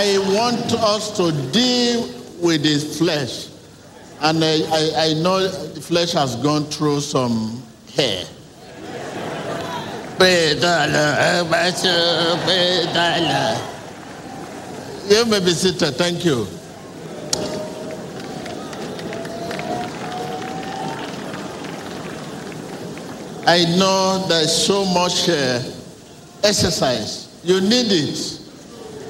[0.00, 2.02] I, want us to deal
[2.40, 3.48] with the flesh.
[4.20, 7.60] And I, I, I know the flesh has gone through some
[7.96, 8.24] hair.
[15.08, 15.96] You may be seated.
[15.96, 16.46] Thank you.
[23.48, 25.60] I know there's so much uh,
[26.44, 27.40] exercise.
[27.42, 28.37] You need it.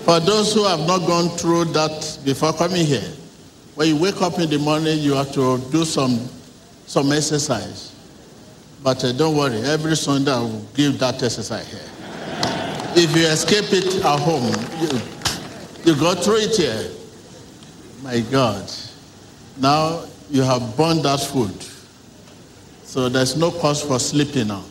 [0.09, 3.13] For those who have not gone through that before coming here,
[3.75, 6.31] when you wake up in the morning, you have to do some,
[6.87, 7.95] some exercise.
[8.83, 11.83] But uh, don't worry, every Sunday I will give that exercise here.
[12.97, 14.51] If you escape it at home,
[14.81, 16.91] you, you go through it here.
[18.03, 18.65] My God.
[19.59, 21.55] Now you have burned that food.
[22.85, 24.65] So there's no cause for sleeping now.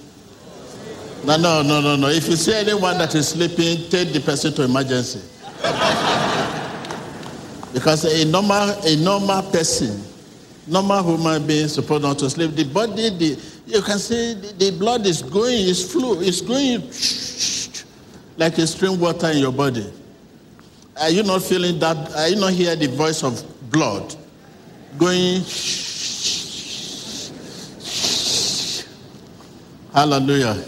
[1.25, 2.07] No, no, no, no, no.
[2.07, 5.21] If you see anyone that is sleeping, take the person to emergency.
[7.73, 10.01] because a normal, a normal person,
[10.67, 12.51] normal human being supposed not to sleep.
[12.51, 16.81] The body, the, you can see the, the blood is going, it's flow, it's going
[18.37, 19.91] like a stream water in your body.
[20.99, 22.15] Are you not feeling that?
[22.15, 24.15] Are you not hear the voice of blood
[24.97, 25.43] going?
[29.93, 30.63] Hallelujah.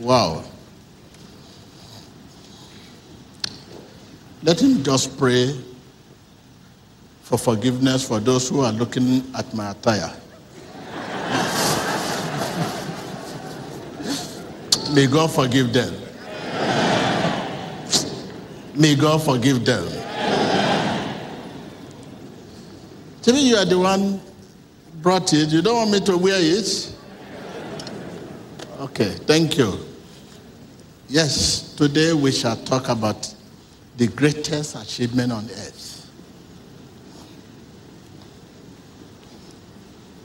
[0.00, 0.44] Wow.
[4.42, 5.58] Let him just pray
[7.22, 10.14] for forgiveness for those who are looking at my attire.
[14.94, 15.94] May God forgive them.
[18.74, 19.86] May God forgive them.
[23.22, 24.20] Tell me you are the one
[25.02, 25.48] brought it.
[25.48, 26.94] You don't want me to wear it?
[28.80, 29.87] Okay, thank you.
[31.10, 33.34] Yes, today we shall talk about
[33.96, 36.06] the greatest achievement on earth.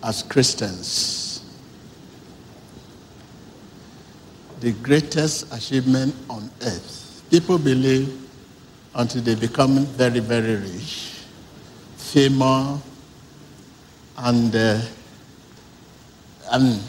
[0.03, 1.41] As Christians,
[4.59, 7.23] the greatest achievement on earth.
[7.31, 8.19] People believe
[8.94, 11.13] until they become very, very rich,
[11.95, 12.81] famous,
[14.17, 14.81] and, uh,
[16.51, 16.81] and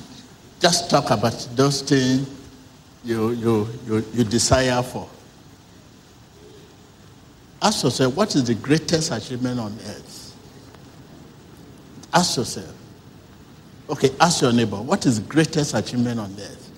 [0.59, 2.29] just talk about those things
[3.05, 5.09] you, you, you, you desire for.
[7.61, 10.37] Ask yourself, what is the greatest achievement on earth?
[12.13, 12.75] Ask yourself.
[13.89, 16.71] Okay, ask your neighbor, what is the greatest achievement on earth?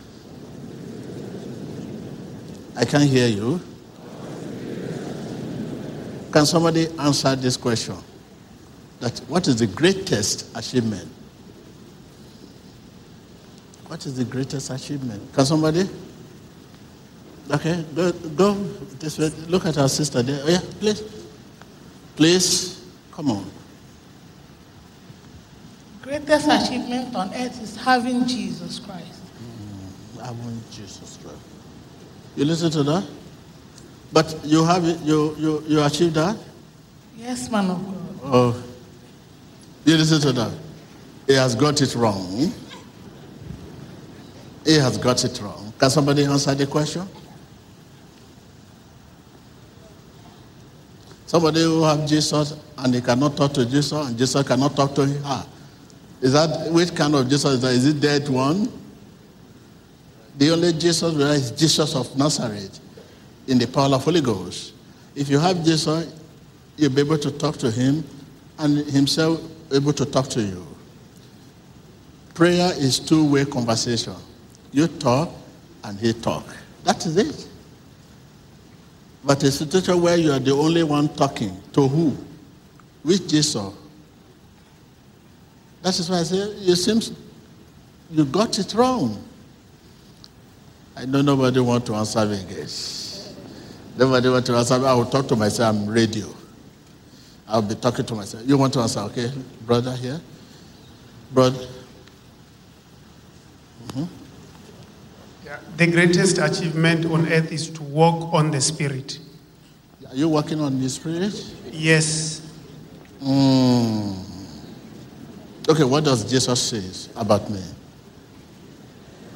[2.77, 3.61] I can't hear you.
[6.33, 7.97] Can somebody answer this question?
[9.01, 11.09] That what is the greatest achievement?
[13.87, 15.33] What is the greatest achievement?
[15.33, 15.89] Can somebody?
[17.51, 18.55] Okay, go, go
[18.99, 19.31] this way.
[19.49, 20.41] Look at our sister there.
[20.45, 21.03] Oh, yeah, please.
[22.17, 23.51] Please, come on.
[26.03, 29.23] Greatest achievement on earth is having Jesus Christ.
[29.43, 31.39] Mm, having Jesus Christ.
[32.37, 33.07] You listen to that?
[34.13, 36.37] But you have it, you, you, you achieved that?
[37.17, 38.21] Yes, man of God.
[38.25, 38.65] Oh.
[39.85, 40.53] You listen to that?
[41.27, 42.53] He has got it wrong.
[44.65, 45.73] He has got it wrong.
[45.79, 47.09] Can somebody answer the question?
[51.27, 55.07] Somebody who have Jesus and he cannot talk to Jesus and Jesus cannot talk to
[55.07, 55.21] her.
[55.25, 55.47] Ah.
[56.21, 57.73] Is that which kind of Jesus is that?
[57.73, 58.73] Is it dead one?
[60.39, 62.81] The only Jesus is Jesus of Nazareth
[63.47, 64.73] in the power of Holy Ghost.
[65.15, 66.13] If you have Jesus,
[66.77, 68.05] you'll be able to talk to him
[68.59, 69.41] and himself
[69.73, 70.67] able to talk to you.
[72.35, 74.15] Prayer is two-way conversation.
[74.73, 75.31] You talk
[75.85, 76.45] and he talk.
[76.85, 77.49] That is it.
[79.27, 82.17] But a situation where you are the only one talking, to who?
[83.05, 83.75] With Jesus.
[85.83, 87.13] That is why I say, it seems
[88.09, 89.21] you got it wrong.
[90.97, 93.35] I know nobody want to answer me, guys.
[93.97, 94.87] Nobody want to answer me.
[94.87, 95.75] I will talk to myself.
[95.75, 96.29] I'm radio.
[97.49, 98.45] I'll be talking to myself.
[98.47, 99.33] You want to answer, okay?
[99.67, 100.21] Brother here?
[101.33, 101.67] Brother?
[103.89, 104.05] Mm-hmm.
[105.47, 105.59] Yeah.
[105.77, 109.21] The greatest achievement on earth is to walk on the Spirit.
[110.11, 111.35] Are you working on the Spirit?
[111.71, 112.43] Yes.
[113.23, 114.17] Mm.
[115.69, 117.63] Okay, what does Jesus say about me?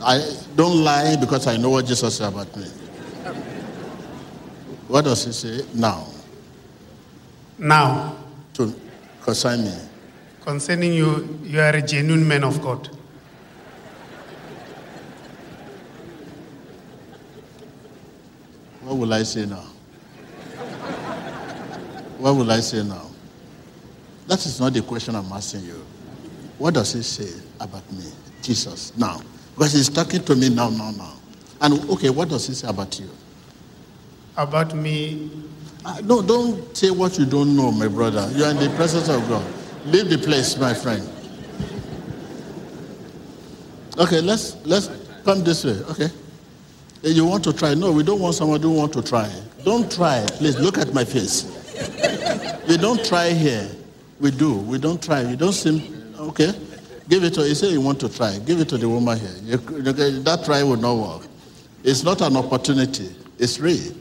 [0.03, 0.19] I
[0.57, 2.67] don't lie because I know what Jesus said about me.
[4.89, 6.09] What does he say now?
[7.57, 8.17] Now.
[8.55, 8.75] To
[9.23, 9.75] concern me.
[10.41, 12.89] Concerning you, you are a genuine man of God.
[18.91, 19.63] What will I say now?
[22.19, 23.07] what will I say now?
[24.27, 25.87] That is not the question I'm asking you.
[26.59, 28.11] What does he say about me,
[28.43, 29.21] Jesus, now?
[29.55, 31.13] Because he's talking to me now, now, now.
[31.61, 33.09] And okay, what does he say about you?
[34.37, 35.31] About me,
[35.85, 38.29] Uh, no, don't say what you don't know, my brother.
[38.35, 39.47] You are in the presence of God.
[39.87, 41.09] Leave the place, my friend.
[43.97, 44.91] Okay, let's let's
[45.25, 45.79] come this way.
[45.91, 46.11] Okay.
[47.03, 47.75] You want to try?
[47.75, 49.31] No, we don't want somebody who want to try.
[49.65, 50.25] Don't try.
[50.33, 51.45] Please look at my face.
[52.69, 53.69] we don't try here.
[54.21, 54.55] We do.
[54.55, 55.23] We don't try.
[55.23, 56.53] You don't seem okay.
[57.09, 57.49] Give it to.
[57.49, 58.39] You say you want to try.
[58.41, 59.35] Give it to the woman here.
[59.43, 61.27] You- that try will not work.
[61.83, 63.09] It's not an opportunity.
[63.39, 63.95] It's real.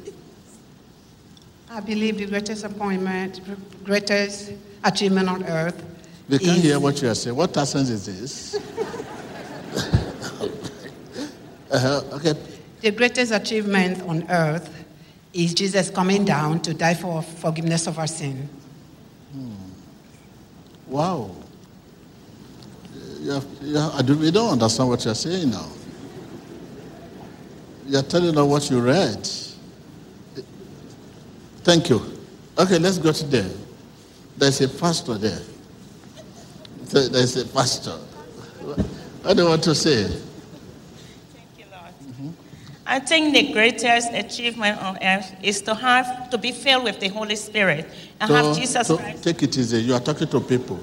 [1.69, 3.39] I believe the greatest appointment,
[3.85, 4.51] greatest
[4.83, 5.81] achievement on earth.
[6.27, 7.35] We can't is- hear what you are saying.
[7.35, 8.55] What accent is this?
[11.71, 12.33] uh, okay.
[12.81, 14.69] The greatest achievement on earth
[15.33, 18.47] is Jesus coming down to die for forgiveness of our sin.
[19.33, 19.51] Hmm.
[20.87, 21.35] Wow.
[23.19, 25.67] You have, you have, I do, we don't understand what you're saying now.
[27.85, 29.27] You're telling us what you read.
[31.63, 32.01] Thank you.
[32.57, 33.49] Okay, let's go to there.
[34.37, 35.39] There's a pastor there.
[36.85, 37.97] There- There's a pastor.
[39.21, 40.09] What do you want to say?
[42.89, 43.31] Thank you, Lord.
[43.31, 47.07] I think the greatest achievement on earth is to have to be filled with the
[47.09, 47.86] Holy Spirit
[48.19, 49.24] and have So- Jesus so Christ.
[49.24, 49.81] take it easy.
[49.83, 50.80] You are talking to people.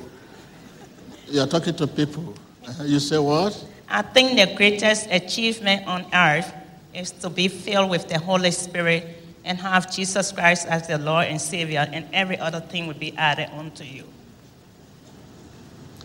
[1.29, 2.35] You are talking to people.
[2.67, 2.85] Uh-huh.
[2.85, 3.53] You say what?
[3.89, 6.53] I think the greatest achievement on earth
[6.95, 9.05] is to be filled with the Holy Spirit
[9.45, 13.17] and have Jesus Christ as the Lord and Savior, and every other thing will be
[13.17, 14.03] added onto you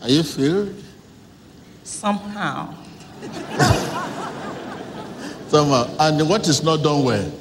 [0.01, 0.75] Are you filled?
[1.83, 2.73] somehow.
[5.51, 5.93] Somehow.
[5.99, 7.31] And what is not done well?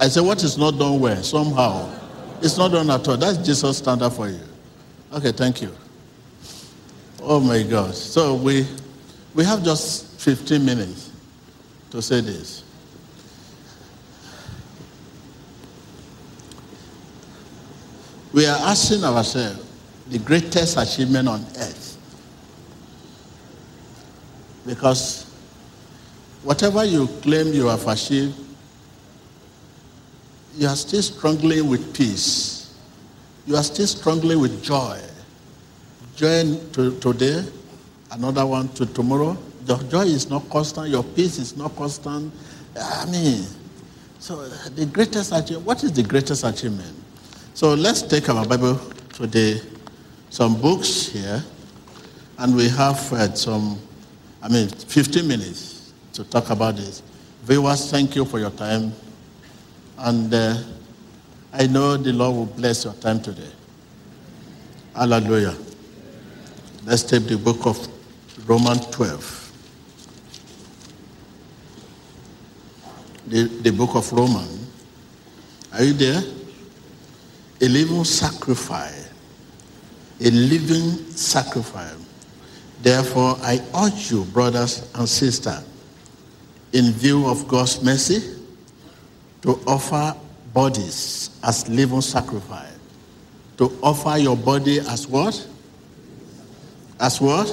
[0.00, 1.22] I say, what is not done well?
[1.22, 1.86] Somehow.
[2.40, 3.18] It's not done at all.
[3.18, 4.40] That's Jesus' standard for you.
[5.12, 5.70] Okay, thank you.
[7.20, 7.94] Oh my God.
[7.94, 8.66] So we,
[9.34, 11.12] we have just 15 minutes
[11.90, 12.64] to say this.
[18.32, 19.62] We are asking ourselves
[20.08, 21.87] the greatest achievement on earth.
[24.68, 25.24] Because
[26.42, 28.38] whatever you claim you have achieved,
[30.58, 32.74] you are still struggling with peace.
[33.46, 35.00] You are still struggling with joy.
[36.16, 37.44] Joy to, today,
[38.12, 39.38] another one to tomorrow.
[39.66, 40.88] Your joy is not constant.
[40.88, 42.30] Your peace is not constant.
[42.78, 43.46] I mean,
[44.18, 46.94] so the greatest achievement, what is the greatest achievement?
[47.54, 48.78] So let's take our Bible
[49.14, 49.62] today,
[50.28, 51.42] some books here,
[52.36, 53.78] and we have uh, some,
[54.42, 57.02] I mean, 15 minutes to talk about this.
[57.42, 58.92] Viewers, thank you for your time.
[59.98, 60.62] And uh,
[61.52, 63.50] I know the Lord will bless your time today.
[64.94, 65.56] Hallelujah.
[66.84, 67.86] Let's take the book of
[68.48, 69.44] Romans 12.
[73.26, 74.66] The, the book of Romans.
[75.72, 76.22] Are you there?
[77.60, 79.10] A living sacrifice.
[80.20, 81.97] A living sacrifice.
[82.80, 85.64] Therefore, I urge you, brothers and sisters,
[86.72, 88.36] in view of God's mercy,
[89.42, 90.16] to offer
[90.52, 92.78] bodies as living sacrifice.
[93.58, 95.46] To offer your body as what?
[97.00, 97.48] As what?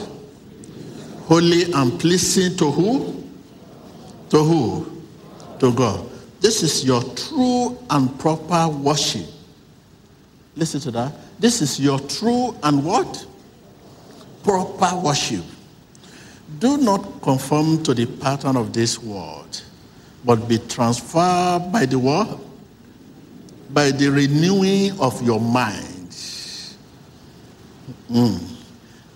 [1.26, 3.24] Holy and pleasing to who?
[4.30, 5.02] To who?
[5.60, 6.08] To God.
[6.40, 9.26] This is your true and proper worship.
[10.56, 11.14] Listen to that.
[11.40, 13.26] This is your true and what?
[14.46, 15.44] Proper worship.
[16.60, 19.64] Do not conform to the pattern of this world,
[20.24, 22.38] but be transferred by the what?
[23.74, 26.10] By the renewing of your mind.
[28.12, 28.40] Mm.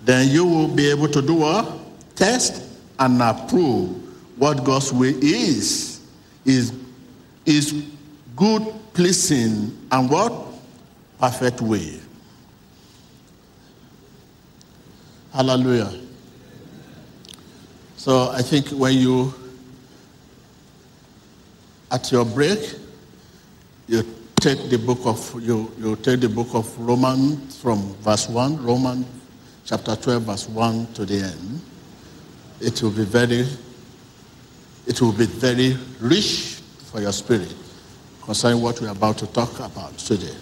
[0.04, 1.78] Then you will be able to do what?
[2.16, 2.64] Test
[2.98, 3.90] and approve
[4.36, 6.02] what God's way is.
[6.44, 6.74] Is
[7.46, 7.86] is
[8.36, 10.34] good, pleasing, and what?
[11.20, 12.00] Perfect way.
[15.32, 15.94] Hallelujah.
[17.98, 19.34] So I think when you,
[21.92, 22.60] at your break,
[23.88, 24.04] you
[24.36, 29.06] take the book of you, you take the book of Romans from verse one, Romans
[29.66, 31.62] chapter twelve, verse one to the end.
[32.60, 33.46] It will be very,
[34.88, 37.54] it will be very rich for your spirit
[38.24, 40.36] concerning what we're about to talk about today.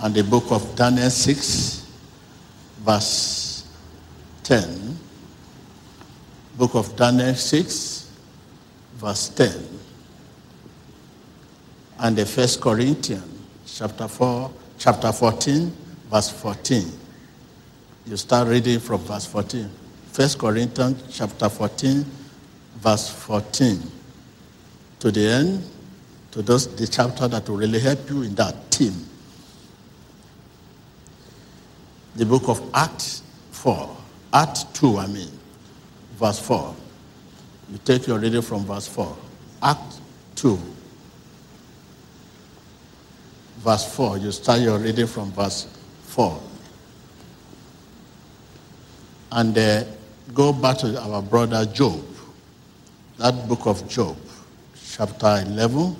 [0.00, 1.86] And the book of Daniel six,
[2.80, 3.41] verse
[4.42, 4.98] ten
[6.56, 8.10] book of Daniel 6,
[8.94, 9.50] verse 10.
[11.98, 13.24] And the First Corinthians
[13.66, 15.72] chapter 4, chapter 14,
[16.10, 16.92] verse 14.
[18.06, 19.70] You start reading from verse 14.
[20.12, 22.04] First Corinthians chapter 14,
[22.76, 23.80] verse 14.
[25.00, 25.64] To the end,
[26.32, 28.92] to those the chapter that will really help you in that team.
[32.16, 33.22] The book of Acts
[33.52, 34.01] 4.
[34.32, 35.28] Acts 2, I mean,
[36.14, 36.74] verse 4.
[37.70, 39.16] You take your reading from verse 4.
[39.62, 40.00] Act
[40.36, 40.58] 2,
[43.58, 44.18] verse 4.
[44.18, 45.66] You start your reading from verse
[46.04, 46.40] 4.
[49.32, 49.84] And uh,
[50.34, 52.02] go back to our brother Job.
[53.18, 54.16] That book of Job,
[54.96, 55.96] chapter 11.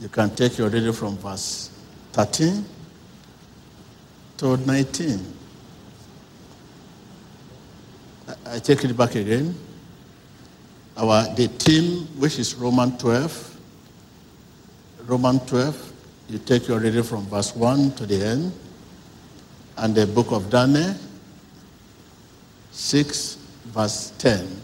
[0.00, 1.70] You can take your reading from verse
[2.12, 2.64] 13
[4.38, 5.35] to 19.
[8.46, 9.54] I take it back again.
[10.96, 13.60] Our the team, which is Roman 12.
[15.06, 15.92] Roman 12.
[16.30, 18.52] You take your reading from verse 1 to the end.
[19.76, 20.94] And the book of Daniel,
[22.72, 24.60] 6, verse 10.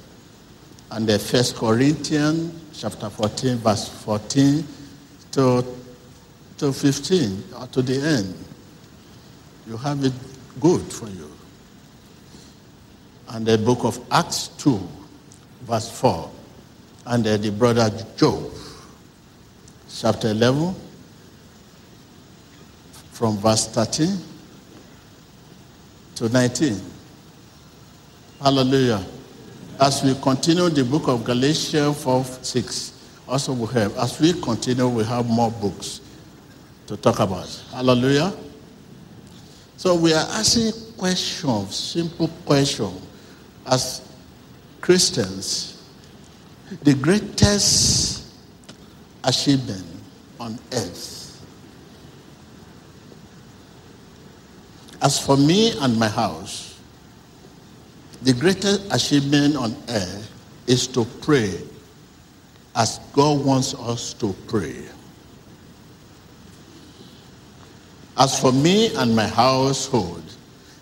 [0.91, 4.67] And the first Corinthians chapter 14, verse 14
[5.33, 5.65] to,
[6.59, 8.35] to 15, or to the end.
[9.69, 10.15] You have it
[10.59, 11.22] good for you
[13.33, 14.79] and the book of Acts 2,
[15.63, 16.31] verse 4,
[17.07, 18.45] and the brother Job,
[19.89, 20.75] chapter 11,
[23.13, 24.19] from verse 13
[26.17, 26.79] to 19.
[28.41, 29.03] Hallelujah.
[29.81, 32.93] As we continue the book of Galatians 4, 6,
[33.27, 36.03] also we have, as we continue, we have more books
[36.87, 37.49] to talk about.
[37.73, 38.35] Hallelujah.
[39.79, 43.09] So we are asking questions, simple questions
[43.67, 44.03] as
[44.81, 45.83] Christians,
[46.83, 48.27] the greatest
[49.25, 49.87] achievement
[50.41, 51.45] on earth.
[55.01, 56.79] As for me and my house,
[58.23, 60.31] the greatest achievement on earth
[60.67, 61.61] is to pray
[62.75, 64.83] as God wants us to pray.
[68.17, 70.23] As for me and my household,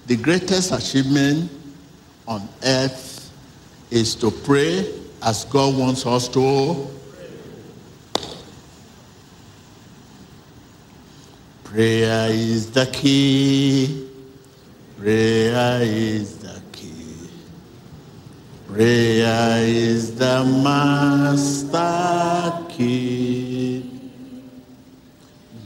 [0.06, 1.50] the greatest achievement
[2.30, 3.28] on earth
[3.90, 4.88] is to pray
[5.20, 6.86] as God wants us to.
[11.64, 14.08] Prayer is the key.
[14.96, 17.28] Prayer is the key.
[18.68, 21.92] Prayer is the master
[22.68, 23.90] key.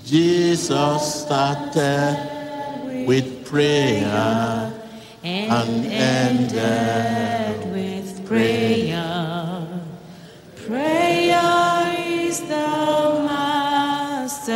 [0.02, 4.83] Jesus started with prayer
[5.24, 9.66] and ended with prayer.
[10.66, 14.52] Prayer is the master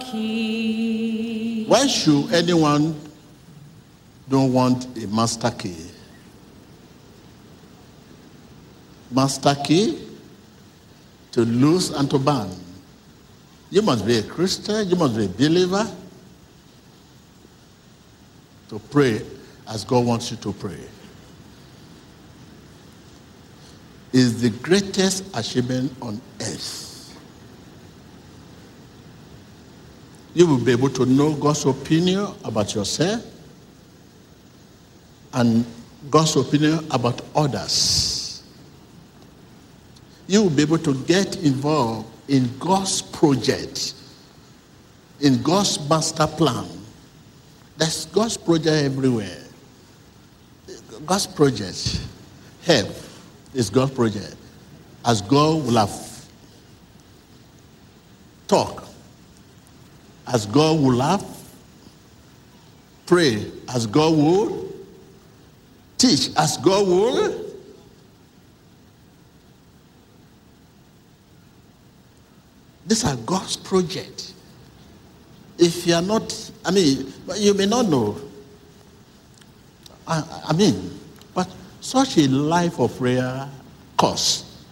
[0.00, 1.64] key.
[1.66, 2.94] Why should anyone
[4.28, 5.86] don't want a master key?
[9.10, 10.06] Master key
[11.32, 12.48] to lose and to burn.
[13.70, 15.84] You must be a Christian, you must be a believer
[18.68, 19.20] to pray
[19.68, 20.80] as God wants you to pray
[24.12, 27.14] is the greatest achievement on earth.
[30.34, 33.24] You will be able to know God's opinion about yourself
[35.34, 35.64] and
[36.10, 38.42] God's opinion about others.
[40.26, 43.94] You will be able to get involved in God's project,
[45.20, 46.66] in God's master plan.
[47.76, 49.47] There's God's project everywhere.
[51.06, 52.00] God's project,
[52.62, 52.94] help,
[53.54, 54.36] is God's project.
[55.04, 56.26] As God will have
[58.46, 58.86] talk,
[60.26, 61.24] as God will have
[63.06, 64.72] pray, as God will
[65.96, 67.48] teach, as God will
[72.88, 74.32] These are God's project.
[75.58, 78.18] If you are not, I mean, you may not know.
[80.08, 80.98] I, I mean,
[81.34, 81.48] but
[81.82, 83.46] such a life of prayer
[83.96, 84.64] costs.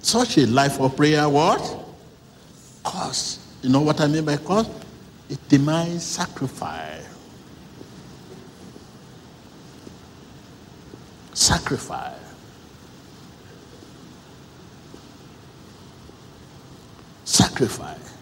[0.00, 1.60] Such a life of prayer what?
[2.82, 3.46] Costs.
[3.62, 4.70] You know what I mean by cost?
[5.28, 7.06] It demands sacrifice.
[11.34, 12.14] Sacrifice.
[17.24, 18.14] Sacrifice.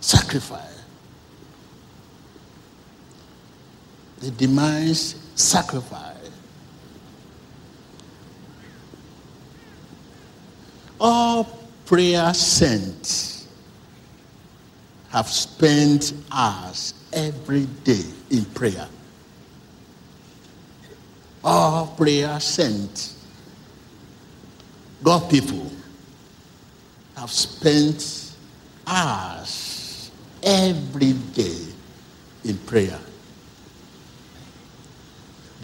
[0.00, 0.73] Sacrifice.
[4.30, 6.30] Demands sacrifice.
[11.00, 11.44] All
[11.84, 13.46] prayer saints
[15.10, 18.88] have spent hours every day in prayer.
[21.42, 23.22] All prayer saints,
[25.02, 25.70] God people,
[27.16, 28.34] have spent
[28.86, 30.10] hours
[30.42, 31.66] every day
[32.44, 32.98] in prayer.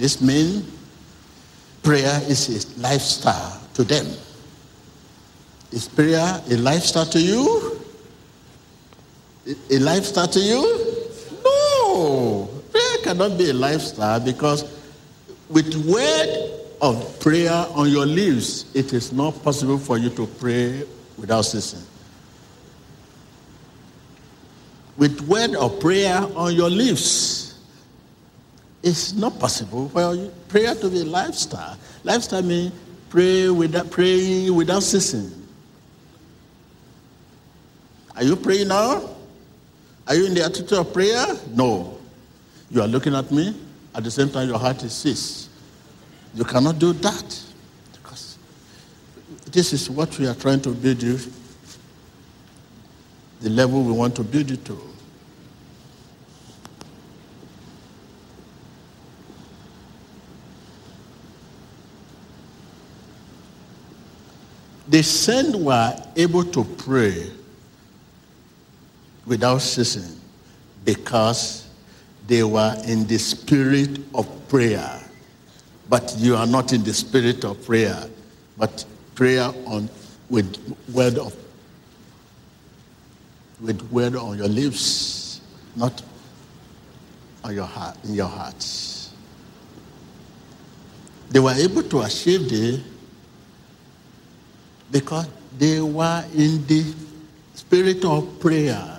[0.00, 0.64] This means
[1.82, 4.06] prayer is a lifestyle to them.
[5.72, 7.78] Is prayer a lifestyle to you?
[9.70, 10.62] A lifestyle to you?
[11.44, 12.48] No.
[12.70, 14.64] Prayer cannot be a lifestyle because
[15.50, 20.82] with word of prayer on your lips, it is not possible for you to pray
[21.18, 21.84] without ceasing.
[24.96, 27.39] With word of prayer on your lips,
[28.82, 31.76] it's not possible for prayer to be a lifestyle.
[32.02, 32.72] Lifestyle means
[33.10, 35.30] pray without praying without ceasing.
[38.16, 39.16] Are you praying now?
[40.06, 41.26] Are you in the attitude of prayer?
[41.54, 41.98] No.
[42.70, 43.54] You are looking at me.
[43.94, 45.50] At the same time, your heart is ceased.
[46.34, 47.42] You cannot do that.
[47.92, 48.38] Because
[49.50, 51.18] this is what we are trying to build you.
[53.40, 54.89] The level we want to build you to.
[64.90, 67.30] The saints were able to pray
[69.24, 70.20] without ceasing
[70.84, 71.68] because
[72.26, 75.00] they were in the spirit of prayer.
[75.88, 78.02] But you are not in the spirit of prayer,
[78.58, 79.88] but prayer on
[80.28, 80.56] with
[80.92, 81.36] word of
[83.60, 85.40] with word on your lips,
[85.76, 86.02] not
[87.44, 89.12] on your heart in your hearts.
[91.30, 92.80] They were able to achieve this
[94.90, 96.94] because they were in the
[97.54, 98.96] spirit of prayer.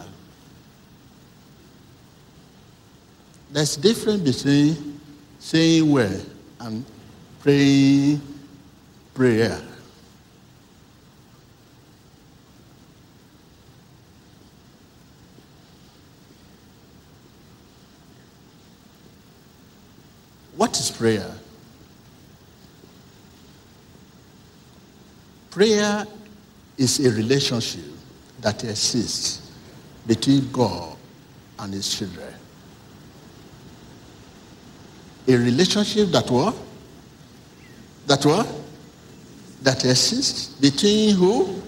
[3.51, 4.99] There's difference between
[5.39, 6.25] saying word
[6.60, 6.86] and
[7.41, 8.21] praying
[9.13, 9.62] prayer.
[20.56, 21.40] What is prayer?
[25.52, 26.08] Prayer
[26.78, 27.84] is a relationship
[28.40, 29.52] that exists
[30.08, 30.98] between God
[31.60, 32.34] and his children.
[35.28, 36.56] A relationship that what?
[38.08, 38.48] That what?
[39.62, 41.62] That exists between who?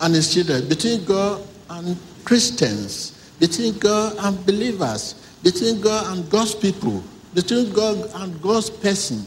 [0.00, 0.66] And his children.
[0.66, 3.12] Between God and Christians.
[3.38, 5.14] Between God and believers.
[5.42, 7.04] Between God and God's people.
[7.34, 9.26] Between God and God's person.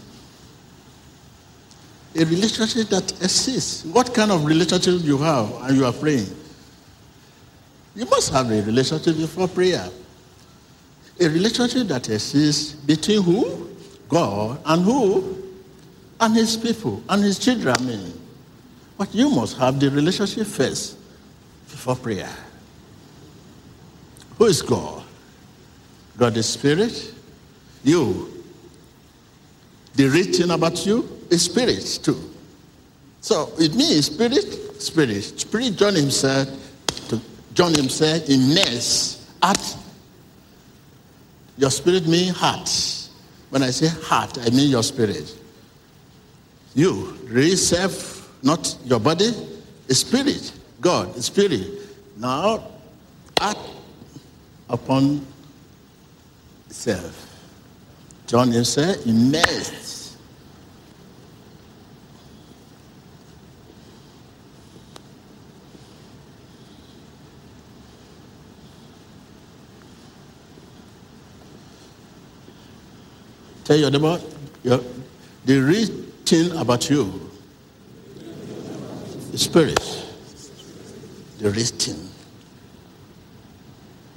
[2.15, 3.85] A relationship that exists.
[3.85, 6.27] What kind of relationship you have and you are praying?
[7.95, 9.87] You must have a relationship before prayer.
[11.19, 13.69] A relationship that exists between who?
[14.07, 15.37] God and who?
[16.19, 17.75] And his people and his children.
[17.77, 18.13] I mean.
[18.97, 20.97] But you must have the relationship first
[21.69, 22.29] before prayer.
[24.37, 25.03] Who is God?
[26.17, 27.13] God is spirit.
[27.83, 28.43] You.
[29.93, 32.33] The rich about you is spirit too.
[33.21, 35.23] So it means spirit, spirit.
[35.23, 36.47] Spirit John himself,
[37.53, 39.77] John himself in nest at
[41.57, 42.69] your spirit means heart.
[43.49, 45.35] When I say heart, I mean your spirit.
[46.73, 49.31] You, real self, not your body,
[49.89, 50.53] spirit.
[50.79, 51.67] God, spirit.
[52.15, 52.67] Now,
[53.41, 53.59] act
[54.69, 55.25] upon
[56.69, 57.25] self.
[58.27, 59.88] John himself immersed.
[73.69, 74.19] Tell your neighbor,
[74.63, 74.79] your,
[75.45, 75.85] the real
[76.25, 77.29] thing about you,
[79.29, 79.79] the spirit,
[81.37, 82.09] the real thing.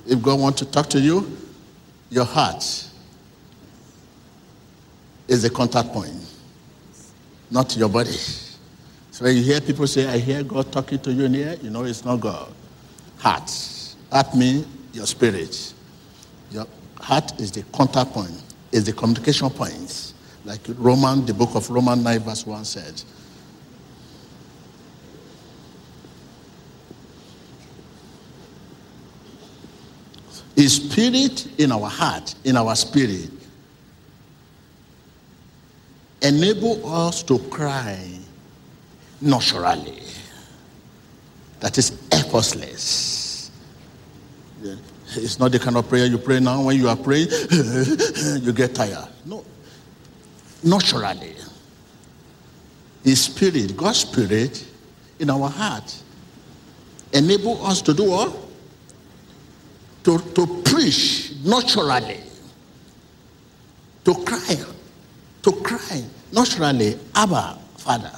[0.07, 1.37] If God wants to talk to you,
[2.09, 2.65] your heart
[5.29, 6.17] is the contact point,
[7.51, 8.11] not your body.
[9.11, 11.69] So when you hear people say, I hear God talking to you in here, you
[11.69, 12.51] know it's not God.
[13.19, 13.53] Heart.
[14.09, 15.75] That means your spirit.
[16.51, 16.67] Your
[16.99, 20.15] heart is the contact point, is the communication point.
[20.45, 23.03] Like Roman, the book of Roman 9, verse 1 said.
[30.57, 33.31] His spirit in our heart, in our spirit,
[36.21, 38.19] enable us to cry
[39.21, 40.03] naturally.
[41.61, 43.12] That is effortless.
[45.17, 46.63] It's not the kind of prayer you pray now.
[46.63, 47.29] When you are praying,
[48.43, 49.09] you get tired.
[49.25, 49.45] No.
[50.63, 51.35] Naturally.
[53.05, 54.65] His spirit, God's spirit,
[55.19, 55.97] in our heart,
[57.13, 58.37] enable us to do what?
[60.05, 62.21] To, to preach naturally.
[64.05, 64.57] To cry.
[65.43, 68.13] To cry naturally, Abba, Father.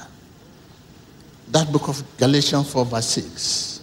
[1.49, 3.74] That book of Galatians 4, verse 6.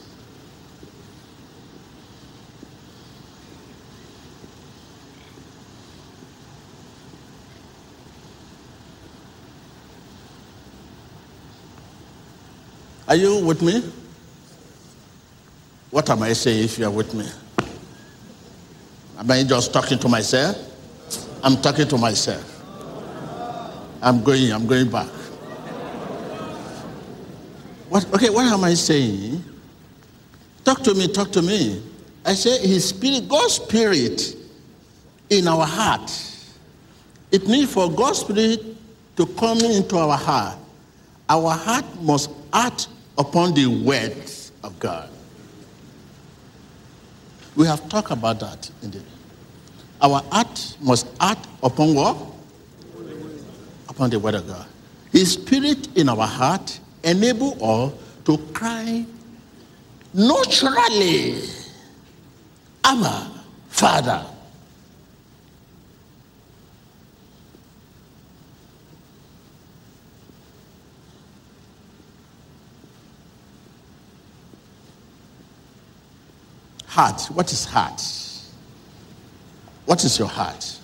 [13.12, 13.84] Are you with me?
[15.90, 17.28] What am I saying if you are with me?
[19.18, 20.56] Am I just talking to myself?
[21.42, 22.42] I'm talking to myself.
[24.00, 25.10] I'm going, I'm going back.
[27.90, 29.44] What, okay, what am I saying?
[30.64, 31.82] Talk to me, talk to me.
[32.24, 34.36] I say his spirit, God's spirit
[35.28, 36.10] in our heart.
[37.30, 38.64] It means for God's spirit
[39.16, 40.56] to come into our heart,
[41.28, 45.08] our heart must act upon the words of God.
[47.54, 49.04] We have talked about that indeed.
[50.00, 52.16] Our heart must act upon what?
[53.88, 54.66] Upon the word of God.
[55.12, 57.92] His spirit in our heart enable us
[58.24, 59.04] to cry
[60.14, 61.42] naturally.
[62.84, 63.30] Abba,
[63.68, 64.26] Father.
[76.92, 77.22] Heart.
[77.30, 78.02] What is heart?
[79.86, 80.78] What is your heart?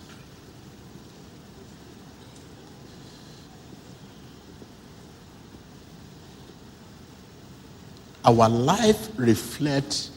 [8.25, 10.11] Our life reflects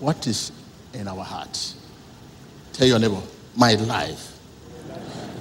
[0.00, 0.50] what is
[0.92, 1.74] in our heart.
[2.72, 3.22] Tell your neighbor,
[3.54, 4.36] my life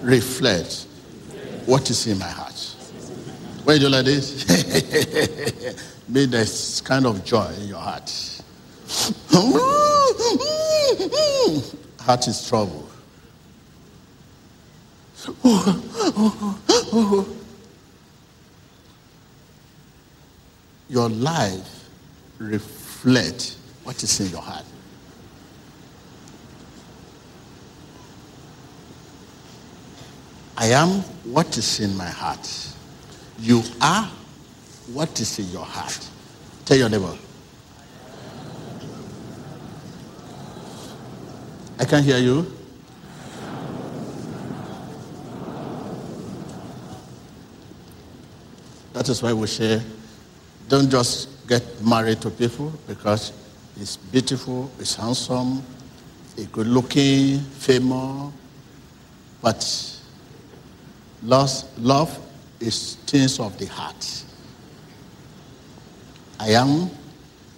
[0.03, 0.85] reflects
[1.65, 2.75] what is in my heart.
[3.65, 4.45] Do you like this?
[6.07, 8.32] May there's kind of joy in your heart.
[11.99, 12.87] heart is trouble.
[20.89, 21.89] Your life
[22.37, 24.65] reflects what is in your heart.
[30.55, 30.89] I am
[31.33, 32.47] what is in my heart.
[33.39, 34.07] You are
[34.93, 36.07] what is in your heart.
[36.65, 37.17] Tell your neighbor.
[41.83, 42.49] I can't hear you.
[48.93, 49.81] That is why we say,
[50.69, 53.33] don't just get married to people because
[53.75, 55.61] it's beautiful, it's handsome,
[56.37, 58.31] it's good looking, famous,
[59.41, 59.99] but
[61.21, 62.17] love, love
[62.61, 64.23] is things of the heart.
[66.39, 66.89] I am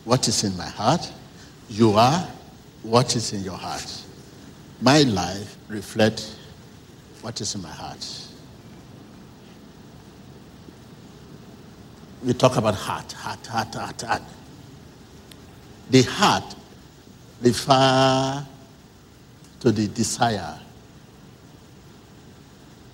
[0.04, 1.14] what is in my heart.
[1.70, 2.28] You are
[2.82, 4.02] what is in your heart.
[4.86, 6.38] My life reflects
[7.22, 8.08] what is in my heart.
[12.24, 14.22] We talk about heart, heart, heart, heart, heart.
[15.90, 16.56] The heart
[17.42, 18.44] refers
[19.62, 20.60] to the desire,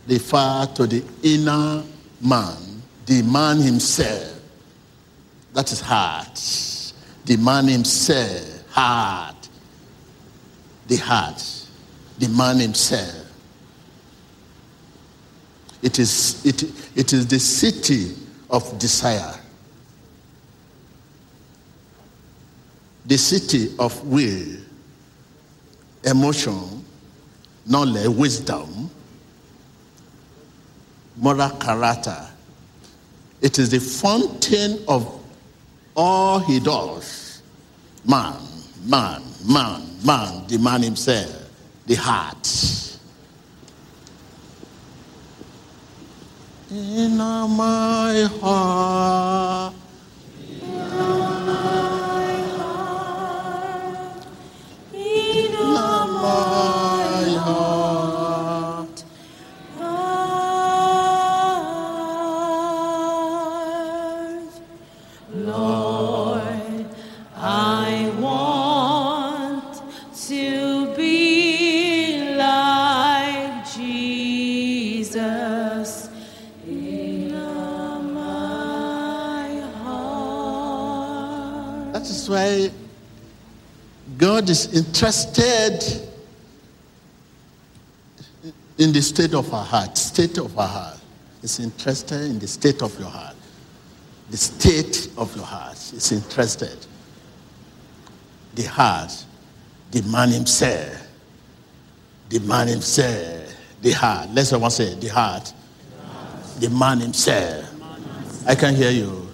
[0.07, 1.83] refer to the inner
[2.21, 4.39] man, the man himself.
[5.53, 6.35] That is heart.
[7.25, 9.49] The man himself, heart.
[10.87, 11.60] The heart,
[12.21, 13.25] the man himself.
[15.81, 16.61] It is, it,
[16.95, 18.15] it is the city
[18.51, 19.33] of desire,
[23.07, 24.55] the city of will,
[26.03, 26.85] emotion,
[27.65, 28.91] knowledge, wisdom,
[31.17, 32.27] moral character.
[33.41, 35.19] It is the fountain of
[35.95, 37.41] all he does.
[38.05, 38.39] Man,
[38.85, 41.40] man, man, man, the man himself,
[41.91, 42.47] the heart.
[46.69, 49.73] In my heart.
[54.93, 56.80] In my heart.
[84.31, 86.07] God is interested
[88.77, 89.97] in the state of our heart.
[89.97, 90.97] State of our heart.
[91.43, 93.35] Is interested in the state of your heart.
[94.29, 96.77] The state of your heart is interested.
[98.55, 99.11] The heart,
[99.91, 101.05] the man himself,
[102.29, 104.29] the man himself, the heart.
[104.29, 105.51] Let someone say, the heart,
[106.61, 107.69] the man himself.
[108.47, 109.27] I can hear you.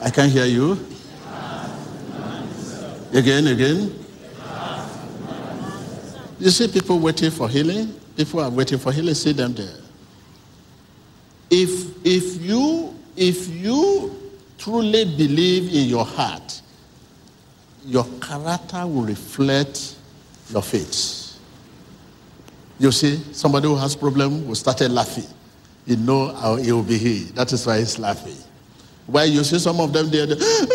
[0.00, 0.91] I can hear you.
[3.12, 4.04] Again, again.
[6.38, 7.94] You see people waiting for healing?
[8.16, 9.14] People are waiting for healing.
[9.14, 9.76] See them there.
[11.50, 14.18] If, if, you, if you
[14.58, 16.62] truly believe in your heart,
[17.84, 19.96] your character will reflect
[20.50, 21.38] your faith.
[22.78, 25.26] You see, somebody who has problem will start laughing.
[25.86, 27.34] You know how he will be healed.
[27.36, 28.36] That is why he's laughing.
[29.06, 30.68] Why you see some of them there, they, man,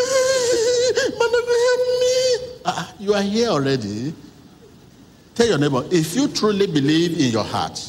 [1.66, 2.38] help me.
[2.66, 4.14] Ah, you are here already.
[5.34, 7.80] Tell your neighbor, if you truly believe in your heart,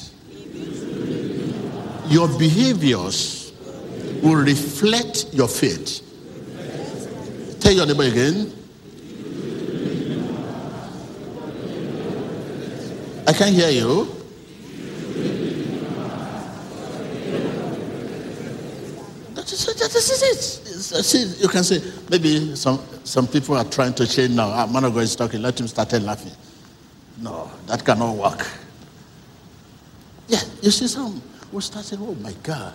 [2.06, 3.52] your behaviors
[4.22, 6.04] will reflect your faith.
[7.60, 8.52] Tell your neighbor again.
[13.26, 14.14] I can't hear you.
[19.34, 20.67] That is, that is it.
[20.78, 24.50] See, you can say, maybe some, some people are trying to change now.
[24.50, 26.32] Ah, man of God is talking, let him start laughing.
[27.20, 28.46] No, that cannot work.
[30.28, 32.74] Yeah, you see some will start saying, oh my God,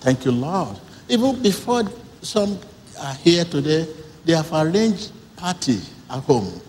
[0.00, 0.78] thank you, Lord.
[1.08, 1.82] Even before
[2.22, 2.58] some
[3.00, 3.86] are here today,
[4.24, 6.60] they have arranged party at home.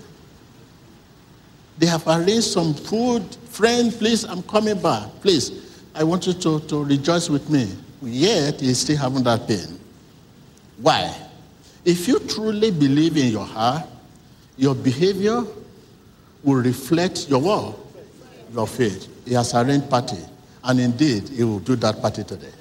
[1.77, 3.23] They have arranged some food.
[3.49, 5.09] Friend, please, I'm coming back.
[5.21, 7.71] Please, I want you to, to rejoice with me.
[8.01, 9.72] Yet, he's still having that pain.
[10.77, 11.15] Why?
[11.85, 13.85] If you truly believe in your heart,
[14.57, 15.43] your behavior
[16.43, 17.77] will reflect your what?
[18.53, 19.07] Your faith.
[19.25, 20.19] He has arranged party.
[20.63, 22.51] And indeed, he will do that party today.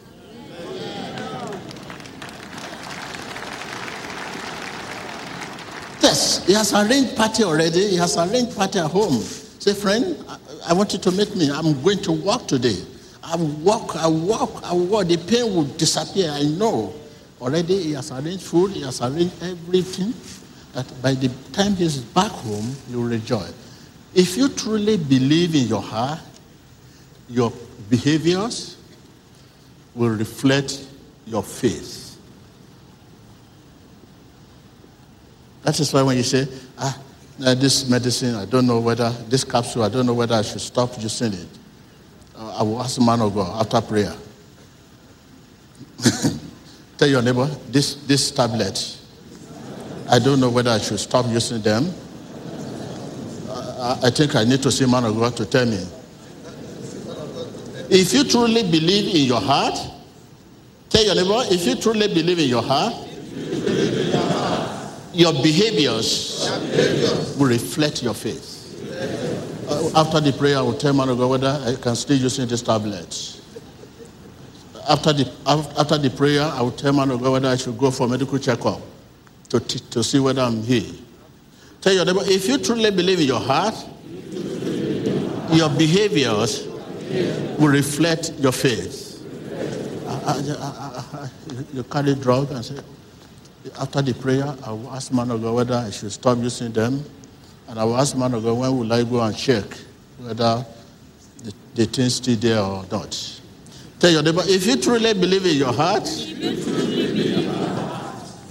[6.00, 7.88] Yes, he has arranged party already.
[7.88, 9.20] He has arranged party at home.
[9.20, 10.38] Say, friend, I,
[10.70, 11.50] I want you to meet me.
[11.50, 12.82] I'm going to walk today.
[13.22, 15.06] I walk, I walk, I walk.
[15.06, 16.30] The pain will disappear.
[16.32, 16.92] I know.
[17.42, 18.70] Already he has arranged food.
[18.70, 20.14] He has arranged everything.
[20.74, 23.52] That by the time he's back home, you will rejoice.
[24.14, 26.20] If you truly believe in your heart,
[27.28, 27.52] your
[27.90, 28.76] behaviors
[29.94, 30.86] will reflect
[31.26, 32.16] your faith.
[35.64, 36.46] That is why when you say,
[36.78, 36.96] ah,
[37.38, 40.90] this medicine, I don't know whether, this capsule, I don't know whether I should stop
[41.00, 41.48] using it.
[42.36, 44.14] I will ask the man of God after prayer.
[47.02, 48.96] Tell your neighbor, this, this tablet,
[50.08, 51.92] I don't know whether I should stop using them.
[53.48, 55.84] Uh, I think I need to see man of God to tell me.
[57.90, 59.76] If you truly believe in your heart,
[60.90, 62.94] tell your neighbor, if you truly believe in your heart,
[65.12, 66.48] your behaviors
[67.36, 68.78] will reflect your faith.
[69.68, 72.46] Uh, after the prayer, I will tell man of God whether I can still using
[72.46, 73.41] this tablet.
[74.88, 77.90] After the, after the prayer, I will tell man of God whether I should go
[77.90, 78.80] for medical checkup
[79.50, 80.98] to, t- to see whether I'm healed.
[81.80, 83.74] Tell your neighbor, if you truly believe in your heart,
[85.52, 86.66] your behaviors
[87.58, 89.24] will reflect your faith.
[90.06, 91.30] I, I, I,
[91.72, 92.82] you carry drugs and say,
[93.78, 97.04] after the prayer, I will ask man of God whether I should stop using them.
[97.68, 99.64] And I will ask man of God when will I go and check
[100.18, 100.64] whether
[101.44, 103.40] the, the thing's still there or not.
[104.02, 106.08] Tell your neighbor, if you truly believe in your heart,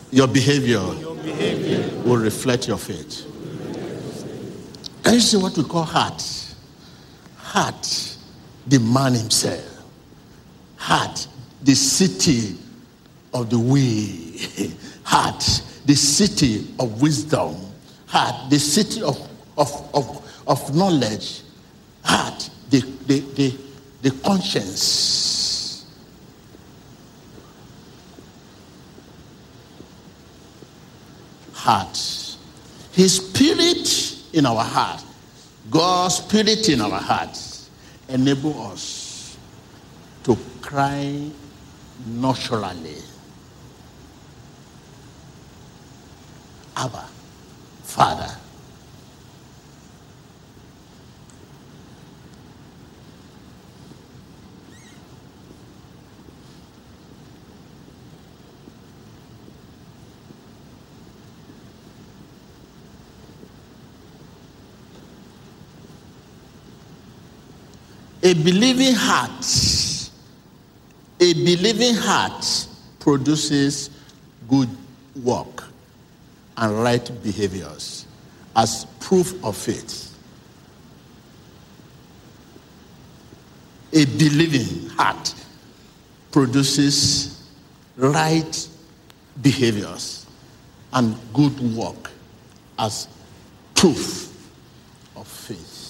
[0.09, 0.79] your behavior,
[2.05, 3.25] will reflect your faith.
[5.03, 6.23] Can you see what we call heart?
[7.35, 8.15] Heart,
[8.65, 9.83] the man himself.
[10.77, 11.27] Heart,
[11.61, 12.55] the city
[13.33, 14.71] of the way.
[15.03, 17.57] Heart, the city of wisdom.
[18.07, 19.19] Heart, the city of,
[19.57, 21.41] of, of, of knowledge.
[22.05, 23.57] Heart, the, the, the,
[24.01, 25.85] the conscience.
[31.53, 31.97] Heart.
[32.93, 35.03] His spirit in our heart.
[35.69, 37.69] God's spirit in our hearts
[38.09, 39.37] enable us
[40.23, 41.29] to cry
[42.07, 42.97] naturally.
[46.75, 47.07] Abba,
[47.83, 48.40] Father.
[68.23, 69.45] A believing heart,
[71.19, 72.67] a believing heart
[72.99, 73.89] produces
[74.47, 74.69] good
[75.23, 75.63] work
[76.57, 78.05] and right behaviors
[78.55, 80.15] as proof of faith.
[83.93, 85.33] A believing heart
[86.31, 87.43] produces
[87.97, 88.67] right
[89.41, 90.27] behaviors
[90.93, 92.11] and good work
[92.77, 93.07] as
[93.73, 94.29] proof
[95.15, 95.81] of faith.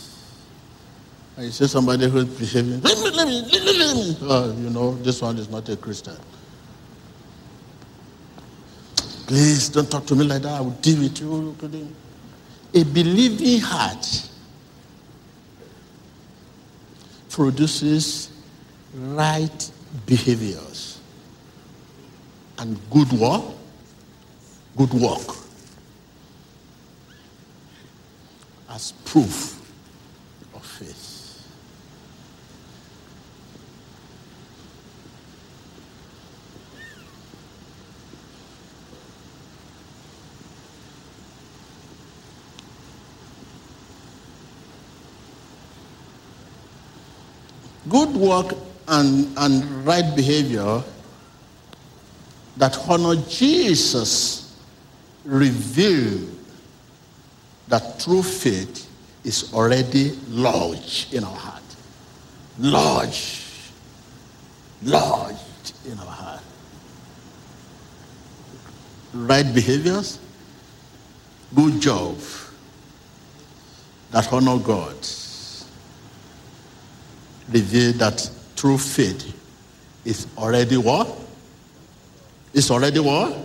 [1.41, 4.17] And you say somebody who's behaving, let me, let me, let me.
[4.21, 6.15] Oh, you know, this one is not a Christian.
[9.25, 10.51] Please don't talk to me like that.
[10.51, 11.58] I will deal with you.
[12.75, 14.30] A believing heart
[17.32, 18.30] produces
[18.93, 19.71] right
[20.06, 20.99] behaviors
[22.60, 23.45] and good work.
[24.77, 25.36] Good work
[28.69, 29.60] as proof
[30.54, 31.12] of faith.
[47.89, 48.55] Good work
[48.87, 50.83] and, and right behavior
[52.57, 54.55] that honor Jesus
[55.25, 56.27] reveal
[57.67, 58.87] that true faith
[59.23, 61.61] is already lodged in our heart.
[62.59, 63.43] Lodged.
[64.83, 66.41] Lodged in our heart.
[69.13, 70.19] Right behaviors,
[71.55, 72.17] good job
[74.11, 74.95] that honor God.
[77.51, 79.37] Reveal that true faith
[80.05, 81.09] is already what?
[82.53, 83.35] It's already what?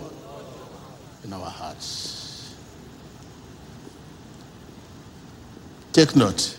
[1.23, 2.55] In our hearts.
[5.91, 6.57] Take note.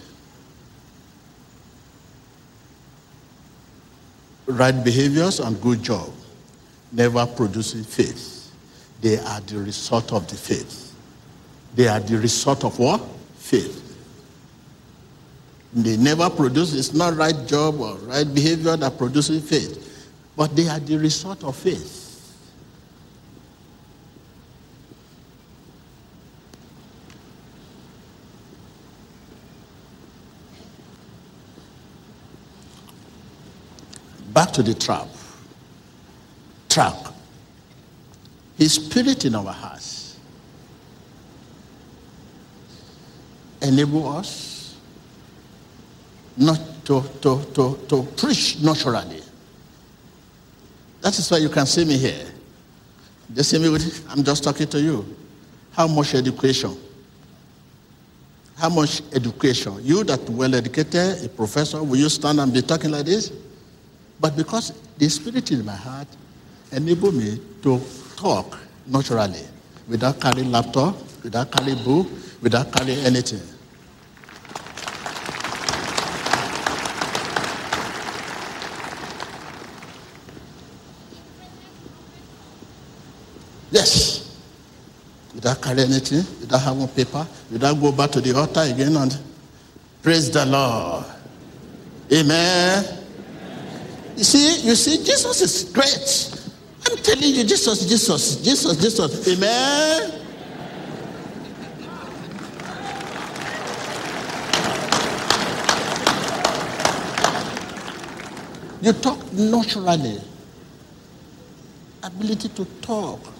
[4.46, 6.11] Right behaviors and good job
[6.90, 8.50] never produces faith.
[9.00, 10.94] They are the result of the faith.
[11.74, 13.00] They are the result of what?
[13.37, 13.88] Faith.
[15.72, 20.68] They never produce, it's not right job or right behavior that produces faith, but they
[20.68, 22.07] are the result of faith.
[34.33, 35.09] Back to the trap.
[36.68, 37.12] Trap.
[38.57, 40.16] His spirit in our hearts
[43.61, 44.67] enable us
[46.38, 49.20] not to, to, to, to preach naturally.
[51.01, 52.27] That is why you can see me here.
[53.35, 55.16] Just see me with, I'm just talking to you.
[55.72, 56.77] How much education?
[58.57, 59.79] How much education?
[59.83, 63.33] You that well educated, a professor, will you stand and be talking like this?
[64.20, 66.09] But because the spirit in my heart
[66.72, 67.81] enable me to
[68.16, 69.44] talk naturally
[69.87, 72.09] without carrying laptop, without carrying book,
[72.42, 73.40] without carrying anything.
[83.70, 84.37] Yes.
[85.48, 89.18] Without carrying anything, without having paper, without go back to the altar again and
[90.02, 91.06] praise the Lord.
[92.12, 92.84] Amen.
[94.14, 96.52] You see, you see, Jesus is great.
[96.87, 99.27] I'm telling you, Jesus, Jesus, Jesus, Jesus.
[99.27, 100.20] Amen.
[108.83, 110.20] You talk naturally.
[112.02, 113.37] Ability to talk.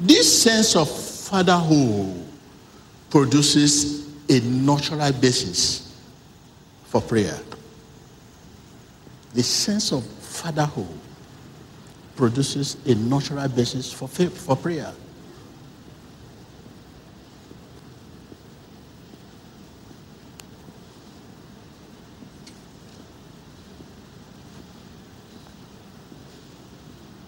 [0.00, 2.24] This sense of fatherhood
[3.10, 5.96] produces a natural basis
[6.84, 7.38] for prayer.
[9.34, 10.86] The sense of fatherhood
[12.14, 14.92] produces a natural basis for, for prayer.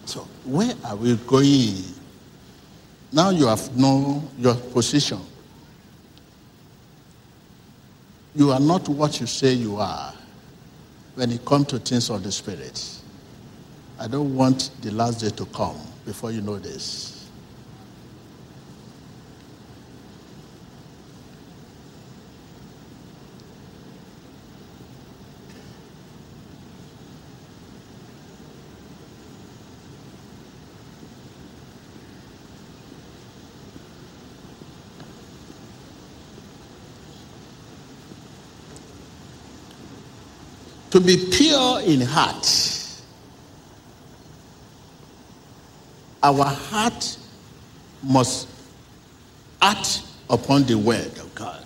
[0.04, 1.99] So, where are we going?
[3.12, 5.20] Now you have known your position.
[8.34, 10.14] You are not what you say you are
[11.16, 13.00] when it comes to things of the Spirit.
[13.98, 17.19] I don't want the last day to come before you know this.
[40.90, 42.46] To be pure in heart.
[46.22, 47.16] Our heart
[48.02, 48.48] must
[49.62, 51.64] act upon the word of God.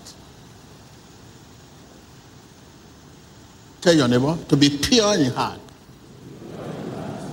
[3.81, 5.61] Tell your neighbor to be pure in heart.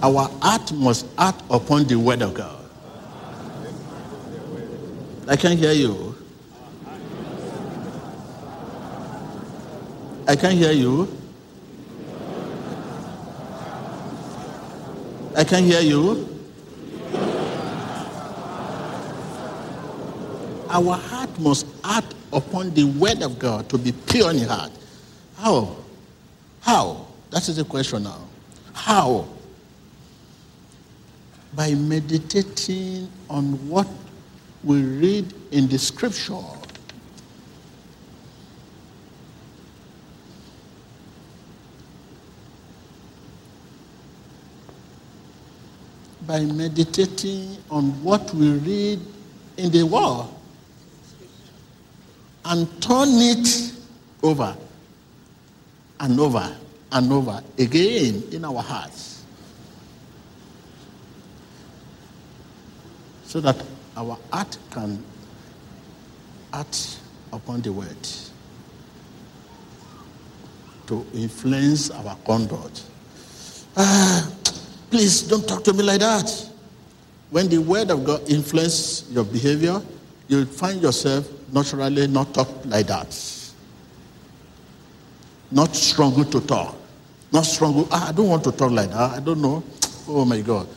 [0.01, 2.65] Our heart must act upon the word of God.
[5.27, 6.15] I can't hear you.
[10.27, 11.20] I can't hear you.
[15.35, 16.27] I can't hear you.
[20.69, 24.71] Our heart must act upon the word of God to be pure in heart.
[25.37, 25.75] How?
[26.61, 27.07] How?
[27.29, 28.21] That is the question now.
[28.73, 29.27] How?
[31.53, 33.87] By meditating on what
[34.63, 36.39] we read in the scripture.
[46.31, 49.01] By meditating on what we read
[49.57, 50.29] in the word
[52.45, 53.73] and turn it
[54.23, 54.55] over
[55.99, 56.55] and over
[56.93, 59.25] and over again in our hearts
[63.25, 63.61] so that
[63.97, 65.03] our heart can
[66.53, 67.01] act
[67.33, 68.07] upon the word
[70.87, 72.83] to influence our conduct.
[73.75, 74.31] Ah,
[74.91, 76.29] please don't talk to me like that.
[77.31, 79.81] When the word of God influences your behavior,
[80.27, 83.07] you'll find yourself naturally not talk like that.
[85.49, 86.75] Not struggle to talk.
[87.31, 87.87] Not struggle.
[87.89, 89.11] Ah, I don't want to talk like that.
[89.11, 89.63] I don't know.
[90.07, 90.67] Oh my God.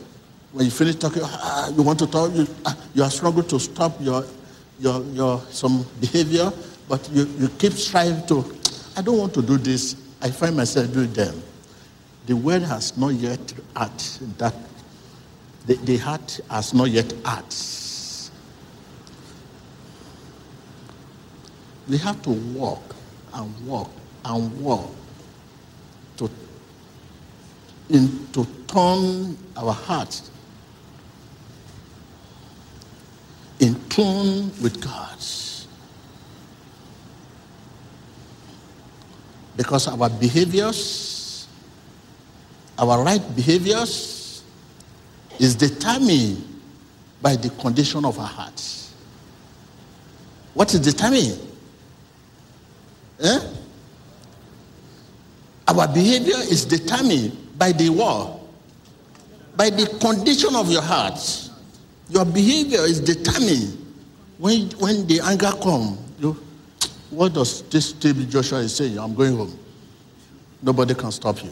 [0.53, 3.59] When you finish talking, ah, you want to talk, you, ah, you are struggling to
[3.59, 4.23] stop your,
[4.79, 6.51] your, your some behavior,
[6.87, 8.45] but you, you keep striving to,
[8.95, 9.97] I don't want to do this.
[10.21, 11.41] I find myself doing them.
[12.25, 14.55] The word has not yet at that,
[15.67, 17.71] the, the heart has not yet at.
[21.87, 22.95] We have to walk
[23.33, 23.91] and walk
[24.23, 24.89] and walk
[26.17, 26.29] to,
[27.89, 30.31] in, to turn our hearts
[33.59, 35.15] in tune with God.
[39.55, 41.14] Because our behaviors,
[42.77, 44.43] our right behaviors,
[45.39, 46.43] is determined
[47.21, 48.93] by the condition of our hearts.
[50.53, 51.39] What is determined?
[53.21, 53.39] Eh?
[55.67, 58.39] Our behavior is determined by the war,
[59.55, 61.19] By the condition of your heart.
[62.09, 63.83] Your behavior is determined
[64.37, 65.97] when, when the anger comes.
[66.19, 66.37] You,
[67.09, 68.99] what does this David Joshua is saying?
[68.99, 69.57] I'm going home.
[70.61, 71.51] Nobody can stop you.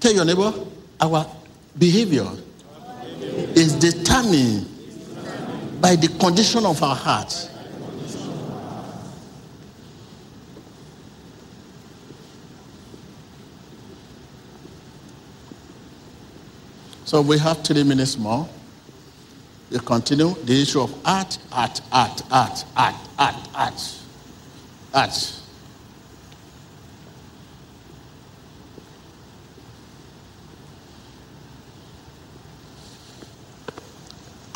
[0.00, 0.52] Tell your neighbor,
[1.00, 1.26] our
[1.76, 2.28] behavior
[3.54, 4.66] is determined
[5.80, 7.32] by the condition of our heart.
[17.04, 18.46] So we have three minutes more.
[19.70, 23.94] We continue the issue of art, art, art, art, art, art, art,
[24.92, 25.37] art.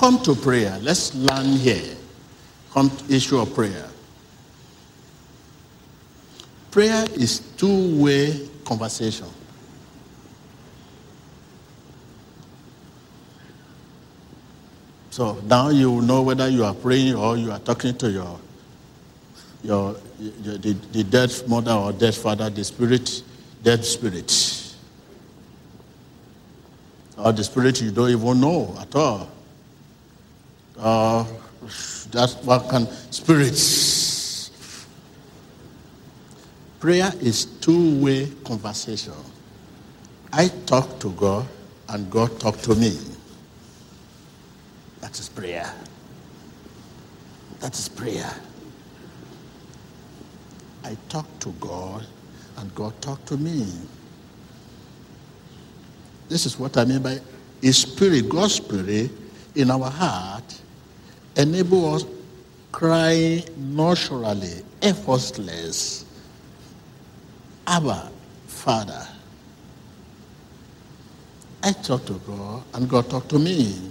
[0.03, 0.77] Come to prayer.
[0.83, 1.95] Let's learn here.
[2.73, 3.89] Come to issue of prayer.
[6.73, 9.29] Prayer is two-way conversation.
[15.11, 18.41] So now you know whether you are praying or you are talking to your,
[19.63, 23.23] your, your the, the dead mother or dead father, the spirit,
[23.63, 24.75] dead spirit.
[27.17, 29.29] Or the spirit you don't even know at all.
[30.79, 31.25] Uh,
[32.11, 34.51] that's what can spirits.
[36.81, 39.13] Prayer is two-way conversation.
[40.33, 41.47] I talk to God
[41.89, 42.99] and God talk to me.
[45.01, 45.73] That is prayer.
[47.61, 48.33] That is prayer.
[50.85, 52.05] I talk to God
[52.57, 53.67] and God talk to me.
[56.29, 57.21] This is what I mean by
[57.63, 59.11] a spirit, God's spirit
[59.55, 60.62] in our heart
[61.37, 62.05] enable us
[62.73, 66.05] cry naturally, effortless.
[67.67, 68.11] Abba,
[68.47, 69.07] Father.
[71.63, 73.91] I talk to God and God talk to me.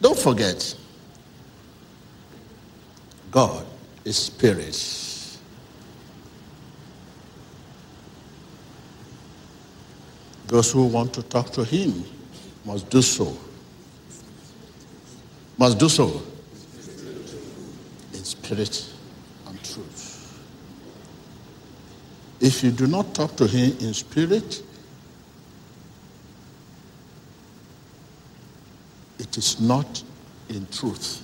[0.00, 0.74] Don't forget,
[3.30, 3.64] God
[4.04, 4.76] is spirit.
[10.48, 12.04] Those who want to talk to Him
[12.64, 13.36] must do so
[15.58, 16.22] must do so
[18.12, 18.92] in spirit
[19.46, 20.12] and truth.
[22.40, 24.62] If you do not talk to him in spirit,
[29.18, 30.02] it is not
[30.50, 31.22] in truth.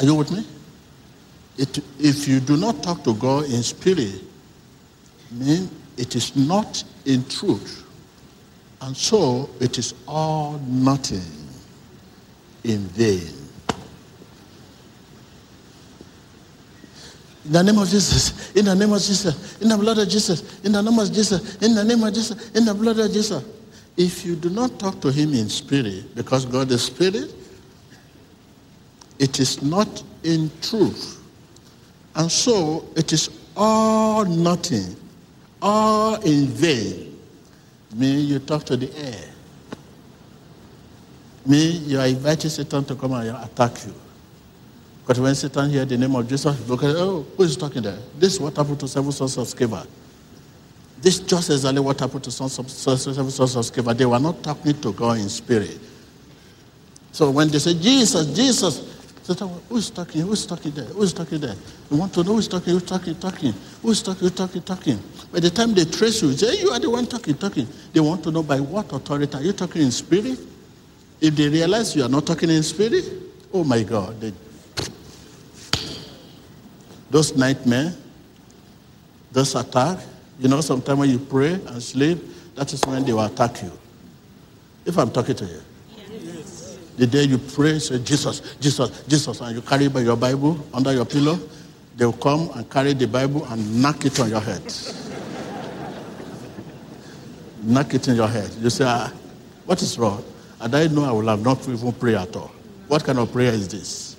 [0.00, 0.44] Are you with me?
[1.56, 4.22] It, if you do not talk to God in spirit,
[5.30, 7.77] mean it is not in truth.
[8.80, 11.22] And so it is all nothing
[12.64, 13.34] in vain.
[17.44, 20.60] In the name of Jesus, in the name of Jesus, in the blood of Jesus,
[20.62, 23.42] in the name of Jesus, in the name of Jesus, in the blood of Jesus.
[23.96, 27.34] If you do not talk to him in spirit, because God is spirit,
[29.18, 31.20] it is not in truth.
[32.14, 34.94] And so it is all nothing,
[35.60, 37.17] all in vain.
[37.98, 39.24] Me, you talk to the air.
[41.44, 43.94] Me, you are inviting Satan to come and attack you.
[45.04, 47.82] But when Satan hear the name of Jesus, he look at, oh, who is talking
[47.82, 47.98] there?
[48.16, 49.84] This is what happened to seven sons of Sceva.
[51.00, 53.96] This just exactly what happened to sons of, seven sons of Sceva.
[53.96, 55.80] They were not talking to God in spirit.
[57.10, 58.94] So when they say, Jesus, Jesus,
[59.24, 60.20] Satan, who's talking?
[60.20, 60.84] Who's talking there?
[60.84, 61.56] Who's talking there?
[61.90, 62.74] You want to know who's talking?
[62.74, 63.16] Who's talking?
[63.16, 63.54] Talking?
[63.82, 64.20] Who's talking?
[64.20, 64.62] Who's talking?
[64.62, 65.02] Talking?
[65.32, 67.68] By the time they trace you, say, you are the one talking, talking.
[67.92, 70.38] They want to know by what authority are you talking in spirit?
[71.20, 73.04] If they realize you are not talking in spirit,
[73.52, 74.32] oh my God, they
[77.10, 77.96] those nightmares,
[79.32, 80.06] those attacks,
[80.38, 82.18] you know, sometimes when you pray and sleep,
[82.54, 83.72] that is when they will attack you.
[84.84, 85.60] If I'm talking to you.
[86.96, 90.92] The day you pray, say, Jesus, Jesus, Jesus, and you carry by your Bible under
[90.92, 91.38] your pillow,
[91.96, 94.62] they will come and carry the Bible and knock it on your head.
[97.62, 98.50] Knock it in your head.
[98.60, 99.12] You say, ah,
[99.64, 100.24] what is wrong?
[100.60, 102.50] And I know I will have not even pray at all.
[102.88, 104.16] What kind of prayer is this?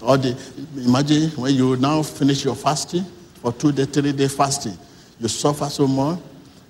[0.00, 0.38] Or the,
[0.76, 3.04] imagine when you now finish your fasting
[3.36, 4.76] for two day, three day fasting,
[5.18, 6.18] you suffer so much,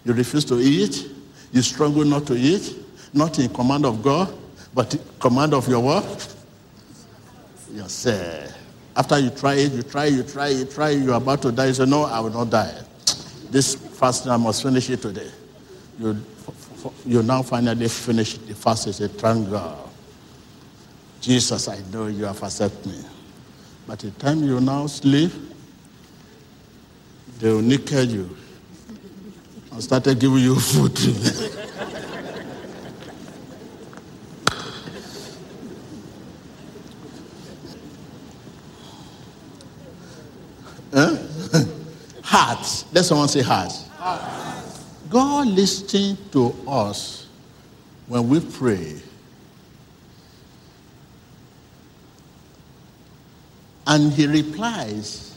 [0.04, 1.10] you refuse to eat,
[1.52, 2.76] you struggle not to eat,
[3.12, 4.32] not in command of God,
[4.74, 6.36] but command of your what?
[7.72, 8.52] Yourself.
[8.96, 11.66] After you try it, you try, you try, you try, you're about to die.
[11.66, 12.80] You say, No, I will not die.
[13.50, 15.30] This fasting, I must finish it today.
[15.98, 16.24] You,
[17.06, 18.92] you now finally finish the fast.
[18.92, 19.78] Say, Thank God.
[21.20, 23.02] Jesus, I know you have accepted me.
[23.86, 25.32] But the time you now sleep,
[27.38, 28.36] they will naked you
[29.72, 30.98] and started giving you food.
[40.92, 41.16] huh?
[42.22, 42.84] Heart.
[42.92, 43.72] Let someone say heart.
[43.98, 44.43] heart.
[45.14, 47.28] God listening to us
[48.08, 49.00] when we pray
[53.86, 55.36] And he replies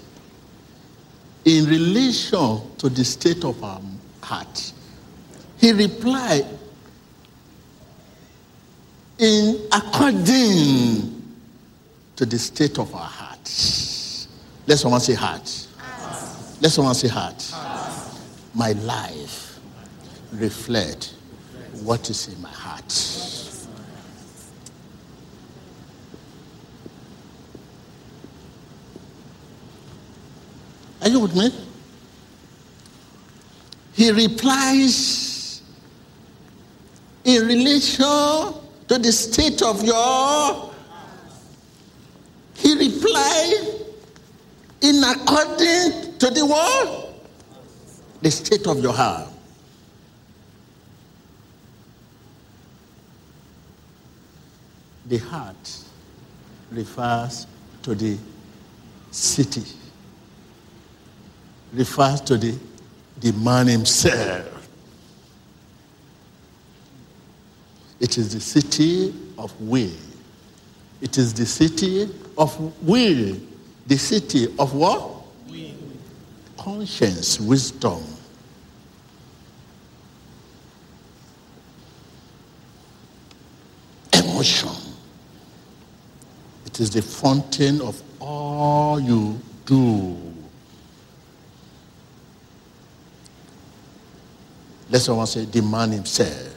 [1.46, 3.80] in relation to the state of our
[4.24, 4.74] heart.
[5.58, 6.48] He replied
[9.20, 11.22] in according
[12.16, 13.38] to the state of our heart.
[14.66, 15.68] Let someone say heart.
[16.62, 17.54] Let someone say heart.
[18.56, 19.47] My life
[20.34, 21.16] reflect
[21.84, 22.94] what is in my heart.
[31.02, 31.52] Are you with me?
[33.94, 35.62] He replies
[37.24, 38.06] in relation
[38.88, 40.74] to the state of your.
[42.56, 43.86] He replied
[44.82, 47.14] in according to the what?
[48.22, 49.30] The state of your heart.
[55.08, 55.80] The heart
[56.72, 57.48] refers
[57.84, 58.18] to the
[59.12, 59.64] city
[61.74, 62.58] refers to the,
[63.20, 64.54] the man himself.
[68.00, 69.92] It is the city of will.
[71.02, 73.38] It is the city of will.
[73.88, 75.24] The city of what?
[75.50, 75.72] Will.
[76.58, 78.04] Conscience, wisdom.
[84.14, 84.87] Emotion.
[86.78, 90.16] It is the fountain of all you do.
[94.88, 96.54] Let someone say, the man himself.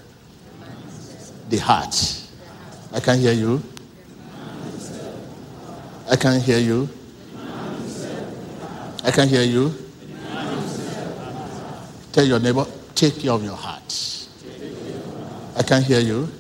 [1.49, 2.23] The heart.
[2.93, 3.63] I can hear you.
[6.11, 6.87] I can hear you.
[9.03, 9.75] I can hear you.
[12.13, 14.29] Tell your neighbor, take care of your heart.
[15.57, 16.31] I can't hear you.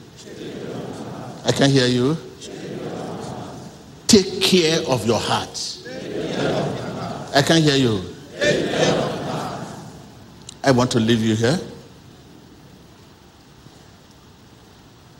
[1.46, 2.18] I can't hear you.
[4.10, 5.78] Take care of your heart.
[7.32, 8.02] I can't hear you.
[10.64, 11.60] I want to leave you here.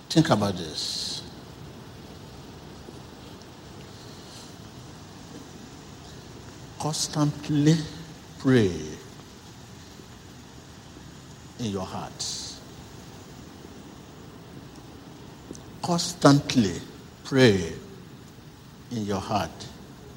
[0.09, 1.23] Think about this.
[6.81, 7.77] Constantly
[8.41, 8.73] pray
[11.61, 12.57] in your heart.
[15.81, 16.81] Constantly
[17.23, 17.73] pray
[18.91, 19.51] in your heart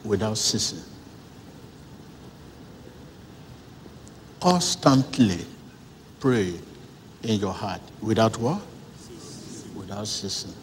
[0.03, 0.81] without ceasing.
[4.39, 5.45] Constantly
[6.19, 6.53] pray
[7.23, 8.61] in your heart without what?
[9.75, 10.53] Without ceasing.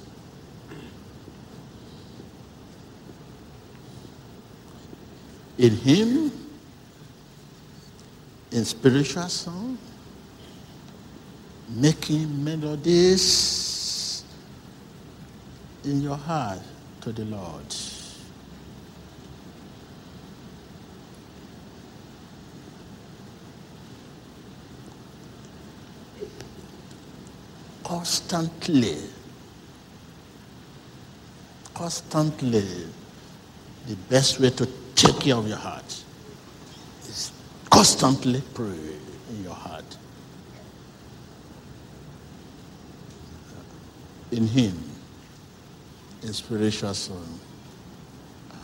[5.58, 6.32] In him,
[8.50, 9.78] in spiritual song,
[11.68, 14.24] making melodies
[15.84, 16.60] in your heart
[17.00, 17.74] to the Lord.
[27.90, 28.98] Constantly,
[31.74, 32.86] constantly,
[33.88, 36.04] the best way to take care of your heart
[37.08, 37.32] is
[37.68, 38.78] constantly pray
[39.30, 39.96] in your heart.
[44.30, 44.78] In Him,
[46.22, 47.40] in spiritual song.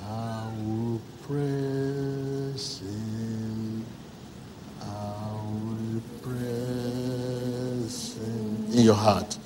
[0.09, 3.85] I will praise Him.
[4.81, 6.66] I will praise.
[8.77, 9.39] In your heart.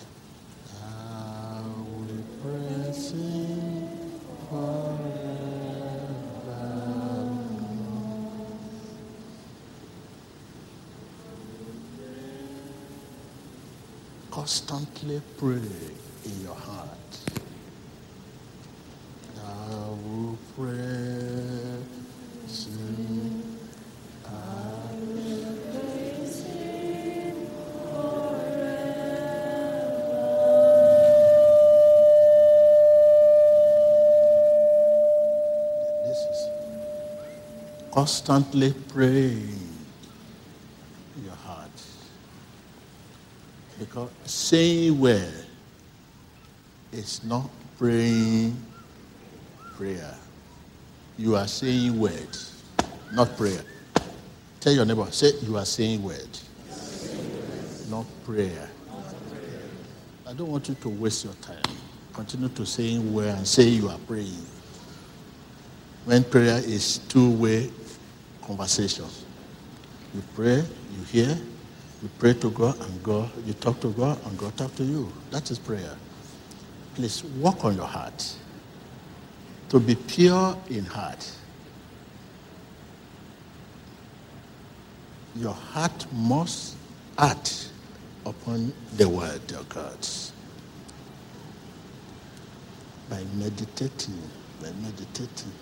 [14.32, 15.54] Constantly pray
[16.24, 17.39] in your heart.
[38.00, 39.60] Constantly praying
[41.16, 41.68] in your heart.
[43.78, 45.32] Because saying well
[46.92, 48.56] is not praying
[49.76, 50.14] prayer.
[51.18, 52.62] You are saying words,
[53.12, 53.60] not prayer.
[54.60, 56.48] Tell your neighbor, say you are saying words,
[57.90, 58.70] not prayer.
[60.26, 61.60] I don't want you to waste your time.
[62.14, 64.46] Continue to saying word and say you are praying.
[66.06, 67.70] When prayer is two-way
[68.50, 69.04] conversation.
[70.12, 71.38] You pray, you hear,
[72.02, 75.12] you pray to God and God, you talk to God and God talk to you.
[75.30, 75.94] That is prayer.
[76.96, 78.34] Please work on your heart.
[79.68, 81.30] To be pure in heart.
[85.36, 86.74] Your heart must
[87.16, 87.70] act
[88.26, 90.08] upon the word of God.
[93.08, 94.20] By meditating,
[94.60, 95.52] by meditating,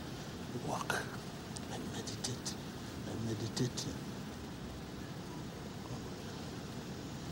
[0.67, 0.89] walk,
[1.71, 2.58] by meditating,
[3.29, 3.95] meditating.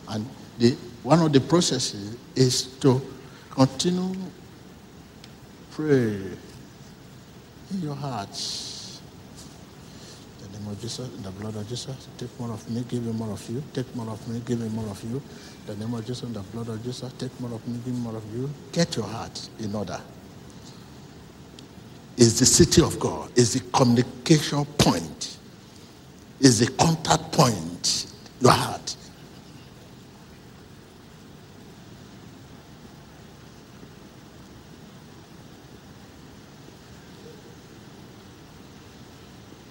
[0.09, 0.29] And
[0.59, 0.71] the,
[1.03, 3.01] one of the processes is to
[3.51, 4.15] continue
[5.77, 6.17] pray
[7.71, 9.01] in your hearts.
[10.41, 13.05] In the name of Jesus, in the blood of Jesus, take more of me, give
[13.05, 13.63] me more of you.
[13.75, 15.17] Take more of me, give me more of you.
[15.17, 17.93] In the name of Jesus, in the blood of Jesus, take more of me, give
[17.93, 18.49] me more of you.
[18.73, 20.01] Get your heart in order.
[22.17, 25.16] Is the city of God, is the communication point,
[26.41, 28.07] is the contact point,
[28.41, 28.97] your heart.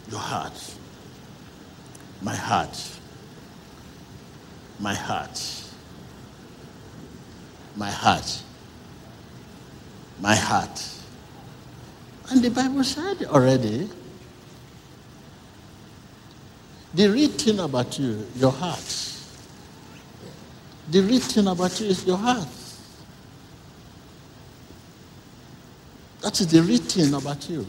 [0.10, 0.76] Your heart.
[2.22, 2.92] My heart.
[4.80, 5.64] My heart.
[7.76, 8.42] My heart.
[10.20, 10.90] My heart.
[12.30, 13.90] And the Bible said already,
[16.96, 19.12] the real thing about you, your heart.
[20.90, 22.48] The real thing about you is your heart.
[26.22, 27.68] That is the real thing about you.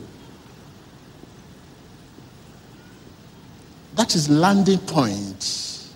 [3.97, 5.93] That is landing point.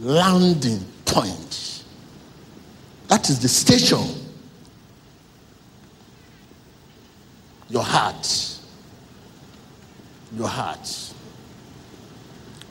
[0.00, 1.84] Landing point.
[3.08, 4.06] That is the station.
[7.70, 8.58] Your heart.
[10.36, 10.73] Your heart.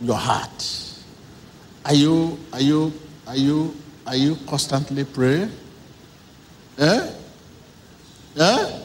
[0.04, 0.52] Your heart.
[1.86, 2.92] Are you, are you,
[3.26, 3.74] are you,
[4.06, 5.50] are you constantly praying?
[6.78, 7.12] Eh?
[8.38, 8.80] Eh?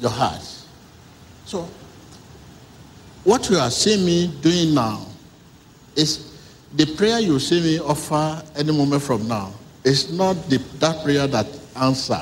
[0.00, 0.42] Your heart.
[1.44, 1.68] So,
[3.22, 5.06] what you are seeing me doing now
[5.94, 6.32] is
[6.74, 9.52] the prayer you see me offer any moment from now.
[9.84, 12.20] It's not the, that prayer that answer.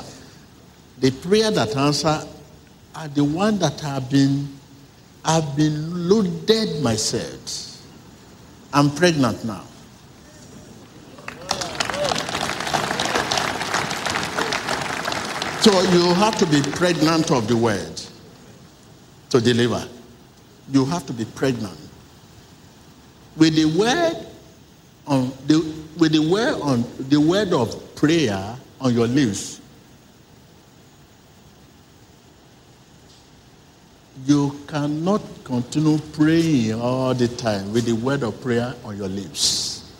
[0.99, 2.21] The prayer that answer
[2.93, 4.54] are the one that have been
[5.25, 7.81] I've been loaded myself.
[8.71, 9.63] I'm pregnant now.
[15.61, 17.99] So you have to be pregnant of the word
[19.31, 19.87] to deliver.
[20.69, 21.79] You have to be pregnant.
[23.35, 24.27] With the word
[25.07, 25.57] on the
[25.97, 29.59] with the word on the word of prayer on your lips,
[34.25, 39.93] you cannot continue praying all the time with the word of prayer on your lips.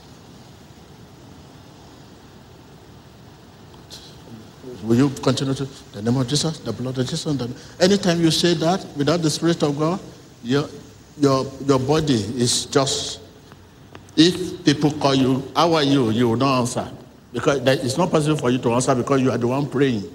[4.84, 7.24] Will you continue to the name of Jesus, the blood of Jesus?
[7.24, 7.50] The,
[7.80, 10.00] anytime you say that without the Spirit of God,
[10.44, 10.68] your
[11.18, 13.22] your your body is just.
[14.18, 16.10] If people call you, how are you?
[16.10, 16.90] You will not answer
[17.34, 20.10] because it's not possible for you to answer because you are the one praying.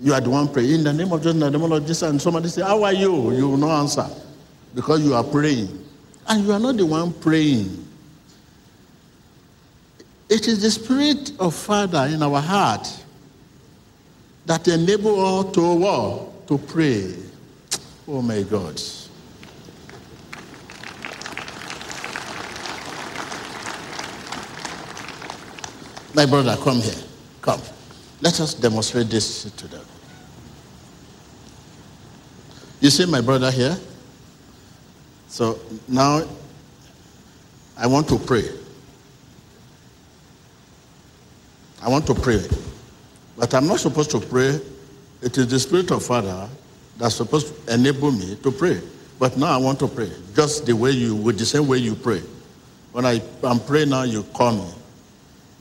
[0.00, 2.02] You are the one praying in the name of Jesus, in the name of Jesus,
[2.02, 4.06] and somebody say, "How are you?" You will not answer
[4.74, 5.84] because you are praying,
[6.26, 7.86] and you are not the one praying.
[10.28, 12.86] It is the Spirit of Father in our heart
[14.46, 16.46] that enable us to what?
[16.48, 17.14] To pray.
[18.06, 18.80] Oh my God.
[26.14, 26.94] My brother, come here.
[27.42, 27.60] Come.
[28.20, 29.84] Let us demonstrate this to them.
[32.80, 33.76] You see my brother here?
[35.28, 36.22] So now
[37.76, 38.48] I want to pray.
[41.82, 42.44] I want to pray.
[43.36, 44.60] But I'm not supposed to pray.
[45.22, 46.48] It is the Spirit of Father
[46.96, 48.80] that's supposed to enable me to pray.
[49.18, 50.10] But now I want to pray.
[50.34, 52.22] Just the way you, with the same way you pray.
[52.92, 54.70] When I, I'm praying now, you call me.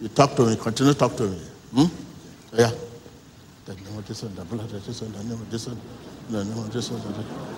[0.02, 1.38] You talk to me, continue to talk to me.
[1.76, 2.07] Hmm?
[2.54, 2.72] Yeah.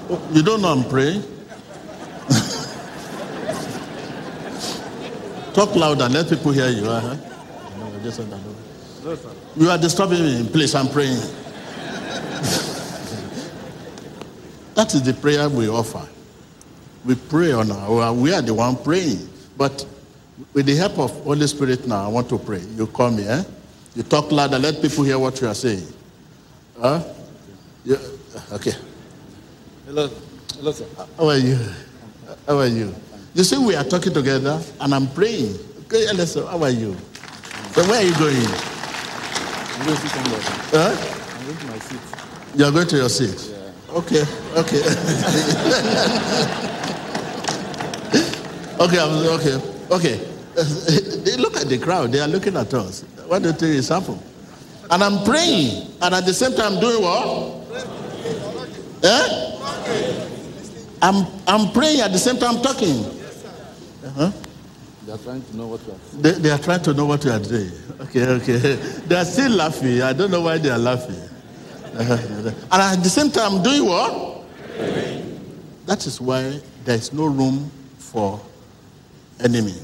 [0.09, 1.21] Oh, you don't know I'm praying?
[5.53, 6.85] Talk louder, let people hear you.
[6.87, 7.15] Uh-huh.
[7.15, 8.55] The name of Jesus, the name of-
[9.55, 10.49] You are disturbing me.
[10.51, 11.17] Please, I'm praying.
[14.75, 16.05] that is the prayer we offer.
[17.05, 19.27] We pray on our we are the one praying.
[19.57, 19.85] But
[20.53, 22.59] with the help of Holy Spirit now, I want to pray.
[22.75, 23.43] You call me, eh?
[23.95, 25.87] You talk louder, let people hear what you are saying.
[26.79, 27.01] Huh?
[27.83, 27.97] You,
[28.53, 28.73] okay.
[29.85, 30.07] Hello,
[30.55, 30.85] hello, sir.
[31.17, 31.57] How are you?
[32.45, 32.93] How are you?
[33.33, 35.57] You see, we are talking together and I'm praying.
[35.85, 36.95] Okay, listen, how are you?
[37.71, 38.35] So where are you going?
[38.37, 40.41] I'm going to sit somewhere.
[40.69, 40.95] Huh?
[41.39, 41.99] I'm going to my seat.
[42.55, 43.55] You are going to your seat?
[43.89, 44.23] Okay,
[44.55, 44.81] okay.
[48.79, 49.55] okay, I'm, okay,
[49.89, 50.17] okay.
[51.23, 53.03] they look at the crowd, they are looking at us.
[53.29, 54.23] What do you think is happening?
[54.89, 57.59] And I'm praying, and at the same time doing what?
[59.03, 59.55] Eh?
[60.99, 63.05] I'm, I'm praying at the same time talking.
[64.03, 64.31] Uh-huh.
[65.05, 66.21] They are trying to know what you are.
[66.21, 67.71] They, they are trying to know what you are doing.
[67.99, 68.57] Okay, okay.
[69.05, 70.01] They are still laughing.
[70.01, 71.19] I don't know why they are laughing.
[71.99, 72.51] Uh-huh.
[72.71, 74.43] And at the same time, I'm doing what?
[75.85, 78.39] That is why there is no room for
[79.39, 79.75] enemy.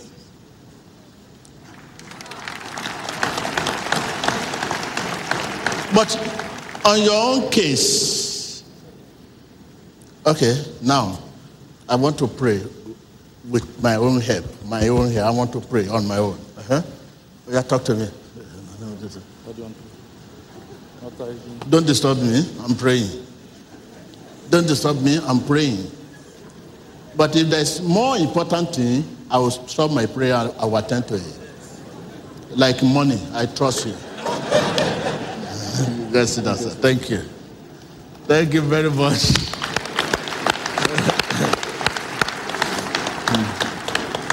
[5.95, 6.11] But
[6.85, 8.63] on your own case,
[10.25, 11.17] okay, now
[11.87, 12.61] I want to pray
[13.49, 15.25] with my own help, my own help.
[15.25, 16.37] I want to pray on my own.
[16.57, 16.81] Uh-huh.
[17.47, 18.09] Yeah, talk to me.
[21.69, 22.43] Don't disturb me.
[22.61, 23.25] I'm praying.
[24.49, 25.19] Don't disturb me.
[25.23, 25.89] I'm praying.
[27.15, 30.35] But if there's more important thing, I will stop my prayer.
[30.35, 31.39] I will attend to it.
[32.49, 33.95] Like money, I trust you.
[35.75, 36.69] Sit down, sir.
[36.69, 37.21] Thank you.
[38.25, 39.31] Thank you very much.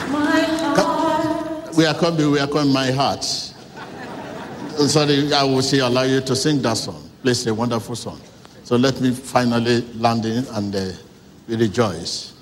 [0.08, 2.30] My heart We are coming.
[2.30, 2.72] We are coming.
[2.72, 3.24] My heart.
[3.24, 7.10] Sorry, I will say allow you to sing that song.
[7.22, 8.20] Please, a wonderful song.
[8.62, 10.92] So let me finally land in and uh,
[11.48, 12.34] we rejoice.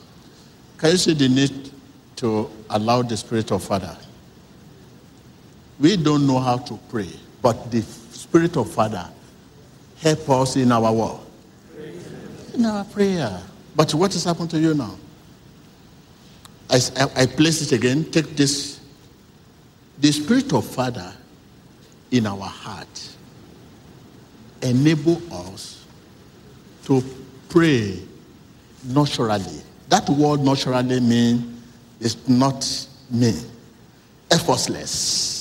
[0.77, 1.71] Can you see the need
[2.17, 3.97] to allow the Spirit of Father?
[5.79, 7.09] We don't know how to pray,
[7.41, 7.83] but the
[8.31, 9.11] Spirit of Father
[9.99, 11.21] help us in our war.
[12.55, 13.43] In our prayer.
[13.75, 14.97] But what has happened to you now?
[16.71, 18.05] I place it again.
[18.05, 18.79] Take this.
[19.99, 21.13] The Spirit of Father
[22.13, 23.17] in our heart
[24.63, 25.85] enable us
[26.85, 27.03] to
[27.49, 28.01] pray
[28.85, 29.61] naturally.
[29.89, 31.61] That word naturally means
[32.01, 32.65] it's not
[33.11, 33.35] me,
[34.31, 35.39] effortless.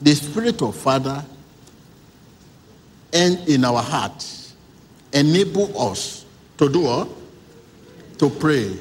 [0.00, 1.24] The Spirit of Father
[3.12, 4.24] and in our heart
[5.12, 6.24] enable us
[6.58, 7.08] to do what?
[8.18, 8.76] To pray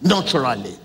[0.00, 0.76] naturally.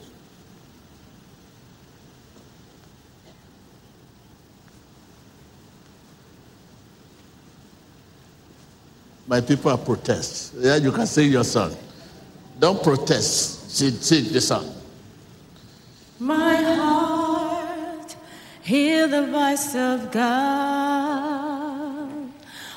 [9.27, 10.53] My people are protest.
[10.57, 11.73] Yeah, you can sing your song.
[12.59, 13.71] Don't protest.
[13.71, 14.75] Sing, sing the song.
[16.19, 16.50] My
[18.63, 21.51] hear the voice of God.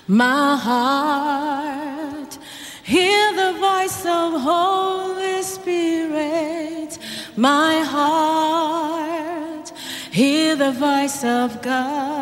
[0.06, 2.38] My heart,
[2.82, 6.98] hear the voice of Holy Spirit.
[7.36, 9.72] My heart,
[10.10, 12.14] hear the voice of God.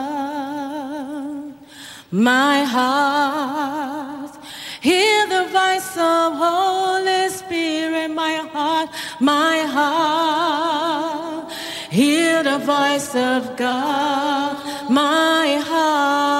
[2.12, 4.36] My heart,
[4.80, 8.10] hear the voice of Holy Spirit.
[8.10, 11.11] My heart, my heart,
[11.92, 14.56] hear the voice of God.
[14.90, 16.31] My heart,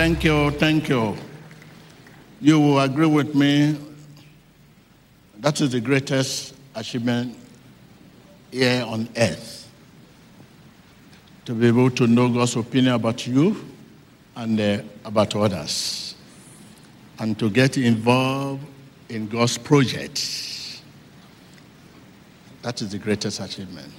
[0.00, 1.14] Thank you, thank you.
[2.40, 3.78] You will agree with me.
[5.40, 7.36] That is the greatest achievement
[8.50, 9.70] here on earth.
[11.44, 13.62] To be able to know God's opinion about you
[14.36, 16.14] and uh, about others.
[17.18, 18.64] And to get involved
[19.10, 20.80] in God's project.
[22.62, 23.92] That is the greatest achievement.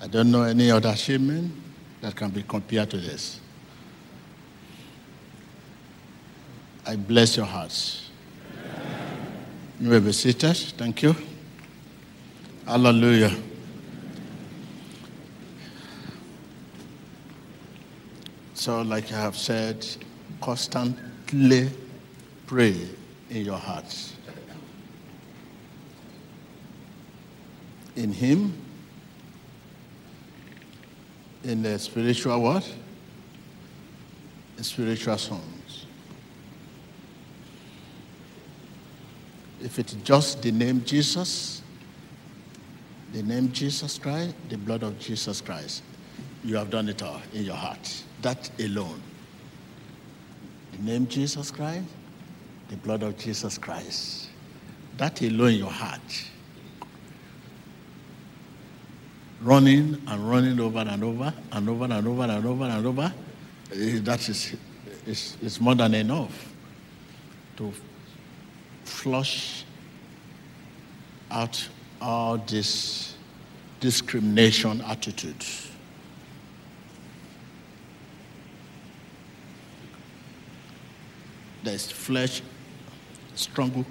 [0.00, 1.52] I don't know any other achievement
[2.00, 3.40] that can be compared to this.
[6.84, 8.10] I bless your hearts.
[9.80, 10.56] You may be seated.
[10.56, 11.14] Thank you.
[12.66, 13.36] Hallelujah.
[18.54, 19.86] So, like I have said,
[20.40, 21.70] constantly
[22.46, 22.76] pray
[23.30, 24.14] in your hearts.
[27.96, 28.56] In hymn,
[31.44, 32.72] in the spiritual what?
[34.58, 35.61] In spiritual songs.
[39.64, 41.62] If it's just the name Jesus,
[43.12, 45.82] the name Jesus Christ, the blood of Jesus Christ,
[46.44, 48.02] you have done it all in your heart.
[48.22, 49.00] That alone.
[50.72, 51.84] The name Jesus Christ,
[52.68, 54.28] the blood of Jesus Christ.
[54.96, 56.00] That alone in your heart.
[59.42, 63.12] Running and running over and over and over and over and over and over,
[63.72, 64.56] eh, that is,
[65.06, 66.52] is, is more than enough
[67.56, 67.72] to
[68.84, 69.64] flush
[71.30, 71.68] out
[72.00, 73.14] all this
[73.80, 75.44] discrimination attitude.
[81.62, 82.42] There's flesh,
[83.34, 83.84] strong,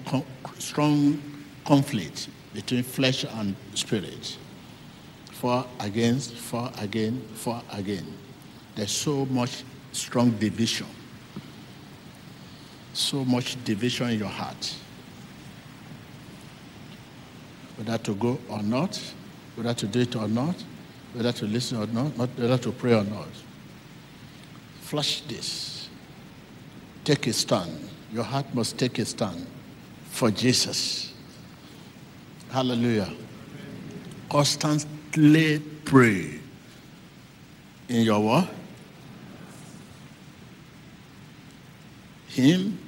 [0.58, 1.22] strong
[1.64, 4.36] conflict between flesh and spirit.
[5.32, 8.06] For against, for again, for again.
[8.74, 10.86] There's so much strong division.
[12.92, 14.76] So much division in your heart.
[17.76, 19.00] Whether to go or not,
[19.54, 20.56] whether to do it or not,
[21.14, 23.28] whether to listen or not, not whether to pray or not.
[24.80, 25.88] Flush this.
[27.04, 27.88] Take a stand.
[28.12, 29.46] Your heart must take a stand
[30.10, 31.12] for Jesus.
[32.50, 33.12] Hallelujah.
[34.28, 36.38] Constantly pray
[37.88, 38.48] in your what?
[42.32, 42.78] hymn,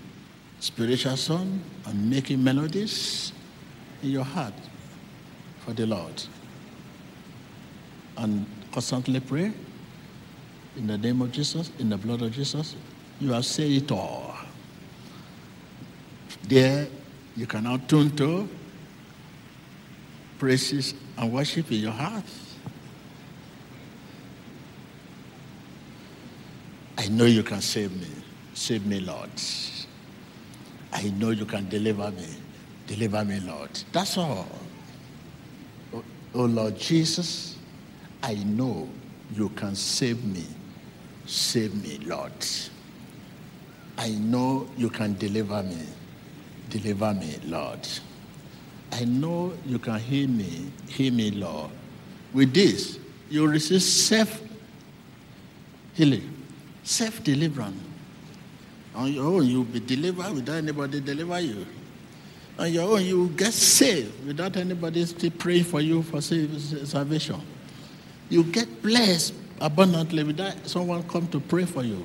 [0.59, 3.33] spiritual song, and making melodies
[4.03, 4.55] in your heart
[5.65, 6.23] for the Lord.
[8.17, 9.53] And constantly pray
[10.77, 12.77] in the name of Jesus, in the blood of Jesus.
[13.21, 14.35] You have said it all.
[16.49, 16.87] There,
[17.37, 18.49] you can now turn to
[20.39, 22.25] praises and worship in your heart.
[26.99, 28.09] I know you can save me.
[28.55, 29.31] Save me, Lord.
[30.93, 32.27] I know you can deliver me.
[32.87, 33.71] Deliver me, Lord.
[33.93, 34.47] That's all.
[36.35, 37.57] Oh, Lord Jesus,
[38.23, 38.89] I know
[39.33, 40.45] you can save me.
[41.27, 42.33] Save me, Lord.
[43.97, 45.87] I know you can deliver me.
[46.71, 47.87] Deliver me, Lord.
[48.91, 50.71] I know you can hear me.
[50.89, 51.71] Hear me, Lord.
[52.33, 52.99] With this,
[53.31, 54.43] you receive self
[55.95, 56.35] healing,
[56.83, 57.81] self deliverance.
[58.95, 61.67] On your own, you'll be delivered without anybody deliver you.
[62.59, 67.41] On your own, you get saved without anybody still praying for you for salvation.
[68.29, 72.03] You get blessed abundantly without someone come to pray for you.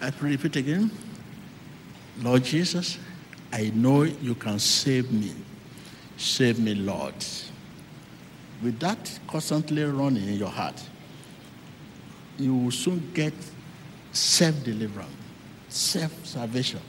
[0.00, 0.90] I repeat again.
[2.22, 2.98] Lord Jesus,
[3.52, 5.32] I know you can save me.
[6.16, 7.14] Save me, Lord.
[8.62, 10.82] With that constantly running in your heart,
[12.38, 13.34] you will soon get
[14.12, 15.10] self deliverance,
[15.68, 16.80] self salvation.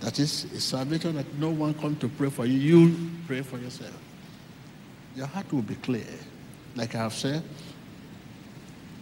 [0.00, 2.58] That is a salvation that no one come to pray for you.
[2.58, 3.96] You pray for yourself.
[5.16, 6.06] Your heart will be clear.
[6.76, 7.42] Like I have said,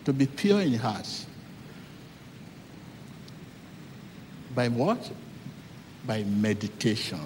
[0.04, 1.26] to be pure in heart.
[4.54, 5.10] By what?
[6.06, 7.20] By meditation.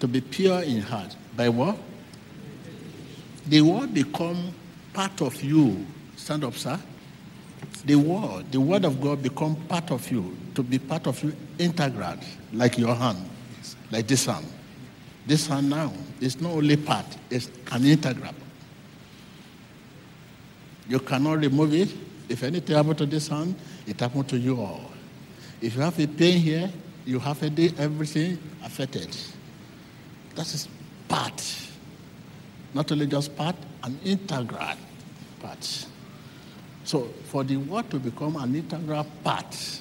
[0.00, 1.14] To be pure in heart.
[1.36, 1.76] By what?
[3.46, 4.54] The word become
[4.94, 5.86] part of you.
[6.16, 6.80] Stand up, sir.
[7.84, 10.34] The word, the word of God become part of you.
[10.54, 12.16] To be part of you, integral,
[12.52, 13.18] like your hand,
[13.90, 14.46] like this hand.
[15.26, 18.34] This hand now is not only part, it's an integral.
[20.88, 21.92] You cannot remove it.
[22.28, 23.56] If anything happens to this hand,
[23.86, 24.90] it happened to you all.
[25.60, 26.70] If you have a pain here,
[27.04, 29.16] you have a day, everything affected.
[30.34, 30.68] That is
[31.08, 31.42] part.
[32.72, 34.76] Not only just part, an integral
[35.40, 35.86] part.
[36.84, 39.80] So, for the word to become an integral part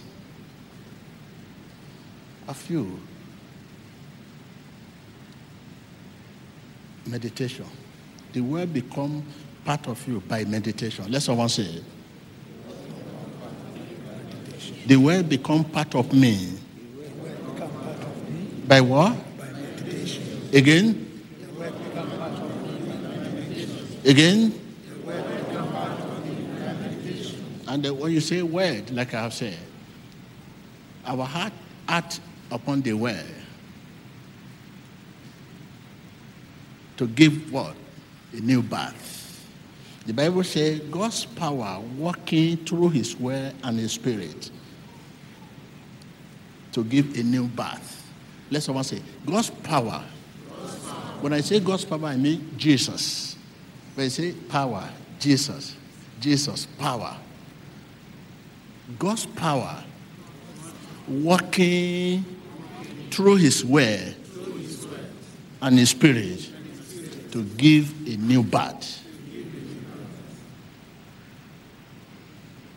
[2.48, 3.00] of you,
[7.06, 7.66] meditation.
[8.34, 9.24] The word become
[9.66, 11.12] part of you by meditation.
[11.12, 11.84] Let someone say it.
[14.88, 16.58] The word become part of me.
[18.68, 19.16] By what?
[19.38, 20.50] By meditation.
[20.54, 21.24] Again?
[24.06, 24.60] Again?
[27.68, 29.58] And when you say word, like I have said,
[31.06, 31.54] our heart
[31.88, 32.20] act
[32.52, 33.26] upon the word
[36.98, 37.76] to give what?
[38.34, 39.46] A new birth.
[40.06, 44.52] The Bible says God's power working through his word and his spirit
[46.74, 48.12] to give a new birth.
[48.50, 50.04] Let someone say, God's power.
[51.22, 53.38] When I say God's power, I mean Jesus.
[53.96, 54.90] When I say power,
[55.20, 55.76] Jesus.
[56.20, 57.16] Jesus, power.
[59.00, 59.84] God's power
[61.08, 62.26] working
[63.12, 64.16] through his word
[65.62, 66.50] and his spirit
[67.32, 69.02] to give a new birth.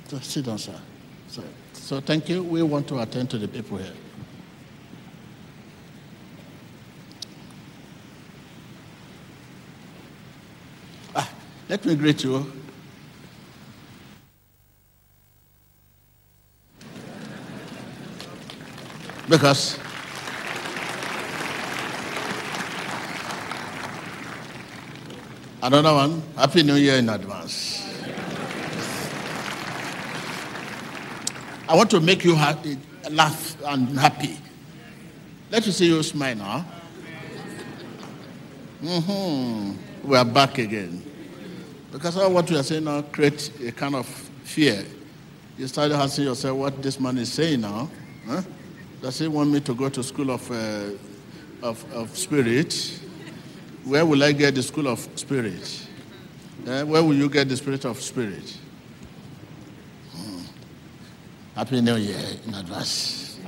[0.09, 0.79] So sit down, sir.
[1.29, 1.43] So,
[1.73, 2.43] so thank you.
[2.43, 3.93] We want to attend to the people here.
[11.15, 11.29] Ah,
[11.69, 12.53] let me greet you.
[19.29, 19.79] Because
[25.61, 27.83] another one, Happy New Year in advance.
[31.69, 32.79] I want to make you happy,
[33.11, 34.39] laugh and happy.
[35.51, 36.65] Let me see you smile now.
[38.81, 40.09] Mm-hmm.
[40.09, 41.03] We are back again.
[41.91, 44.07] Because all what we are saying now create a kind of
[44.45, 44.85] fear.
[45.59, 47.91] You start asking yourself what this man is saying now.
[48.29, 48.43] Huh?
[49.07, 50.91] Does he want me to go to school of, uh,
[51.63, 53.01] of, of spirit?
[53.85, 55.87] Where will I get the school of spirit?
[56.67, 58.59] Uh, where will you get the spirit of spirit?
[60.11, 60.41] Hmm.
[61.55, 62.19] Happy New Year
[62.49, 63.39] in advance.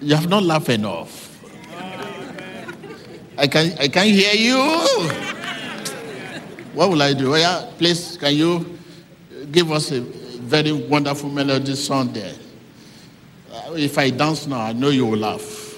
[0.00, 1.42] You have not laughed enough.
[3.36, 4.60] I can I can hear you.
[6.72, 7.34] What will I do?
[7.34, 8.78] Oh, yeah, please, can you
[9.50, 12.34] give us a very wonderful melody song there?
[13.76, 15.76] If I dance now, I know you will laugh.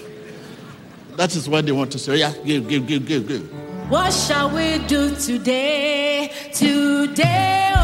[1.15, 2.13] That is what they want to say.
[2.13, 3.89] Oh, yeah, give, give, give, give, give.
[3.89, 6.31] What shall we do today?
[6.53, 7.82] Today, oh.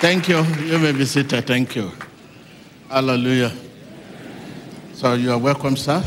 [0.00, 0.44] Thank you.
[0.64, 1.44] You may be seated.
[1.46, 1.90] Thank you.
[2.88, 3.52] Hallelujah.
[4.92, 6.04] So you are welcome, sir.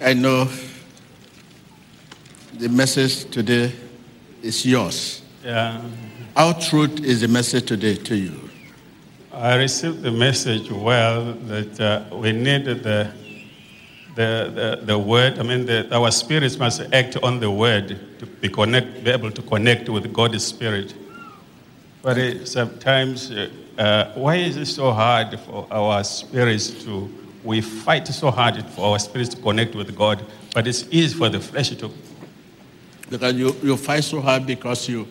[0.00, 0.48] I know
[2.54, 3.72] the message today
[4.42, 5.20] is yours.
[5.44, 5.82] Yeah,
[6.34, 8.48] Our truth is the message today to you.
[9.30, 13.12] I received the message well that uh, we need the,
[14.16, 15.38] the, the, the word.
[15.38, 19.30] I mean, the, our spirits must act on the word to be, connect, be able
[19.30, 20.94] to connect with God's spirit.
[22.02, 27.08] But it, sometimes, uh, uh, why is it so hard for our spirits to
[27.46, 31.28] we fight so hard for our spirits to connect with God, but it's easy for
[31.28, 31.90] the flesh to.
[33.08, 35.06] Because you, you fight so hard because you,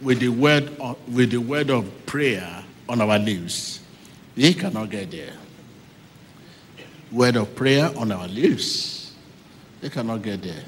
[0.00, 3.80] with the word of, with the word of prayer on our lips,
[4.36, 5.32] we cannot get there.
[7.10, 9.12] Word of prayer on our lips,
[9.80, 10.64] they cannot get there.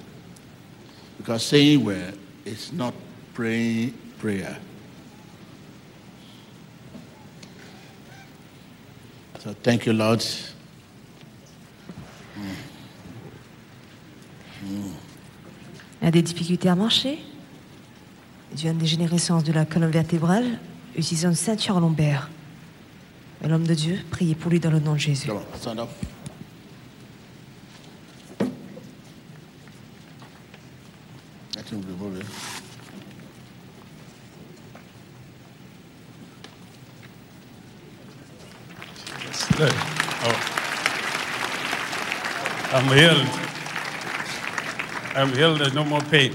[1.18, 2.14] Because saying word
[2.46, 2.94] is not
[3.34, 4.56] praying prayer.
[9.40, 10.22] So thank you, Lord.
[16.02, 17.18] Il a des difficultés à marcher.
[18.52, 20.58] Il vient de dégénérescence de la colonne vertébrale,
[20.96, 22.30] utilisant une ceinture lombaire.
[23.46, 25.28] L'homme de Dieu, priez pour lui dans le nom de Jésus.
[25.28, 25.88] Come on, stand up.
[31.70, 32.26] Let him remove it.
[39.56, 39.74] Good.
[40.24, 40.38] Oh.
[42.72, 43.28] I'm healed.
[45.14, 45.60] I'm healed.
[45.60, 46.34] There's no more pain.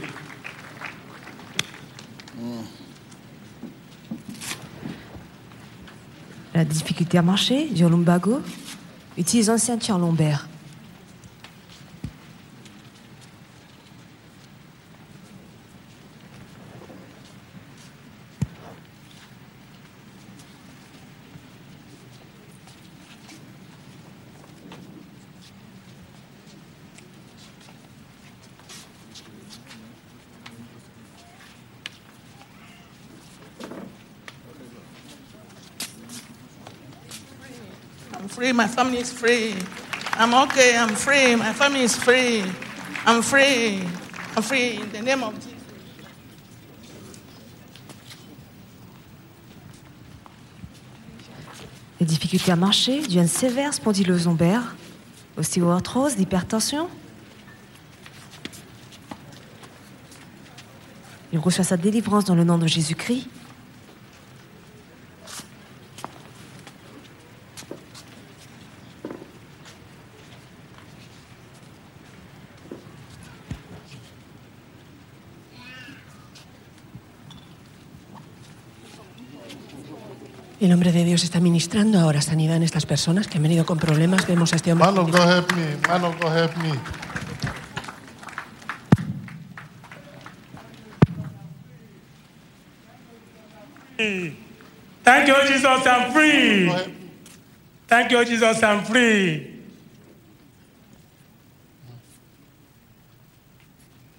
[6.54, 8.42] Il a des difficultés à marcher, du lumbago,
[9.18, 10.48] utilisant une ceinture lombaire.
[38.56, 39.54] My family is free.
[40.14, 40.78] I'm okay.
[40.78, 41.36] I'm free.
[41.36, 42.42] My family is free.
[43.06, 43.82] I'm free.
[44.34, 45.52] I'm free in the name of Jesus.
[52.00, 54.76] Des difficultés à marcher, du une sévère spondylose lombaire,
[55.38, 56.88] ostéoarthrose, l'hypertension.
[61.34, 63.28] Il reçoit sa délivrance dans le nom de Jésus-Christ.
[80.66, 83.78] El hombre de Dios está ministrando ahora sanidad en estas personas que han venido con
[83.78, 84.26] problemas.
[84.26, 84.88] Vemos a este hombre.
[84.88, 85.78] Man of God, help me.
[85.88, 86.72] Man of God, help me.
[95.04, 96.72] Thank you, Jesus, I'm free.
[97.86, 99.62] Thank you, Jesus, I'm free.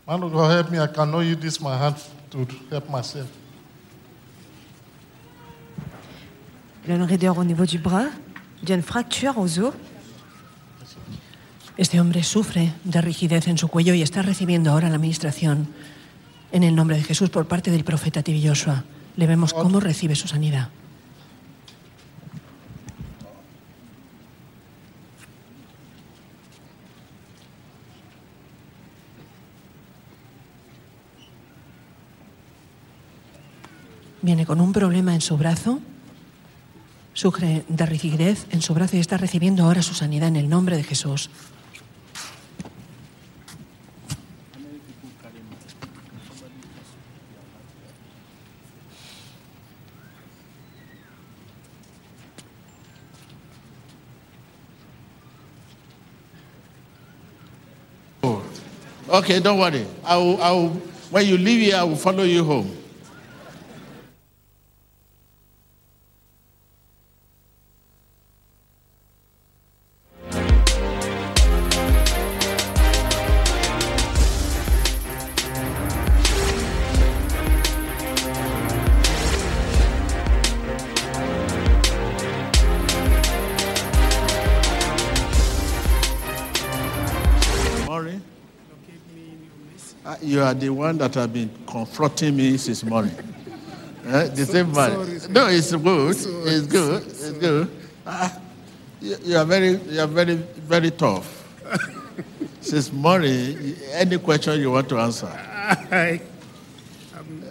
[0.07, 0.79] Man of God, help me.
[0.79, 1.97] I cannot use this my hand
[2.31, 3.27] to help myself.
[6.89, 8.07] Une raideur au niveau du bras,
[8.67, 9.75] y a une fracture aux os.
[11.77, 15.69] Este hombre sufre de rigidez en su cuello y está recibiendo ahora la administración
[16.53, 18.85] en el nombre de Jesús por parte del profeta Tibi Joshua.
[19.17, 20.69] Le vemos cómo recibe su sanidad.
[34.23, 35.81] Viene con un problema en su brazo,
[37.17, 40.77] sufre de rigidez en su brazo y está recibiendo ahora su sanidad en el nombre
[40.77, 41.31] de Jesús.
[59.09, 59.87] Okay, don't worry.
[60.05, 60.69] I will, I will,
[61.11, 62.86] when you leave here, I will follow you home.
[90.27, 93.15] You are the one that have been confronting me since morning.
[94.07, 94.93] Eh, the same man.
[95.33, 96.11] No, it's good.
[96.11, 97.03] It's good.
[97.07, 97.71] It's good.
[98.07, 98.39] Ah,
[99.01, 101.45] you, you are very, you are very, very tough.
[102.61, 105.27] since morning, any question you want to answer.
[105.29, 106.21] I,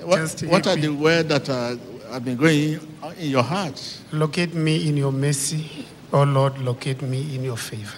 [0.04, 1.78] What, what are the words that are,
[2.12, 2.80] have been going
[3.18, 3.82] in your heart?
[4.12, 5.86] Locate me in your mercy.
[6.14, 7.98] Oh Lord, locate me in your favor.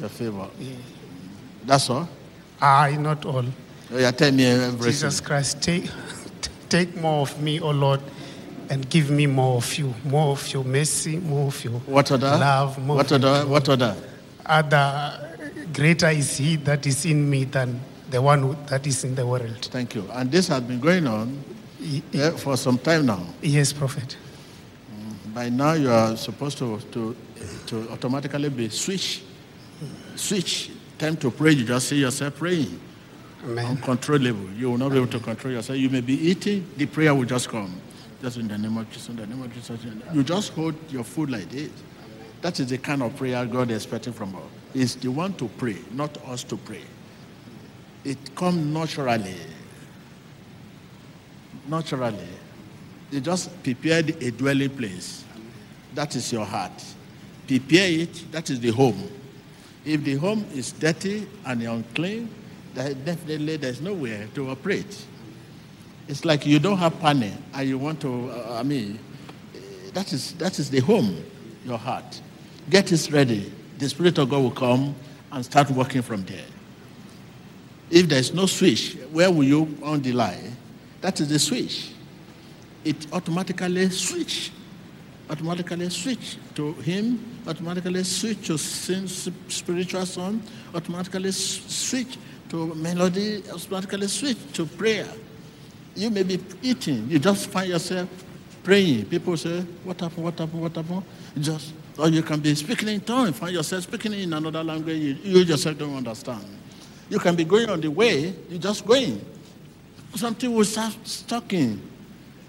[0.00, 0.48] Your favor.
[1.64, 2.08] That's all.
[2.60, 3.44] I, not all.
[3.92, 4.78] Yeah, tell me everything.
[4.92, 5.90] Jesus Christ, take,
[6.68, 8.00] take more of me, oh Lord.
[8.70, 12.28] and give me more of you, more of your mercy, more of your What other?
[12.38, 13.46] love, more What of your other?
[13.48, 13.96] What other?
[14.46, 15.36] other
[15.72, 17.80] greater is he that is in me than
[18.10, 19.68] the one who- that is in the world.
[19.72, 20.04] Thank you.
[20.12, 21.36] And this has been going on
[22.14, 23.26] eh, for some time now.
[23.42, 24.16] Yes, prophet.
[25.34, 27.16] By now, you are supposed to, to,
[27.66, 29.22] to automatically be switch.
[30.14, 30.70] Switch.
[30.98, 32.78] Time to pray, you just see yourself praying.
[33.44, 34.50] Uncontrollable.
[34.52, 35.78] You will not be able to control yourself.
[35.78, 37.80] You may be eating, the prayer will just come.
[38.20, 39.80] Just in the name of Jesus, in the name of Jesus.
[40.12, 41.70] You just hold your food like this.
[42.42, 44.42] That is the kind of prayer God is expecting from us.
[44.74, 46.82] It's the one to pray, not us to pray.
[48.04, 49.36] It comes naturally.
[51.68, 52.28] Naturally.
[53.10, 55.24] You just prepared a dwelling place.
[55.94, 56.84] That is your heart.
[57.46, 59.10] Prepare it, that is the home.
[59.84, 62.28] If the home is dirty and unclean,
[62.74, 65.04] definitely there's nowhere to operate.
[66.08, 68.98] It's like you don't have money and you want to, uh, I mean,
[69.54, 69.58] eh,
[69.92, 71.24] that is, that is the home,
[71.64, 72.20] your heart.
[72.68, 73.52] Get it ready.
[73.78, 74.94] The Spirit of God will come
[75.32, 76.44] and start working from there.
[77.90, 80.56] If there's no switch, where will you on the line?
[81.00, 81.92] That is the switch.
[82.84, 84.50] It automatically switch,
[85.28, 90.42] automatically switch to hymn, automatically switch to sin, spiritual song,
[90.74, 92.16] automatically switch
[92.50, 95.08] to melody, automatically switch to prayer.
[95.96, 98.08] You may be eating, you just find yourself
[98.62, 99.06] praying.
[99.06, 100.24] People say, "What happened?
[100.24, 100.60] What happened?
[100.60, 101.02] What happened?"
[101.40, 105.16] Just, or you can be speaking in tongues, find yourself speaking in another language you,
[105.22, 106.44] you yourself don't understand.
[107.08, 109.20] You can be going on the way, you're just going.
[110.14, 110.94] Something will start
[111.26, 111.80] talking.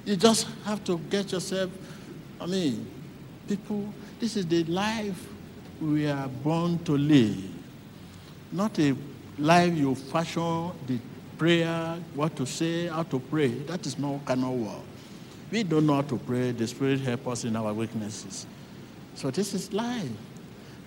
[0.05, 1.69] You just have to get yourself,
[2.39, 2.85] I mean,
[3.47, 5.27] people, this is the life
[5.79, 7.37] we are born to live.
[8.51, 8.95] Not a
[9.41, 10.99] life you fashion the
[11.37, 13.47] prayer, what to say, how to pray.
[13.47, 14.81] That is not cannot work.
[15.51, 16.51] We don't know how to pray.
[16.51, 18.45] The Spirit help us in our weaknesses.
[19.15, 20.09] So this is life.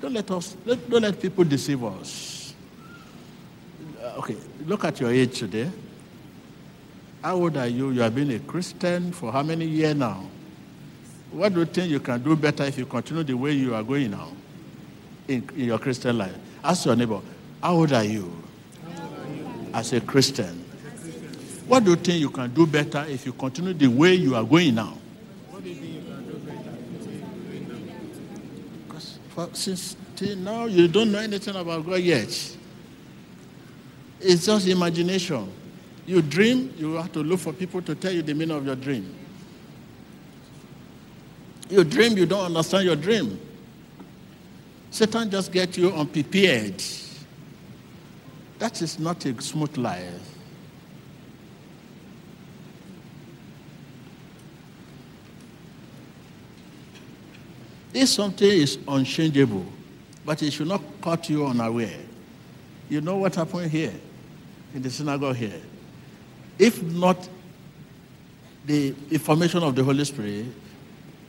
[0.00, 0.56] Don't let us.
[0.64, 2.54] Let, don't let people deceive us.
[4.00, 4.36] Uh, Okay,
[4.66, 5.70] look at your age today.
[7.22, 7.90] How old are you?
[7.90, 10.24] You have been a Christian for how many years now?
[11.32, 13.82] What do you think you can do better if you continue the way you are
[13.82, 14.28] going now
[15.26, 16.36] in, in your Christian life?
[16.62, 17.20] Ask your neighbor,
[17.60, 18.43] how old are you
[19.74, 20.64] as a Christian?
[21.66, 24.44] What do you think you can do better if you continue the way you are
[24.44, 24.96] going now?
[28.86, 32.56] Because for, since till now you don't know anything about God yet.
[34.20, 35.50] It's just imagination.
[36.06, 38.76] You dream, you have to look for people to tell you the meaning of your
[38.76, 39.14] dream.
[41.68, 43.40] You dream, you don't understand your dream.
[44.90, 46.80] Satan just get you unprepared.
[48.64, 50.38] That is not a smooth life.
[57.92, 59.66] If something is unchangeable,
[60.24, 62.00] but it should not caught you unaware.
[62.88, 63.92] You know what happened here
[64.74, 65.60] in the synagogue here.
[66.58, 67.28] If not
[68.64, 70.46] the information of the Holy Spirit,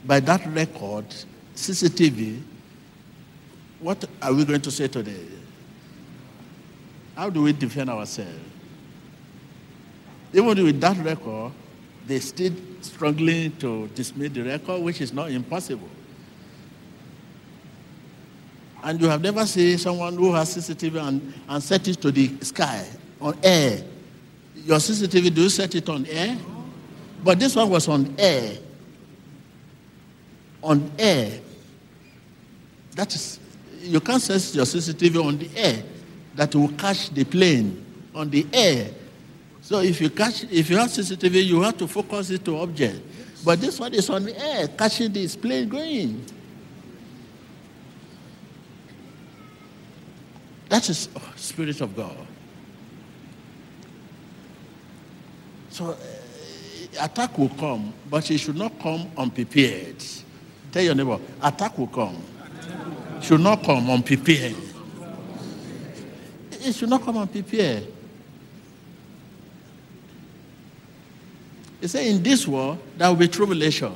[0.05, 1.05] by that record,
[1.53, 2.41] CCTV,
[3.81, 5.34] what are we going to say today?
[7.15, 8.39] How do we defend ourselves?
[10.33, 11.53] Even with that record,
[12.05, 15.89] they still struggling to dismiss the record, which is not impossible.
[18.83, 22.35] And you have never seen someone who has CCTV and, and set it to the
[22.41, 22.85] sky
[23.19, 23.81] on air.
[24.53, 26.37] Your CCTV, do you set it on air?
[27.23, 28.57] But this one was on air.
[30.61, 31.39] On air.
[32.91, 33.39] That is,
[33.81, 35.83] you can't set your CCTV on the air
[36.35, 37.83] that will catch the plane
[38.13, 38.89] on the air.
[39.61, 42.99] So if you catch, if you have CCTV, you have to focus it to object.
[43.43, 46.23] But this one is on the air, catching this plane going.
[50.69, 52.27] That is oh, Spirit of God.
[55.69, 55.95] So uh,
[57.01, 60.03] attack will come, but it should not come unprepared.
[60.71, 62.21] Tell your neighbor, attack will come.
[63.21, 64.55] Should not come unprepared.
[66.65, 67.85] It should not come unprepared.
[71.79, 73.93] He said, in this world, there will be tribulation.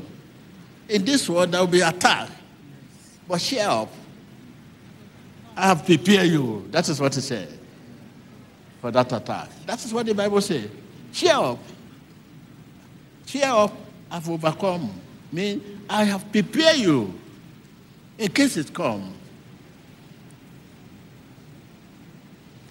[0.87, 2.29] In this world, there will be attack.
[3.27, 3.91] But cheer up.
[5.55, 6.67] I have prepared you.
[6.69, 7.59] That is what he said
[8.81, 9.49] for that attack.
[9.65, 10.69] That is what the Bible says.
[11.11, 11.59] Cheer up.
[13.25, 13.75] Cheer up.
[14.11, 14.89] I've overcome.
[15.31, 17.13] Mean I have prepared you
[18.17, 19.13] in case it come.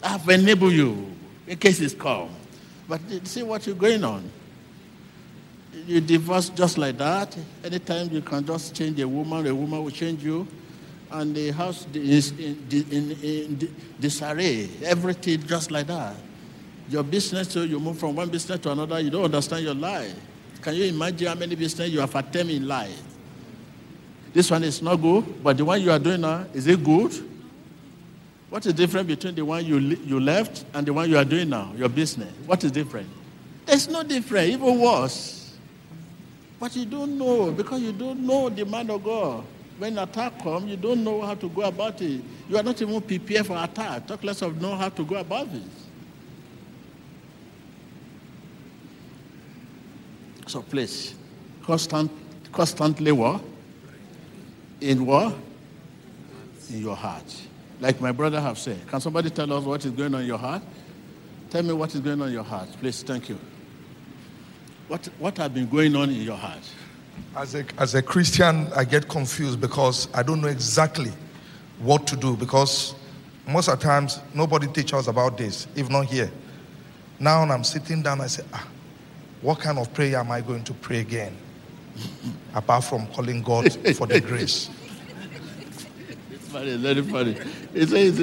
[0.03, 1.11] I have enabled you
[1.47, 2.31] in case it's come.
[2.89, 4.31] But see what you're going on.
[5.87, 7.37] You divorce just like that.
[7.65, 10.47] Anytime you can just change a woman, a woman will change you.
[11.11, 14.69] And the house is in, in, in disarray.
[14.85, 16.15] Everything just like that.
[16.89, 20.15] Your business, so you move from one business to another, you don't understand your life.
[20.63, 23.03] Can you imagine how many business you have attempted in life?
[24.33, 27.28] This one is not good, but the one you are doing now, is it good?
[28.51, 31.51] What is different between the one you, you left and the one you are doing
[31.51, 32.33] now, your business?
[32.47, 33.09] What is different?
[33.67, 35.57] There's no different, even worse.
[36.59, 39.45] But you don't know because you don't know the man of God.
[39.77, 42.23] When attack comes, you don't know how to go about it.
[42.49, 44.07] You are not even prepared for attack.
[44.07, 45.63] Talk less of know how to go about it.
[50.49, 51.15] So please,
[51.63, 52.11] constant,
[52.51, 53.43] constantly what?
[54.81, 55.35] In what?
[56.71, 57.48] In your heart.
[57.81, 58.87] Like my brother have said.
[58.89, 60.63] Can somebody tell us what is going on in your heart?
[61.51, 62.69] Tell me what is going on in your heart.
[62.81, 63.39] Please, thank you.
[64.89, 66.61] What, what has been going on in your heart?
[67.37, 71.13] As a, as a Christian, I get confused because I don't know exactly
[71.79, 72.95] what to do because
[73.47, 76.31] most of the times nobody teaches us about this, if not here.
[77.21, 78.67] Now I'm sitting down, I say, ah,
[79.41, 81.37] what kind of prayer am I going to pray again?
[82.55, 84.71] Apart from calling God for the grace.
[86.49, 87.37] It's funny, very funny.
[87.75, 88.17] He says,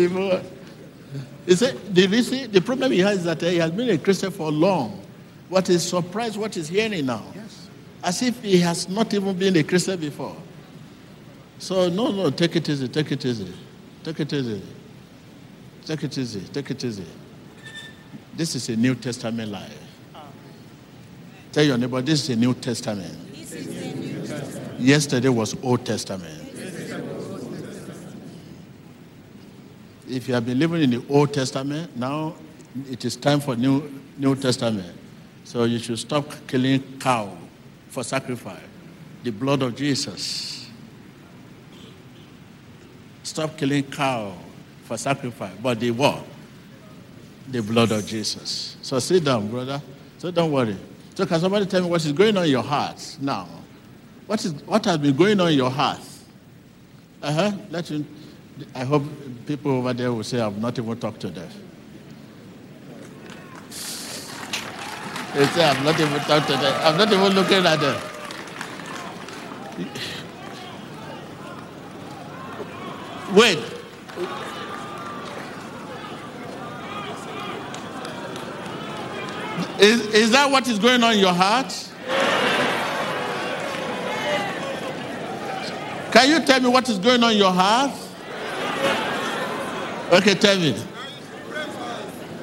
[1.46, 4.32] he said, the reason, the problem he has is that he has been a Christian
[4.32, 5.06] for long.
[5.48, 7.24] What is surprised, what is hearing now?
[7.36, 7.68] Yes.
[8.04, 10.36] As if he has not even been a Christian before.
[11.60, 13.54] So, no, no, take it easy, take it easy.
[14.04, 14.62] Take it easy.
[15.86, 17.06] Take it easy, take it easy.
[18.36, 19.80] This is a New Testament life.
[21.52, 23.16] Tell your neighbor, this is a New Testament.
[24.80, 26.45] Yesterday was Old Testament.
[30.08, 32.36] If you have been living in the Old Testament, now
[32.90, 34.96] it is time for New, New Testament.
[35.44, 37.36] So you should stop killing cow
[37.90, 38.62] for sacrifice.
[39.24, 40.70] The blood of Jesus.
[43.24, 44.34] Stop killing cow
[44.84, 45.54] for sacrifice.
[45.62, 46.24] But the what?
[47.50, 48.78] The blood of Jesus.
[48.82, 49.82] So sit down, brother.
[50.18, 50.78] So don't worry.
[51.16, 53.48] So can somebody tell me what is going on in your heart now?
[54.28, 56.02] What is what has been going on in your heart?
[57.22, 57.52] Uh-huh.
[57.70, 58.06] Let you
[58.74, 59.04] I hope
[59.46, 61.50] people over there will say I've not even talked to them.
[65.34, 66.82] They say I'm not even talking to them.
[66.84, 68.02] I'm not even looking at them.
[73.36, 73.60] Wait.
[79.78, 81.68] Is, is that what is going on in your heart?
[86.14, 88.05] Can you tell me what is going on in your heart?
[90.12, 90.76] Okay, tell me.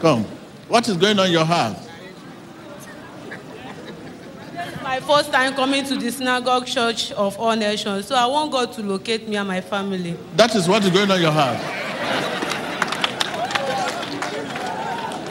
[0.01, 0.25] Come.
[0.69, 1.77] What is going on in your heart?
[4.93, 8.07] my first time coming to the synagogue church of all nations.
[8.09, 10.19] So I want God to locate me and my family.
[10.37, 11.57] That is what is going on in your heart.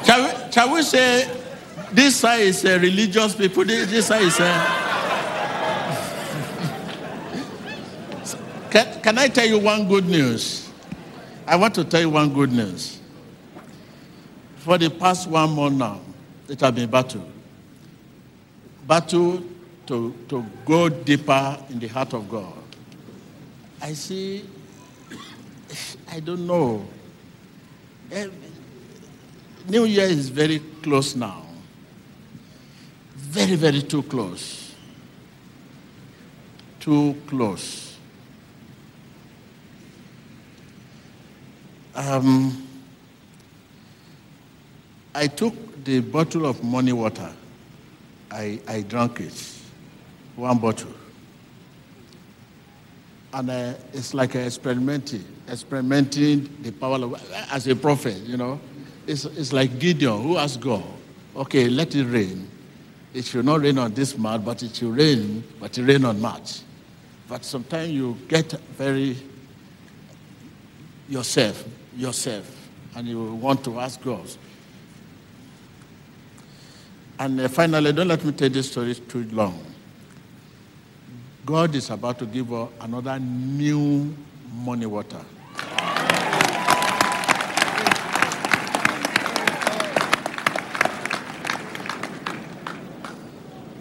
[0.03, 1.29] Shall we, shall we say
[1.91, 4.45] this side is a religious people, this, this side is uh,
[8.65, 8.71] a.
[8.71, 10.70] can, can I tell you one good news?
[11.51, 12.97] I want to tell you one good news.
[14.59, 15.99] For the past one month now,
[16.47, 17.29] it has been battle.
[18.87, 19.43] Battle
[19.87, 22.53] to, to go deeper in the heart of God.
[23.81, 24.45] I see,
[26.09, 26.87] I don't know.
[29.67, 31.45] New Year is very close now.
[33.13, 34.73] Very, very too close.
[36.79, 37.90] Too close.
[41.95, 42.67] Um,
[45.13, 47.29] I took the bottle of money water.
[48.31, 49.33] I, I drank it,
[50.35, 50.93] one bottle.
[53.33, 58.59] And uh, it's like experimenting, experimenting the power of, as a prophet, you know.
[59.07, 60.83] It's, it's like Gideon who asked God,
[61.35, 62.49] okay, let it rain.
[63.13, 66.21] It should not rain on this mat, but it should rain, but it rain on
[66.21, 66.61] March.
[67.27, 69.17] But sometimes you get very
[71.09, 71.63] yourself,
[71.95, 74.27] yourself, and you want to ask God.
[77.19, 79.63] And uh, finally, don't let me tell this story too long.
[81.45, 84.15] God is about to give us another new
[84.53, 85.23] morning water.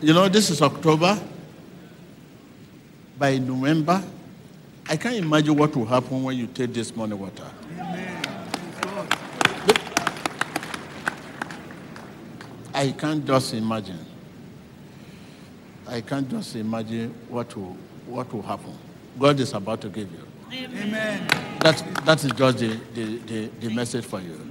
[0.02, 1.20] You know, this is October.
[3.18, 4.02] By November,
[4.90, 7.46] I can't imagine what will happen when you take this morning water.
[12.74, 14.04] I can't just imagine.
[15.86, 18.76] I can't just imagine what will, what will happen.
[19.16, 20.26] God is about to give you.
[20.52, 21.24] Amen.
[21.60, 24.49] That, that is just the, the, the, the message for you.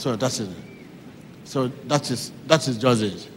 [0.00, 0.48] So that's it.
[1.44, 3.28] So that is that is just it.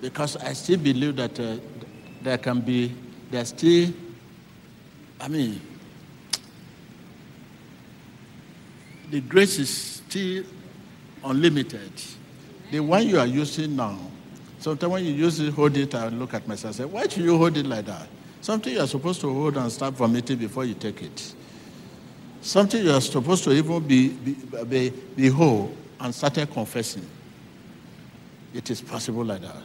[0.00, 1.58] Because I still believe that uh,
[2.22, 2.94] there can be
[3.30, 3.92] there's still.
[5.20, 5.60] I mean,
[9.10, 10.44] the grace is still
[11.22, 11.92] unlimited.
[12.70, 13.98] The one you are using now.
[14.58, 17.22] Sometimes when you use it, hold it, I look at myself and say, why do
[17.22, 18.08] you hold it like that?
[18.40, 21.34] Something you are supposed to hold and start vomiting before you take it.
[22.46, 24.36] Something you are supposed to even be, be,
[24.68, 27.04] be, be whole and started confessing.
[28.54, 29.56] It is possible like that.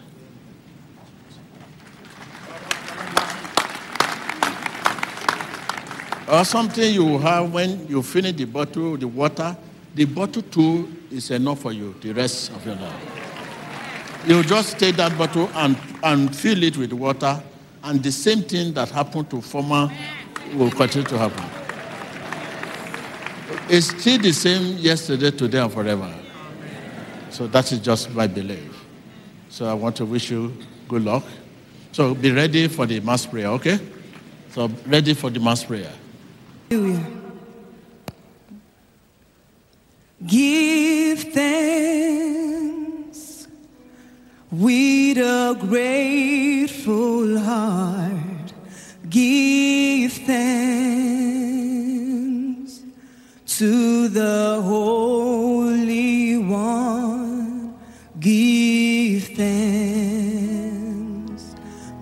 [6.28, 9.56] Or something you have when you finish the bottle, the water,
[9.94, 14.26] the bottle too is enough for you the rest of your life.
[14.26, 17.44] You just take that bottle and, and fill it with water,
[17.84, 19.92] and the same thing that happened to former
[20.56, 21.61] will continue to happen.
[23.74, 26.14] It's still the same yesterday, today, and forever.
[27.30, 28.84] So that is just my belief.
[29.48, 30.54] So I want to wish you
[30.90, 31.24] good luck.
[31.94, 33.80] So be ready for the mass prayer, okay?
[34.50, 35.94] So ready for the mass prayer.
[40.28, 42.68] Give thanks
[44.52, 48.52] with a grateful heart.
[49.10, 50.81] Give thanks
[53.62, 57.76] to the Holy One.
[58.20, 60.64] Give thanks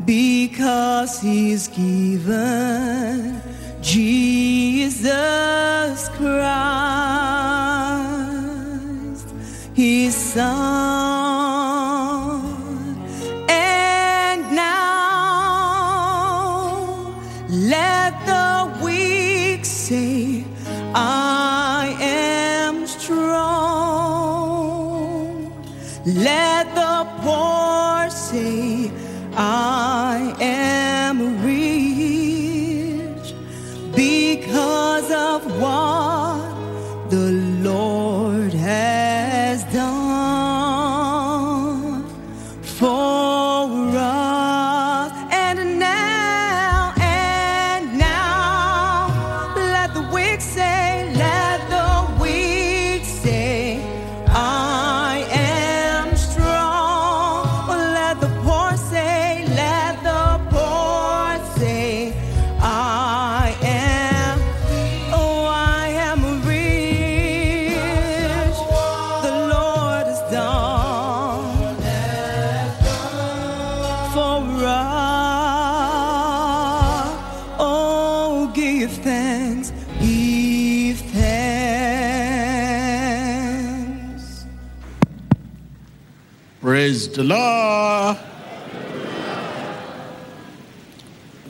[0.06, 3.42] because He's given
[3.82, 5.10] Jesus
[6.16, 6.48] Christ,
[9.74, 11.09] His Son.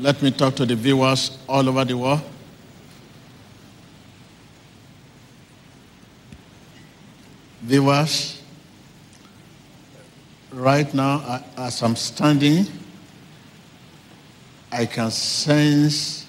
[0.09, 2.21] Let me talk to the viewers all over the world.
[7.61, 8.41] Viewers,
[10.51, 12.65] right now, as I'm standing,
[14.71, 16.25] I can sense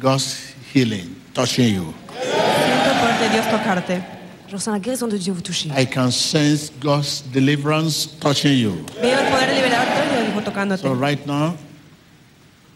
[0.00, 1.94] God's healing touching you.
[2.20, 4.02] Siento el poder de Dios tocarte.
[4.48, 5.70] Je ressens la guérison de Dieu vous toucher.
[5.70, 8.84] I can sense God's deliverance touching you.
[9.00, 10.82] Veo el poder liberador de Dios tocándote.
[10.82, 11.54] So right now,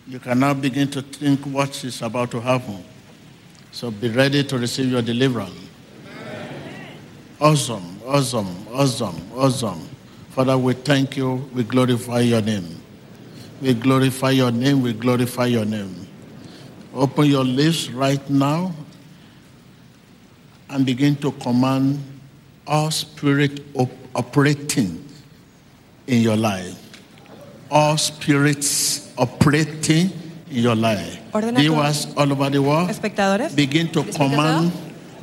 [0.09, 2.83] you can now begin to think what is about to happen.
[3.73, 5.55] So be ready to receive your deliverance.
[7.39, 9.89] Awesome, awesome, awesome, awesome.
[10.31, 11.49] Father, we thank you.
[11.55, 12.81] We glorify your name.
[13.61, 14.83] We glorify your name.
[14.83, 16.09] We glorify your name.
[16.95, 18.75] Open your lips right now
[20.71, 22.03] and begin to command
[22.67, 25.05] all spirit op- operating
[26.07, 26.88] in your life.
[27.71, 30.11] All spirits operating
[30.51, 31.19] in your life.
[31.33, 31.59] Ordena.
[31.59, 34.73] Viewers all over the world, Espectadores, begin to command,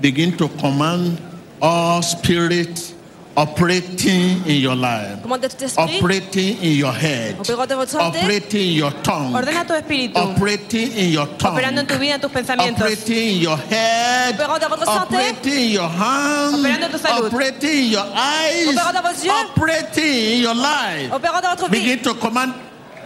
[0.02, 1.20] begin to command
[1.62, 2.95] all spirits
[3.36, 8.20] operating in your life, commandez tout esprit, operating in your head, opérant en votre santé,
[8.20, 12.16] operating in your tongue, ordena tu espíritu, operating in your operando en tongue, tu vida,
[12.16, 16.56] en tus pensamientos, operating in your head, opérant dans votre santé, operating in your hand,
[16.60, 20.56] opérando en tu salud, operating in your eyes, opérant dans vos yeux, operating in your
[20.56, 21.12] life.
[21.14, 21.80] opérant dans votre vie.
[21.82, 22.54] Begin to command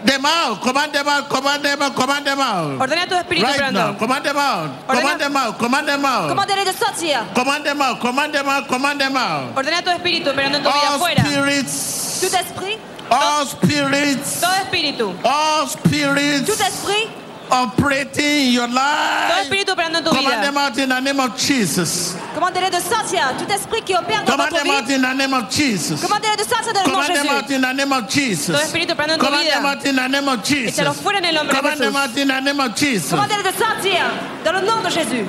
[0.06, 0.62] them out.
[0.62, 1.30] Command them out.
[1.30, 1.96] Command them out.
[1.96, 2.80] Command them out.
[2.80, 3.74] Ordena tu espíritu Right operando.
[3.80, 3.98] now.
[3.98, 4.70] Command them out.
[4.88, 5.58] Ordena- Command them out.
[5.60, 6.30] Command them out.
[6.30, 7.20] Commandez-les de sortir.
[7.34, 8.00] Command them out.
[8.00, 8.68] Command them out.
[8.68, 9.56] Command them out.
[9.58, 11.24] Ordena tu espíritu operando en tu vida afuera.
[11.26, 12.20] spirits.
[12.22, 12.78] Tout esprit,
[13.10, 14.42] All spirits.
[14.42, 16.46] todo espíritu, All spirits.
[16.46, 17.08] tout esprit,
[17.52, 19.42] operating in your life.
[19.42, 22.16] espíritu operando en Command them out in the name of Jesus.
[22.34, 23.34] Commandez-les de sortir.
[23.38, 26.02] Tout esprit qui opère dans Command votre them out in the name of Jesus.
[26.02, 28.48] commandez-les de sortir dans le nom de Command them out in the name of Jesus.
[28.48, 30.78] Todo espíritu operando en tu Command them out in the name of Jesus.
[30.78, 33.10] Échalos fuera en el nombre de Command them out in the name of Jesus.
[33.10, 34.02] Commandez-les de sortir
[34.44, 35.26] dans le nom de Jésus.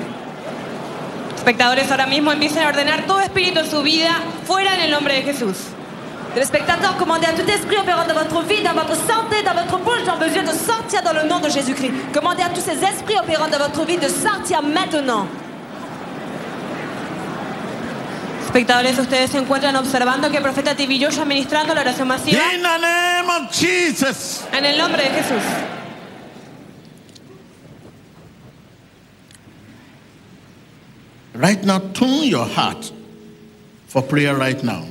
[1.35, 4.11] Espectadores, ahora mismo empiecen a ordenar todo espíritu en su vida
[4.45, 5.57] fuera en el nombre de Jesús.
[6.33, 10.03] Téléspectateurs, commandez à tout esprit opérant dans votre vie, dans votre santé, dans votre bouche,
[10.05, 11.91] dans vos yeux, de sortir dans le nom de Jésus-Christ.
[12.13, 15.27] Commandez à tous ces esprits opérant dans votre vie de sortir maintenant.
[18.45, 22.79] Espectadores, ustedes se encuentran observando que el profeta Joshua ministrando la oración masiva In the
[22.81, 24.43] name of Jesus.
[24.51, 25.43] en el nombre de Jesús.
[31.33, 32.91] Right now, tune your heart
[33.87, 34.85] for prayer right now.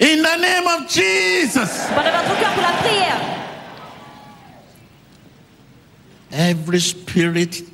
[0.00, 1.86] In the name of Jesus.
[1.94, 3.20] Prenez votre cœur pour la prière.
[6.30, 7.64] Every spirit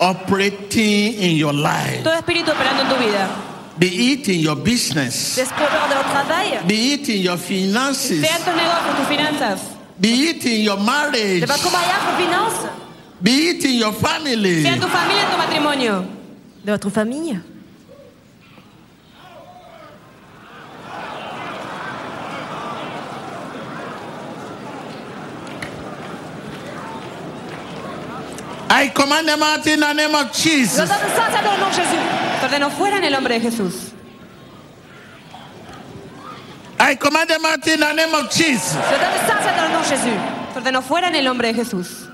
[0.00, 3.28] operating in your life, Todo espíritu operando en tu vida.
[3.78, 8.54] be it in your business, L'esprit opérant dans be it in your finances, Sea tus
[8.54, 9.60] negocios, tus finanzas.
[10.00, 12.70] be it in your marriage, De votre mariage, vos finances.
[13.22, 14.62] be it in your family.
[14.62, 16.04] Sea en tu familia, en tu matrimonio.
[16.64, 17.38] De votre famille
[28.74, 30.78] I command them out in the name of Jesus.
[30.78, 31.98] Los dans le nom de Jésus.
[32.42, 33.92] Ordeno fuera en el nombre de Jesús.
[36.80, 38.72] I command them out in the name of Jesus.
[38.72, 40.16] Sortir dans le nom de Jésus.
[40.56, 42.08] Ordeno fuera en el nombre de Jesús.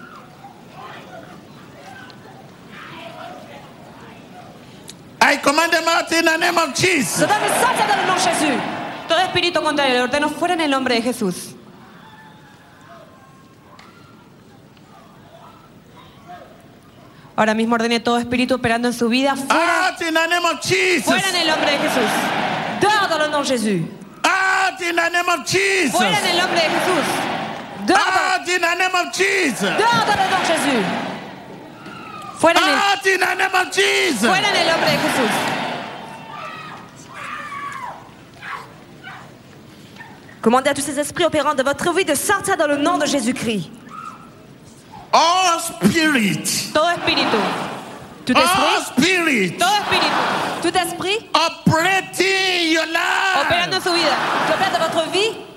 [5.22, 7.20] I command them out in the name of Jesus.
[7.20, 8.59] dans le nom de Jésus.
[9.06, 11.55] Todo espíritu contrario, ordeno fuera en el nombre de Jesús.
[17.39, 20.60] Ahora mismo ordene todo espíritu operando en su vida fuera, Out in the name of
[20.60, 21.05] Jesus.
[21.05, 22.10] fuera en el nombre de Jesús.
[22.81, 23.85] Dehors dans le nom de Jésus.
[24.24, 25.93] Out in the name of Jesus.
[25.97, 27.06] Fuera en el nombre de Jesús.
[27.86, 29.70] Dehors dans, Out in the name of Jesus.
[29.78, 30.85] dehors dans le nom de Jésus.
[32.40, 34.19] Fuera en el, Out in the name of Jesus.
[34.28, 35.35] fuera en el nombre de Jesús.
[40.43, 43.06] Commandez à tous ces esprits opérants de votre vie de sortir dans le nom de
[43.06, 43.70] Jésus-Christ.
[45.12, 46.72] All spirit.
[46.72, 47.39] Todo espíritu.
[48.26, 49.05] Tout All esprit.
[49.05, 49.59] spirit.
[49.59, 50.20] Todo espíritu.
[50.62, 53.74] Tout esprit Operating your life.
[53.74, 54.16] en su vida.
[54.47, 55.48] Que votre vie.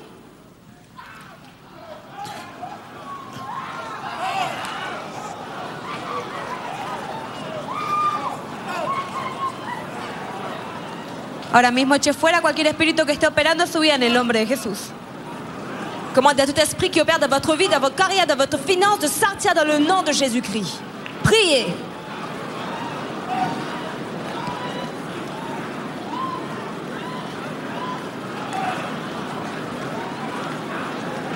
[11.53, 14.45] Ahora mismo eche fuera cualquier espíritu que esté operando su vida en el nombre de
[14.45, 14.91] Jesús.
[16.13, 18.99] Commandez à tout esprit qui opère dans votre vie, dans votre carrière, dans votre finance,
[18.99, 20.81] de sortir dans le nom de Jésus-Christ.
[21.23, 21.67] Priez.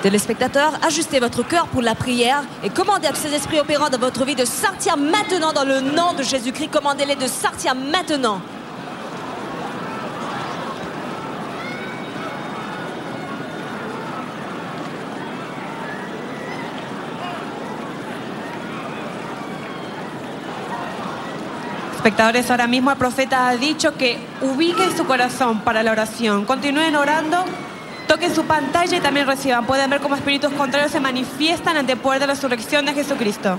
[0.03, 3.97] Téléspectateurs, ajustez votre cœur pour la prière et commandez à tous ces esprits opérants dans
[3.97, 6.69] votre vie de sortir maintenant dans le nom de Jésus-Christ.
[6.69, 8.41] Commandez-les de sortir maintenant.
[22.05, 26.45] Espectadores, ahora mismo el profeta ha dicho que ubiquen su corazón para la oración.
[26.45, 27.43] Continúen orando,
[28.07, 29.65] toquen su pantalla y también reciban.
[29.65, 33.57] Pueden ver cómo espíritus contrarios se manifiestan ante el poder de la resurrección de Jesucristo.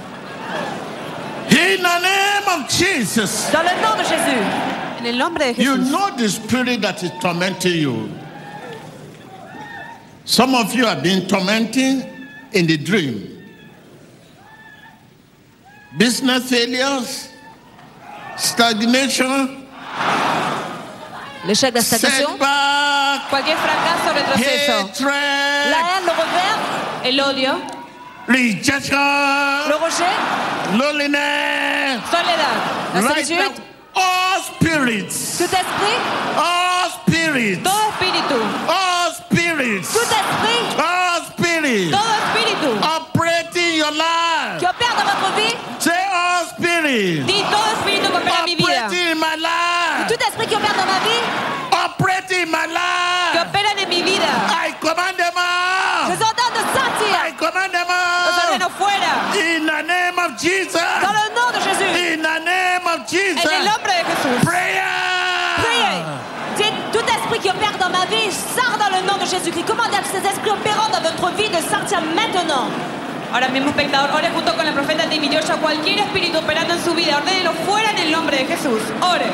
[1.50, 3.50] In the name of Jesus.
[3.50, 5.00] Dans le nom de Jésus.
[5.00, 5.90] En el nombre de You Jesús.
[5.90, 8.08] know the spirit that is tormenting you.
[10.24, 12.04] Some of you have been tormenting
[12.52, 13.26] in the dream.
[15.98, 17.30] Business failures,
[18.36, 19.48] stagnation,
[21.46, 24.72] L'échec, la stagnation, setback, cualquier fracaso, retroceso.
[24.88, 26.60] hatred, La haine, le revers,
[27.04, 27.60] el odio,
[28.26, 28.96] rejection,
[29.68, 30.16] le rejet,
[30.76, 32.02] loneliness.
[32.10, 32.56] soledad,
[32.94, 36.00] la Right solitude, now, all spirits, tout esprit,
[36.36, 38.38] all spirits, todo espíritu,
[38.68, 41.90] all spirits, tout esprit, all spirits.
[41.90, 42.70] Todo espíritu.
[42.82, 44.15] Operating your life.
[46.86, 47.24] spirit.
[50.08, 51.22] Tout esprit qui opère dans ma vie.
[51.72, 52.46] Operating.
[52.46, 54.30] Que opera en mi vida.
[54.50, 55.24] I command de
[56.74, 57.12] sortir.
[57.26, 57.86] I command them
[58.78, 59.12] fuera.
[59.34, 60.80] In the name of Jesus.
[61.02, 61.90] Dans le nom de Jésus.
[62.14, 63.46] In the name of eh Jesus.
[63.46, 63.66] En de
[66.92, 69.66] tout qui opère dans ma vie sort dans le nom de Jésus-Christ.
[69.66, 72.70] Commandez à ces esprits opérants dans votre vie de sortir maintenant?
[73.32, 75.56] Ahora mismo, espectador, ore junto con el profeta David Joshua.
[75.56, 78.80] Cualquier espíritu operando en su vida, ordénelo fuera en el nombre de Jesús.
[79.00, 79.26] Ore.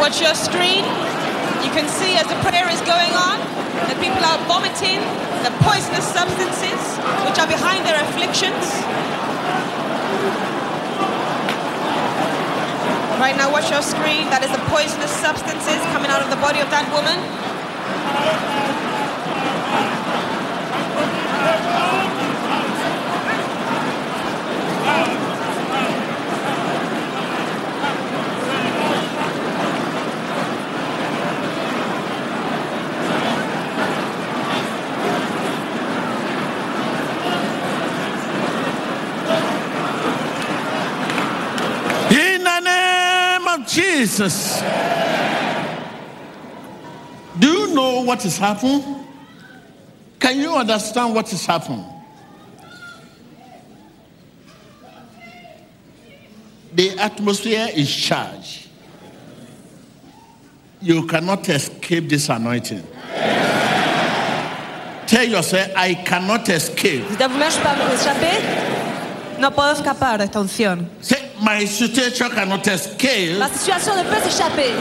[0.00, 0.84] Watch your screen.
[1.62, 3.38] You can see as the prayer is going on
[3.86, 4.98] that people are vomiting
[5.44, 6.80] the poisonous substances
[7.24, 8.82] which are behind their afflictions.
[13.20, 14.30] Right now, watch your screen.
[14.30, 17.18] That is the poisonous substances coming out of the body of that woman.
[42.12, 44.60] In the name of Jesus.
[47.38, 48.82] Do you know what is happening?
[50.20, 51.84] Can you understand what is happening?
[56.74, 58.68] The atmosphere is charged.
[60.82, 62.82] You cannot escape this anointing.
[65.06, 67.08] Tell yourself, I cannot escape.
[67.08, 69.40] Dites à vous-même, je ne peux pas m'échapper.
[69.40, 70.88] No puedo escapar de esta unción.
[71.42, 73.36] My situation cannot escape.
[73.38, 74.72] Ma situation ne peut s'échapper.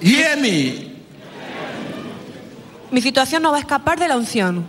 [0.00, 0.88] Hear me.
[2.90, 4.64] Mi situación no va a escapar de la unción.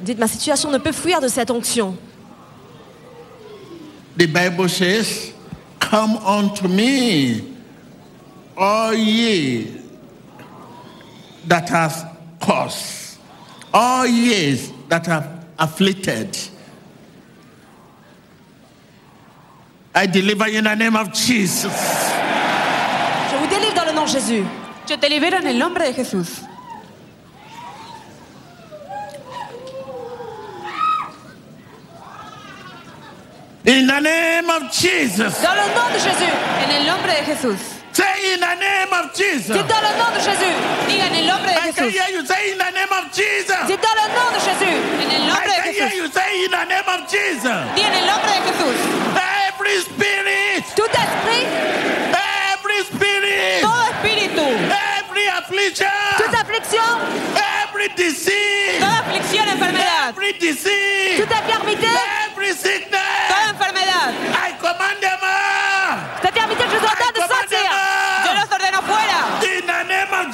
[0.00, 1.94] Dites, ma situation ne peut fuir de cette onction.
[4.16, 5.34] The Bible says,
[5.78, 7.54] Come unto me,
[8.56, 9.78] all ye
[11.46, 13.18] that have cause,
[13.74, 14.54] all ye
[14.88, 16.36] that are afflicted.
[19.94, 21.72] I deliver you in the name of Jesus.
[23.30, 24.44] Je vous délivre dans le nom de Jésus.
[24.88, 26.42] Yo te libero en el nombre de Jesús.
[33.64, 35.42] In the name of Jesus.
[35.42, 36.32] Dans le nom de Jésus.
[36.62, 37.75] En el nombre de Jesús.
[37.96, 39.56] Say in the name of Jesus.
[39.56, 40.52] Dites dans le nom de Jésus.
[40.86, 41.92] Diga en el nombre de I can Jesús.
[41.96, 43.56] hear you say in the name of Jesus.
[43.66, 44.76] Dites dans le nom de Jésus.
[45.00, 45.96] En el nombre de can hear Jesús.
[45.96, 47.60] you say in the name of Jesus.
[47.74, 48.76] Di en el nombre de Jesús.
[49.48, 51.48] Every spirit, Tout esprit,
[52.52, 56.92] every spirit, Todo espíritu, every affliction, toute affliction,
[57.64, 61.88] every disease, toda aflicción, enfermedad, every disease, toute infirmité,
[62.28, 63.00] every sickness,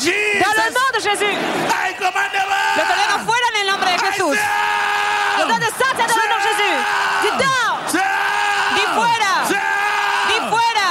[0.04, 0.42] name of Jesus.
[0.42, 1.34] Dans le nom de Jésus.
[1.34, 3.24] I command them Los ordeno out.
[3.26, 4.36] fuera en el nombre de Jesús.
[4.36, 6.76] De sortir dans le nom de Jésus.
[7.22, 7.92] Dites dehors.
[8.74, 9.32] Di fuera.
[10.28, 10.86] Di fuera.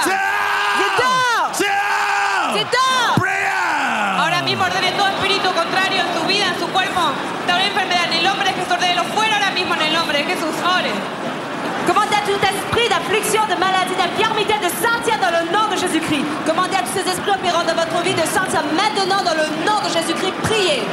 [4.19, 7.01] Ahora mismo ordene todo espíritu contrario en su vida, en su cuerpo.
[7.47, 8.77] Toda enfermedad en el nombre de Jesús.
[9.15, 10.55] Fuera ahora mismo en el nombre de Jesús.
[10.63, 10.91] Ore.
[12.21, 14.69] À tout esprit d'affliction, de maladie, d'infirmité de
[17.11, 20.33] esprits opérants dans votre vie de sortir maintenant dans le nom de Jésus-Christ.
[20.43, 20.83] Priez.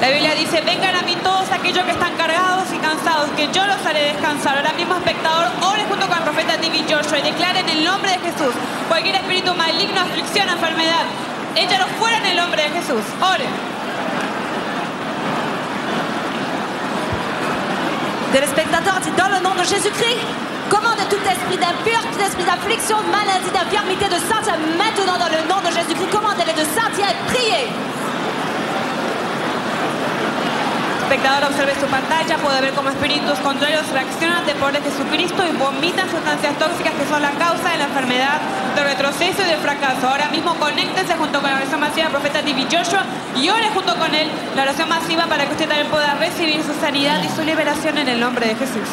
[0.00, 3.66] La Biblia dice, vengan a mí todos aquellos que están cargados y cansados, que yo
[3.66, 4.56] los haré descansar.
[4.58, 8.10] Ahora mismo, espectador, ore junto con el profeta David Joshua y declare en el nombre
[8.10, 8.54] de Jesús
[8.88, 11.04] cualquier espíritu maligno, aflicción, enfermedad.
[11.56, 13.04] Échalo fuera en el nombre de Jesús.
[13.22, 13.46] Ore.
[18.32, 20.43] Téléspectateurs, dites dans le nom de Jésus-Christ.
[20.74, 25.46] Commandez tout esprit d'impur, tout esprit d'affliction, de maladie, d'infirmité de sortir maintenant dans le
[25.46, 26.10] nom de Jésus-Christ.
[26.10, 27.70] Commandez-les de sortir et.
[31.06, 35.46] Espectador, observe su pantalla, puede ver cómo espíritus contrarios reaccionan ante el poder de Jesucristo
[35.46, 38.42] y vomitan sustancias tóxicas que son la causa de la enfermedad,
[38.74, 40.08] del retroceso y del fracaso.
[40.08, 43.06] Ahora mismo conéctense junto con la oración masiva del profeta David Joshua
[43.38, 44.26] y ore junto con él
[44.56, 48.08] la oración masiva para que usted también pueda recibir su sanidad y su liberación en
[48.08, 48.90] el nombre de Jesús.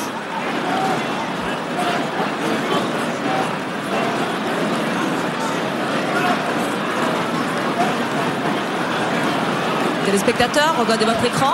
[10.11, 11.53] Téléspectateurs, regardez votre écran.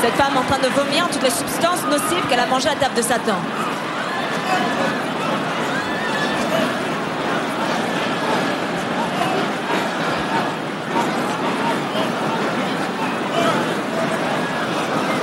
[0.00, 2.94] Cette femme en train de vomir toutes les substances nocives qu'elle a mangées à table
[2.94, 3.34] de Satan.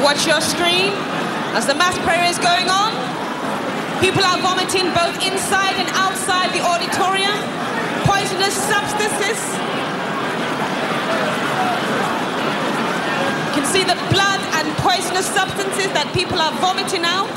[0.04, 0.92] Watch your screen
[1.56, 2.92] as the mass prayer is going on.
[4.02, 7.40] People are vomiting both inside and outside the auditorium.
[8.04, 9.65] Poisonous substances.
[14.86, 17.34] Poisonous substances that people are vomiting out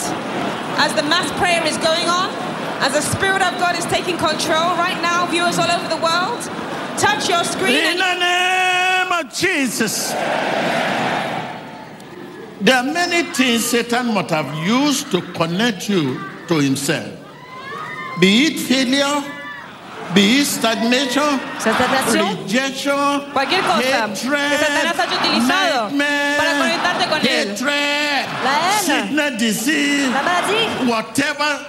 [0.85, 2.29] as the mass prayer is going on,
[2.85, 6.45] as the Spirit of God is taking control right now, viewers all over the world.
[7.01, 7.73] Touch your screen.
[7.73, 10.12] In the name of Jesus.
[12.61, 17.09] There are many things Satan might have used to connect you to himself.
[18.20, 19.25] Be it failure,
[20.14, 21.40] be stagnation,
[22.12, 23.80] rejection, Cualquier cosa.
[23.80, 25.90] Que Satanás haya utilizado.
[26.36, 27.26] Para conectarte con él.
[27.26, 28.26] hatred,
[28.80, 30.10] sickness, disease,
[30.86, 31.66] whatever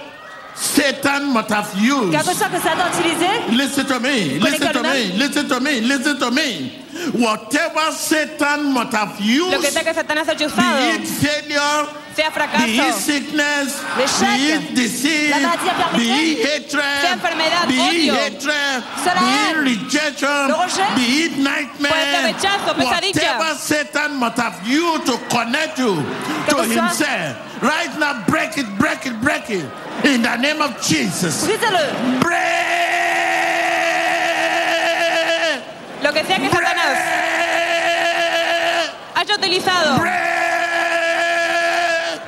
[0.54, 2.12] Satan might have used.
[2.12, 5.80] Quelque chose que Satan a utilisé Listen to me, listen to me, listen to me,
[5.80, 6.72] listen to me.
[7.14, 11.86] Whatever Satan might have used, Lo que sea que Satanás haya be usado, it failure,
[12.20, 17.74] sea be it sickness, be it disease, la maladie à be it hatred, be
[18.06, 18.84] it hatred,
[19.20, 20.52] be it rejection,
[20.96, 22.34] be it nightmare,
[22.76, 25.96] whatever Satan must have you to connect you
[26.48, 29.64] to himself, right now break it, break it, break it.
[30.04, 31.44] In the name of Jesus.
[31.44, 32.20] Brisez-le.
[36.02, 36.98] lo que sea que Satanás
[39.14, 40.39] haya utilizado, Brisez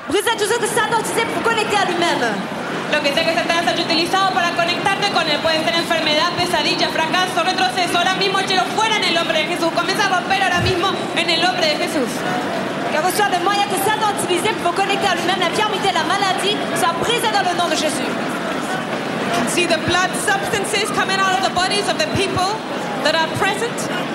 [0.08, 2.24] tout ce que Satan a utilisé pour connecter à lui-même.
[2.92, 6.88] lo que sea que Satanás haya utilizado para conectarte con él, puede ser enfermedad, pesadilla,
[6.88, 10.60] fracaso, retroceso, ahora mismo échelo fuera en el nombre de Jesús, comienza a romper ahora
[10.60, 12.10] mismo en el nombre de Jesús.
[12.92, 16.92] Que soit le moyen que Satan utilisé pour connecter à lui-même l'infirmité, la maladie, soit
[17.00, 18.12] brisé dans le nom de Jésus.
[19.48, 22.52] See the blood substances coming out of the bodies of the people
[23.04, 23.72] that are present,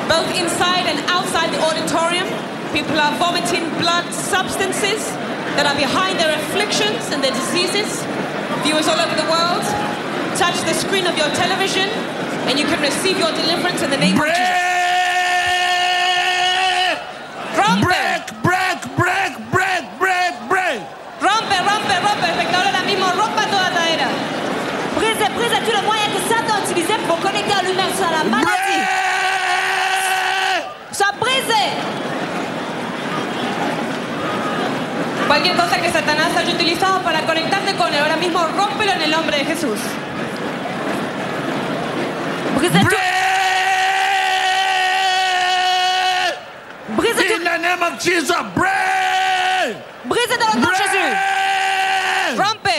[0.07, 2.27] both inside and outside the auditorium.
[2.73, 5.09] People are vomiting blood substances
[5.55, 8.03] that are behind their afflictions and their diseases.
[8.67, 9.63] Viewers all over the world,
[10.35, 11.87] touch the screen of your television
[12.47, 14.67] and you can receive your deliverance in the name of Jesus.
[17.83, 20.79] Break, break, break, break, break, break.
[21.19, 24.07] Rompe, rompe, rompe, espectador ahora mismo, rompa toda cadera.
[24.95, 27.61] Brisez, brisez tout le moyen que Satan a utilisé pour connecter à
[27.95, 28.83] soit la maladie.
[30.91, 31.86] Soit brisé.
[35.27, 39.11] Cualquier cosa que Satanás haya utilizado para conectarte con él, ahora mismo rómpelo en el
[39.11, 39.77] nombre de Jesús.
[42.55, 42.95] Brisez tout.
[46.95, 49.77] Brisez In the name of Jesus, break.
[50.05, 51.09] Brisez dans le nom de Jésus.
[52.37, 52.77] Rompe.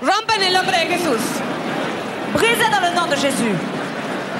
[0.00, 1.20] Rompe en el nombre de Jesús.
[2.32, 3.79] Brisez dans le nom de Jésus.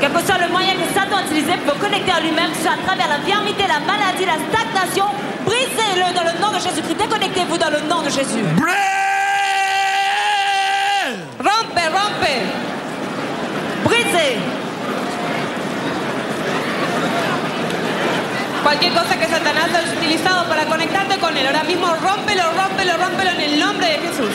[0.01, 2.63] Quel que soit le moyen que Satan a utilisé pour connecter à lui-même, que ce
[2.63, 5.05] soit à travers l'infirmité, la maladie, la stagnation,
[5.45, 6.97] brisez-le dans le nom de Jésus-Christ.
[6.97, 8.41] Déconnectez-vous dans le nom de Jésus.
[11.39, 12.31] Rompe, rompe.
[13.85, 14.39] Brisez.
[18.63, 23.31] Cualquier cosa que Satanás haya utilizado para conectarte con él, ahora mismo rómpelo, rómpelo, rómpelo
[23.33, 24.35] en el nombre de Jesús.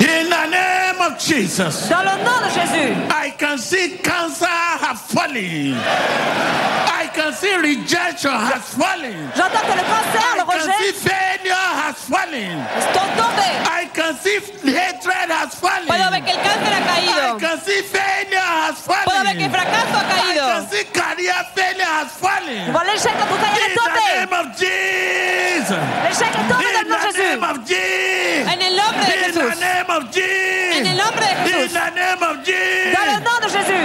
[0.00, 0.73] In the name
[1.06, 1.88] of Jesus.
[1.88, 2.94] Dans le nom de Jésus.
[3.10, 5.74] I can see cancer have fallen.
[5.76, 9.30] I can see rejection has fallen.
[9.36, 12.64] J'entends que le cancer, I le can see rejet, failure has fallen.
[12.94, 13.54] sont tombés.
[13.68, 14.38] I can see
[14.72, 15.86] hatred has fallen.
[15.86, 17.36] Puedo ver que el cáncer ha caído.
[17.36, 19.04] I can see failure has fallen.
[19.04, 20.46] Puedo ver que el fracaso ha I caído.
[20.46, 22.72] can see career failure has fallen.
[22.72, 25.80] Bon, l'échec de votre carrière est In the name of Jesus.
[26.04, 27.28] L'échec est tombé dans In le nom de the Jésus.
[27.28, 28.48] name of Jesus.
[28.48, 29.50] En el nombre de In Jesús.
[29.50, 30.80] the name of Jesus.
[30.80, 31.64] En el nombre de Jesús.
[31.64, 32.92] In the name of Jesus.
[32.94, 33.84] Dans le nom de Jésus.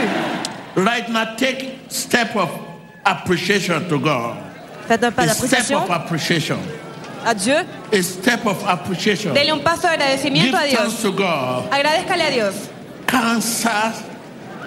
[0.76, 2.50] Right now, take step of
[3.06, 4.38] appreciation to God.
[4.88, 6.58] Faites un pas A step d'appréciation of appreciation.
[7.26, 7.56] à Dieu.
[7.92, 9.34] A step of appreciation.
[9.34, 11.02] Dele un paso de Give agradecimiento a Dios.
[11.02, 11.66] to God.
[11.72, 12.56] Agradezcale a Dios.
[13.08, 13.92] Cancer,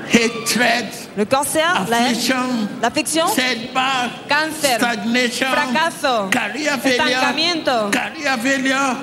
[0.09, 4.77] hatred, Le cancer, la haine, affliction, l'affliction, setback, Cáncer.
[4.79, 6.29] stagnation, Fracaso.
[6.31, 8.97] career failure, career failure,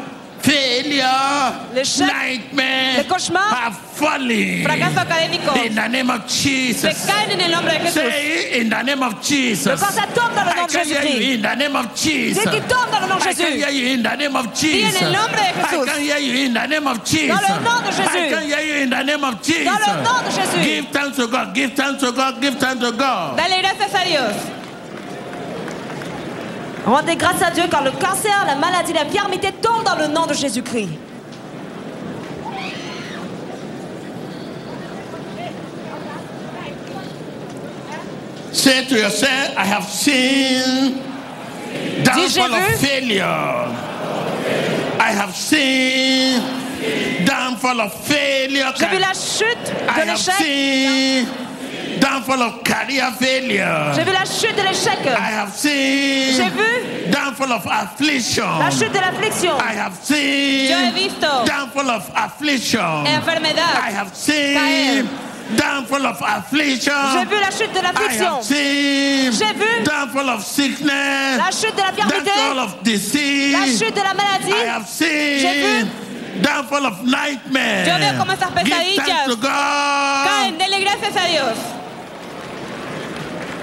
[0.50, 4.64] failure, L'échec, nightmare, le cauchemar, have fallen.
[4.64, 5.52] Fracaso académico.
[5.66, 7.06] In the name of Se Jesus.
[7.06, 7.94] caen en el nombre de Jesús.
[8.02, 9.80] Say in the name of Jesus.
[9.80, 11.36] cancer tombe dans le nom I de can hear you Jésus-Christ.
[11.36, 12.44] in the name of Jesus.
[12.44, 14.46] Dis qu'il tombe dans le nom de I can hear you in the name of
[14.54, 15.02] Di en Jesus.
[15.02, 17.28] el nombre de I can hear you in the name of Jesus.
[17.28, 18.10] Dans le nom de Jésus.
[18.10, 19.66] I can hear you in the name of Jesus.
[19.66, 20.64] Dans le nom de Jésus.
[20.64, 21.54] Give thanks to God.
[21.54, 22.42] Give thanks to God.
[22.42, 23.38] Give thanks to God.
[23.38, 24.59] Dale gracias a Dios.
[26.90, 30.34] Rendez grâce à Dieu car le cancer, la maladie, l'infirmité tombent dans le nom de
[30.34, 30.90] Jésus-Christ.
[38.52, 40.99] Say to yourself, I have seen
[42.03, 43.24] Downfall of failure.
[44.99, 46.41] I have seen
[47.26, 48.74] downfall of failure.
[48.78, 51.28] J'ai vu la chute de l'échec.
[51.99, 53.94] Downfall of career failure.
[53.95, 54.99] J'ai vu la chute de l'échec.
[55.06, 58.45] I have seen J'ai vu downfall of affliction.
[58.60, 59.53] la chute de l'affliction.
[59.57, 63.06] I have seen Yo he visto downfall of affliction.
[63.06, 65.06] enfermedad I have seen caer.
[65.57, 66.94] downfall of affliction.
[67.14, 68.36] J'ai vu la chute de I l'affliction.
[68.36, 71.38] have seen J'ai vu downfall of sickness.
[71.38, 72.32] la chute de l'infirmité.
[72.36, 73.53] downfall of disease.
[73.53, 74.52] La chute de la maladie.
[74.52, 75.88] I have J'ai seen vu
[76.41, 77.86] downfall of nightmare.
[77.86, 80.57] Yo veo como esas pesadillas caen.
[80.57, 81.57] Dele gracias a Dios.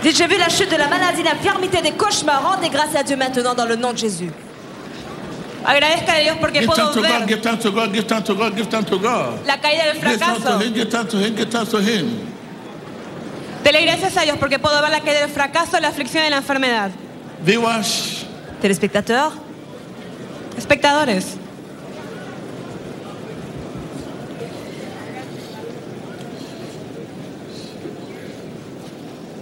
[0.02, 2.42] Dites, J'ai vu la chute de la maladie, l'infirmité, des cauchemars.
[2.42, 4.30] Rendez grâce à Dieu maintenant dans le nom de Jésus.
[5.64, 8.34] Agradezca a Dios porque Give puedo God, ver give thanks to God, give thanks to
[8.34, 9.44] God, give thanks to God.
[9.46, 10.60] la caída del Give thanks to fracaso.
[10.62, 12.06] Him, give thanks to Him, give thanks to Him.
[13.64, 16.36] Dele gracias a Dios porque puedo ver la caída del fracaso, la aflicción y la
[16.36, 16.90] enfermedad.
[17.44, 18.24] Viewers,
[20.56, 21.36] Espectadores,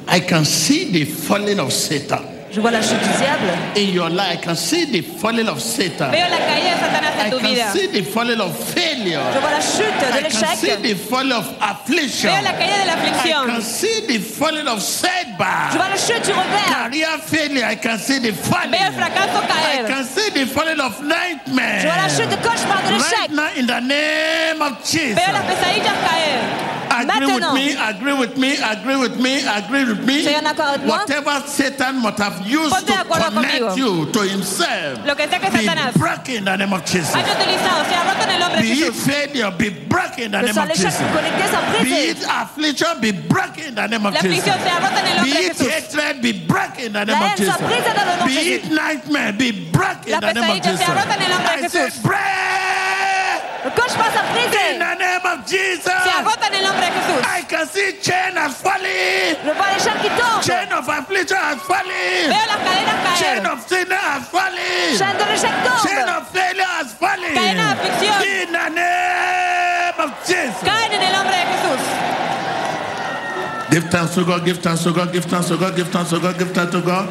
[0.08, 2.34] I can see the falling of Satan.
[2.54, 3.50] je vois la chute du diable.
[3.76, 6.10] In your life, I can see the falling of Satan.
[6.12, 7.64] veo la caída de Satanás I en tu vida.
[7.64, 9.20] can see the falling of failure.
[9.34, 10.42] Je vois la chute de l'échec.
[10.42, 12.30] I can see the falling of affliction.
[12.30, 16.26] Veo la caída de la I can see the falling of Je vois la chute
[16.26, 16.68] du revers.
[16.68, 18.70] Career failure, I can see the falling.
[18.70, 21.80] Veo el fracaso I can see the falling of nightmare.
[21.80, 25.16] Je vois la chute de cauchemar de Right now, in the name of Jesus.
[25.16, 26.83] Veo las pesadillas caer.
[27.10, 27.54] Agree with Maintenant.
[27.54, 30.22] me, agree with me, agree with me, agree with me.
[30.24, 30.98] Soy en avec moi.
[30.98, 33.76] Whatever Satan must have used Ponte de to acuerdo connect conmigo.
[33.76, 35.04] you to himself.
[35.06, 37.14] Lo que sea que Be Satanás broken in the name of Jesus.
[37.14, 39.06] haya utilizado, sea roto en el nombre de Be it Jesús.
[39.06, 41.06] failure, be broken in the Que name soit of l'échec Jesus.
[41.12, 44.44] connecté sans Be it affliction, be broken in the name of Jesus.
[44.44, 45.70] sea rota en el Be nombre de it Jesús.
[45.70, 47.54] hatred, be broken in the name La of haine Jesus.
[47.56, 48.54] soit brise dans le nom de Be Jésus.
[48.54, 50.86] it nightmare, be broken La in the name of pesadilla Jesus.
[50.86, 52.02] sea rota en el nombre de I say Jesús.
[52.02, 52.83] break
[53.74, 54.78] Le cauchemar s'est in brisé.
[54.78, 55.82] the name of Jesus.
[56.04, 57.20] Sea rota en el nombre de Jesús.
[57.26, 59.36] I can see chain has fallen.
[59.44, 60.42] Je vois les chaînes qui tombent.
[60.42, 62.30] Chain of affliction has fallen.
[62.30, 63.52] Veo las cadenas Chain caer.
[63.52, 64.98] of sin has fallen.
[64.98, 66.16] Chaîne de Chain tombe.
[66.16, 67.34] of failure has fallen.
[67.34, 68.16] Cadena de aflicción.
[68.22, 70.62] In the name of Jesus.
[70.64, 71.82] Caen en el nombre de Jesús.
[73.70, 76.20] Give thanks to God, give thanks to God, give thanks to God, give thanks to
[76.20, 77.08] God, give thanks to God.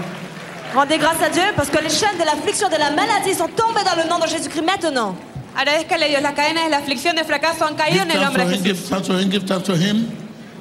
[0.74, 3.84] Rendez grâce à Dieu parce que les chaînes de l'affliction, de la maladie sont tombées
[3.84, 5.16] dans le nom de Jésus-Christ maintenant.
[5.56, 6.22] Agradezcale a Dios.
[6.22, 8.64] Las cadenas de la aflicción, de fracaso han caído Give en el nombre de Jesús.
[8.64, 10.08] give thanks to him, give thanks to him.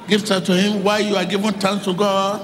[0.07, 0.83] Give thanks to him.
[0.83, 2.41] While you are giving thanks to God,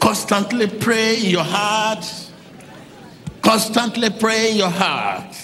[0.00, 2.04] constantly pray in your heart.
[3.42, 5.34] Constantly pray in your heart.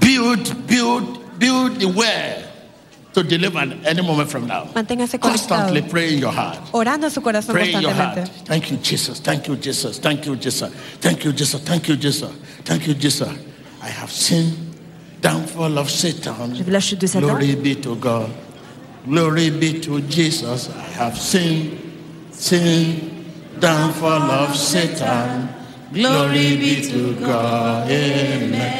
[0.00, 2.44] Build, build, build the way
[3.14, 4.64] to deliver any moment from now.
[4.74, 6.58] Manténgase Constantly pray in your heart.
[6.72, 8.18] Orando en su corazón Pray in your heart.
[8.18, 8.46] constantemente.
[8.46, 9.20] Thank you, Jesus.
[9.20, 9.98] Thank you, Jesus.
[9.98, 10.70] Thank you, Jesus.
[11.00, 11.60] Thank you, Jesus.
[11.62, 12.30] Thank you, Jesus.
[12.64, 13.28] Thank you, Jesus.
[13.82, 14.71] I have seen
[15.22, 16.54] downfall of Satan.
[16.54, 17.28] J'ai vu la chute de Satan.
[17.28, 18.28] Glory be to God.
[19.06, 20.68] Glory be to Jesus.
[20.68, 21.78] I have seen,
[22.30, 23.24] seen
[23.58, 25.48] downfall of Satan.
[25.92, 27.88] Glory be to God.
[27.90, 28.72] Amen.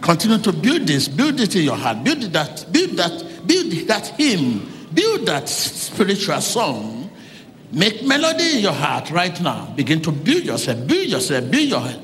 [0.00, 1.08] Continue to build this.
[1.08, 2.02] Build it in your heart.
[2.02, 2.66] Build that.
[2.72, 3.46] Build that.
[3.46, 4.66] Build that hymn.
[4.92, 7.10] Build that spiritual song.
[7.72, 9.72] Make melody in your heart right now.
[9.76, 10.86] Begin to build yourself.
[10.86, 11.50] Build yourself.
[11.50, 11.98] Build your heart.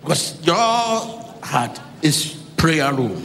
[0.00, 3.16] Because your heart is prayer room.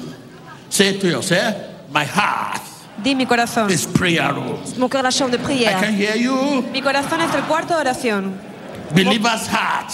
[0.70, 1.56] Say to yourself,
[1.92, 2.62] my heart
[3.04, 3.70] Di mi corazón.
[3.70, 4.58] is prayer room.
[4.78, 5.80] Mon cœur la chambre de I prière.
[5.82, 6.62] can hear you.
[6.72, 8.34] Mi corazón es el cuarto de oración.
[8.94, 9.92] Believer's heart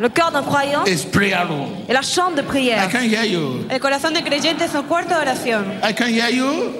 [0.00, 1.84] Le cœur d'un croyant is prayer room.
[1.88, 2.88] est la chambre de I prière.
[2.90, 3.66] can hear you.
[3.68, 5.64] El corazón de creyente es el cuarto de oración.
[5.82, 6.72] I can hear you.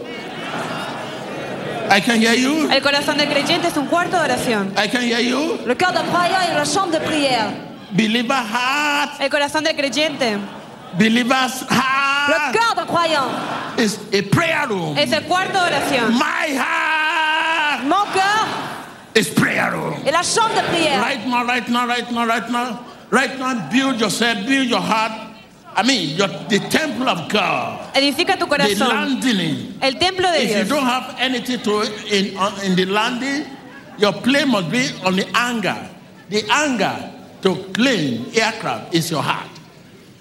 [1.90, 2.68] I can hear you.
[2.70, 4.72] El corazón de creyente es un cuarto de oración.
[4.76, 5.58] I can hear you.
[5.66, 7.50] Le cœur d'un croyant est la chambre de prière.
[7.92, 10.36] Believer heart, El corazón de creyente
[10.96, 13.28] believer's Le heart cœur d'un croyant
[13.78, 14.96] is a prayer room.
[14.96, 16.12] es el cuarto de oración.
[16.18, 18.46] My heart Mon cœur
[19.14, 19.94] is prayer room.
[20.06, 21.00] est la chambre de prière.
[21.00, 25.12] Right now, right now, right now, right now, right now, build yourself, build your heart.
[25.76, 28.78] I mean, your, the temple of God, Edifica tu corazón.
[28.78, 29.74] the landing.
[29.80, 33.44] El templo de If you don't have anything to in in the landing,
[33.96, 35.76] your plane must be on the anger.
[36.30, 37.12] The anger
[37.42, 39.48] to plane aircraft is your heart.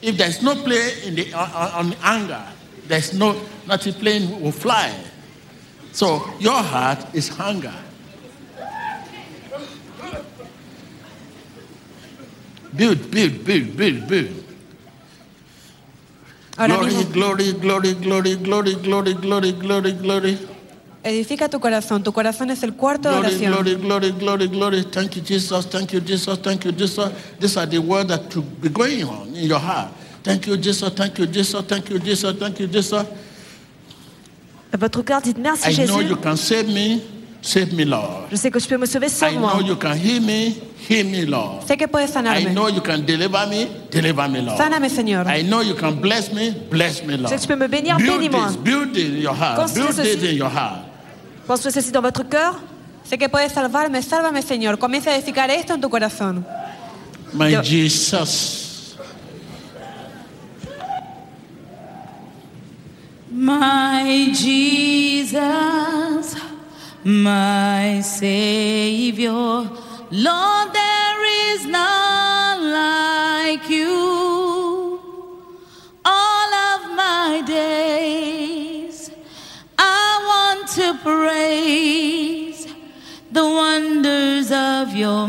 [0.02, 2.44] If there's no play in the uh, uh, on, on, on anger,
[2.88, 4.94] there's no nothing plane will fly.
[5.92, 7.74] So your heart is hunger.
[12.76, 14.44] Build, build, build, build, build.
[16.58, 20.38] Glory, glory, glory, glory, glory, glory, glory, glory, glory.
[21.08, 22.04] Edifica tu corazón.
[22.04, 23.52] Tu corazón es el cuarto de Glory, oración.
[23.54, 24.84] glory, glory, glory, glory.
[24.92, 25.66] Thank you, Jesus.
[25.70, 26.38] Thank you, Jesus.
[26.40, 27.12] Thank you, Jesus.
[27.40, 29.92] These are the words that should be going on in your heart.
[30.24, 30.90] Thank you, Jesus.
[30.94, 31.62] Thank you, Jesus.
[31.66, 32.36] Thank you, Jesus.
[32.38, 33.06] Thank you, Jesus.
[34.78, 36.10] Votre cœur, dites merci I know Jésus.
[36.10, 37.02] you can save me.
[37.42, 38.28] Save me, Lord.
[38.30, 39.54] Je sais que je peux me sauver, I sauve-moi.
[39.54, 40.56] know you can heal me.
[40.90, 41.66] Heal me, Lord.
[41.66, 42.54] Sé que puedes I sanarme.
[42.54, 43.68] know you can deliver me.
[43.90, 44.58] Deliver me, Lord.
[44.58, 45.26] Sáname, Señor.
[45.28, 46.52] I know you can bless me.
[46.70, 47.30] Bless me, Lord.
[47.30, 48.48] sais que tu peux me bénir, build bénis-moi.
[48.48, 49.56] this, build it in your heart.
[49.58, 50.30] Construis Build it ceci.
[50.32, 50.87] in your heart.
[51.48, 52.60] Construis ceci dans votre cœur.
[53.04, 54.02] Sé que puedes salvarme.
[54.02, 54.78] Sálvame, Señor.
[54.78, 56.46] Comienza a edificar esto en tu corazón.
[57.34, 58.66] My Yo- Jesus.
[63.30, 66.36] My Jesus,
[67.04, 69.66] my Savior,
[70.10, 72.07] Lord, there is none
[81.04, 82.68] praise
[83.32, 85.28] the wonders of your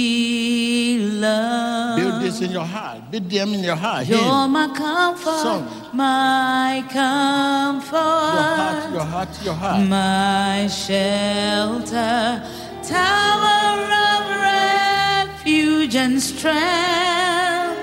[0.00, 1.96] mighty love.
[1.98, 3.10] Build this in your heart.
[3.10, 4.06] Build them in your heart.
[4.06, 4.52] You're Him.
[4.52, 5.68] my comfort, Song.
[5.92, 9.86] my comfort, Your heart, your heart.
[9.88, 12.42] my shelter,
[12.82, 13.80] tower
[14.14, 17.78] of refuge and strength.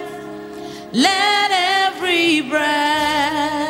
[0.94, 3.67] Let every breath,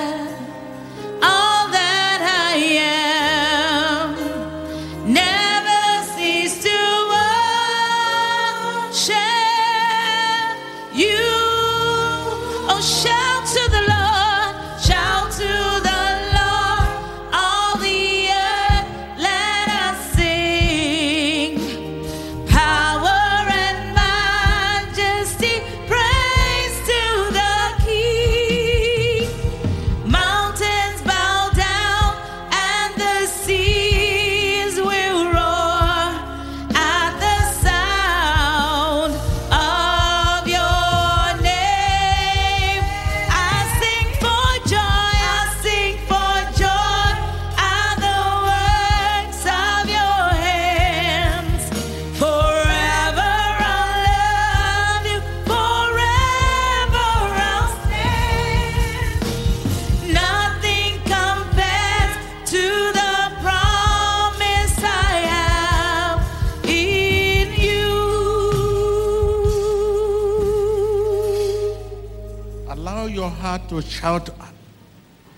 [73.47, 74.29] heart to shout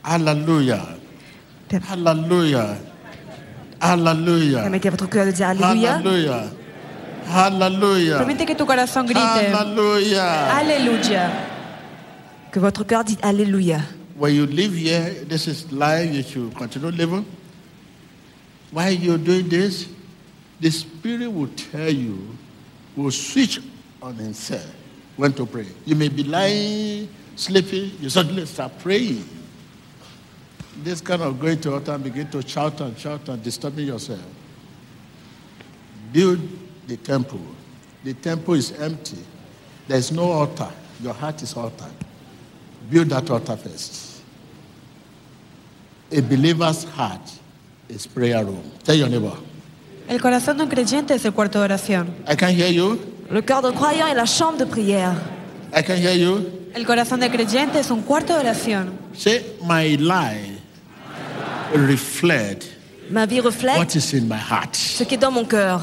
[0.03, 0.98] Hallelujah.
[1.69, 2.77] Hallelujah.
[3.80, 4.61] Hallelujah.
[4.64, 5.98] Permettez à votre cœur de dire Alléluia.
[5.98, 6.44] Hallelujah.
[7.27, 8.18] Hallelujah.
[8.18, 9.18] Permite que tu corazón grite.
[9.18, 10.56] Hallelujah.
[10.56, 11.31] Aleluya.
[12.52, 13.81] Que votre cœur dise Alléluia.
[14.18, 17.26] When you live here, this is life, you should continue living.
[18.72, 19.88] While you're doing this,
[20.60, 22.18] the Spirit will tell you,
[22.95, 23.60] will switch
[24.02, 24.65] on himself
[25.15, 25.68] when to pray.
[25.86, 27.07] You may be lying,
[27.40, 29.28] sleeping, you suddenly start praying.
[30.84, 34.24] This kind of going to altar and begin to shout and shout and disturbing yourself.
[36.11, 36.40] Build
[36.88, 37.41] the temple.
[38.03, 39.18] The temple is empty.
[39.88, 40.70] There's no altar.
[41.02, 41.90] Your heart is altar.
[42.90, 44.22] Build that altar first.
[46.11, 47.32] A believer's heart
[47.88, 48.72] is prayer room.
[48.84, 49.38] Tell your neighbor.
[50.07, 52.07] El corazón de un creyente es el cuarto de oración.
[52.28, 52.99] I can hear you.
[53.30, 55.16] Le cœur d'un croyant est la chambre de prière.
[55.76, 56.59] I can hear you.
[56.74, 58.91] El corazón de creyente es un cuarto de oración.
[59.16, 60.60] Say, my life
[61.74, 62.66] reflect
[63.10, 64.76] Ma vie reflète what is in my heart.
[64.76, 65.82] ce qui est dans mon cœur.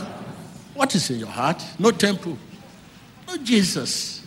[0.76, 1.60] What is in your heart?
[1.78, 2.36] No temple.
[3.26, 4.22] No Jesus.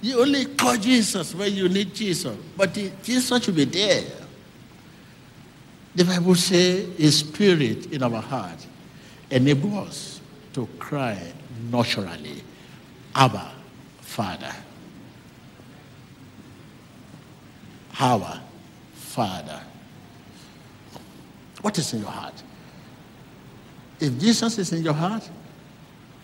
[0.00, 2.34] You only call Jesus when you need Jesus.
[2.56, 4.02] But Jesus should be there.
[5.94, 8.66] The Bible says His Spirit in our heart
[9.30, 10.20] enable us
[10.54, 11.18] to cry
[11.70, 12.42] naturally,
[13.14, 13.52] Abba,
[14.00, 14.52] Father.
[17.98, 18.40] Our
[18.94, 19.60] Father.
[21.60, 22.42] What is in your heart?
[24.00, 25.28] If Jesus is in your heart,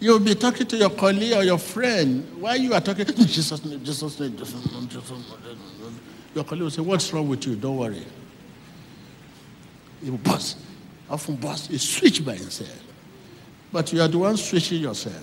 [0.01, 2.27] you'll be talking to your colleague or your friend.
[2.41, 4.55] Why you are talking, Jesus Jesus Jesus.
[6.35, 7.57] Your colleague will say, What's wrong with you?
[7.57, 8.05] Don't worry.
[10.03, 10.59] He will bust.
[11.09, 11.71] Often bust.
[11.71, 12.83] He switch by himself.
[13.73, 15.23] But you are the one switching yourself.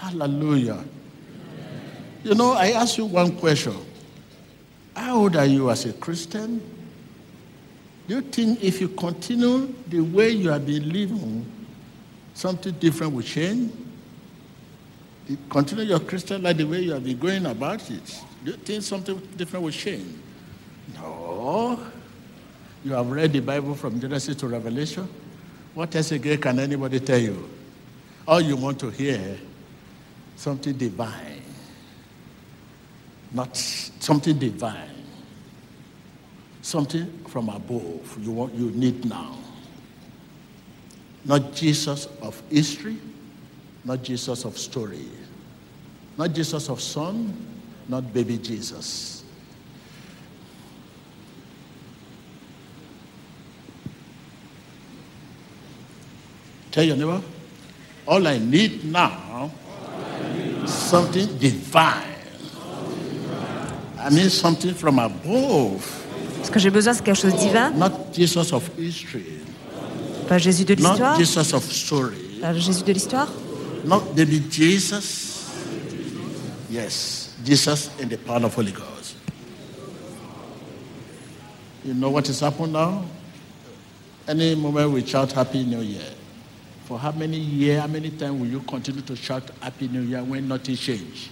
[0.00, 0.82] Hallelujah.
[2.24, 3.76] You know, I ask you one question.
[4.96, 6.58] How old are you as a Christian?
[8.08, 11.44] Do you think if you continue the way you have been living,
[12.32, 13.72] something different will change?
[15.28, 18.20] You continue your Christian life the way you have been going about it.
[18.42, 20.16] Do you think something different will change?
[20.94, 21.78] No.
[22.84, 25.06] You have read the Bible from Genesis to Revelation.
[25.74, 27.48] What else again can anybody tell you?
[28.26, 29.38] All you want to hear,
[30.40, 31.42] something divine.
[33.30, 35.04] Not something divine.
[36.62, 39.36] Something from above you want you need now.
[41.26, 42.96] Not Jesus of history,
[43.84, 45.04] not Jesus of story,
[46.16, 47.36] not Jesus of son,
[47.86, 49.22] not baby Jesus.
[56.70, 57.20] Tell your neighbor,
[58.06, 59.50] all I need now,
[60.72, 62.08] something divine.
[63.98, 65.84] I need something from above.
[66.42, 69.24] Ce que j'ai besoin, c'est quelque chose de divin, Not Jesus of history,
[70.26, 73.28] pas Jésus de not Jesus of story, pas Jésus de l'histoire,
[73.84, 75.28] not baby Jesus.
[76.70, 79.16] Yes, Jesus in the power of Holy Ghost.
[81.84, 83.04] You know what is happening now?
[84.28, 86.14] Any moment we shout Happy New Year.
[86.90, 90.24] For how many years, how many times will you continue to shout Happy New Year
[90.24, 91.30] when nothing change?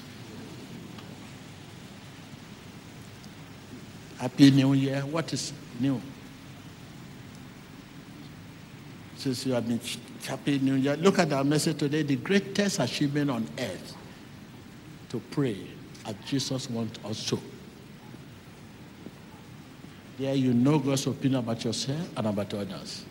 [4.18, 5.01] Happy New Year.
[5.01, 6.01] What is new?
[9.16, 9.80] Since you have been
[10.28, 10.97] Happy New Year.
[10.97, 12.05] Look at our message today.
[12.05, 13.97] The greatest achievement on earth
[15.09, 15.59] to pray
[16.06, 17.40] as Jesus wants us to.
[20.20, 23.05] There you know God's opinion about yourself and about others.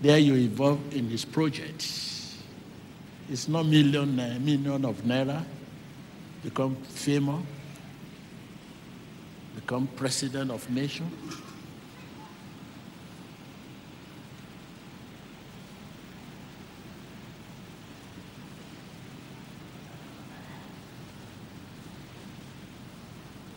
[0.00, 1.80] There you involve in his project.
[3.28, 5.44] It's not million, uh, million of naira.
[6.44, 7.42] Become famous.
[9.54, 11.10] Become president of nation.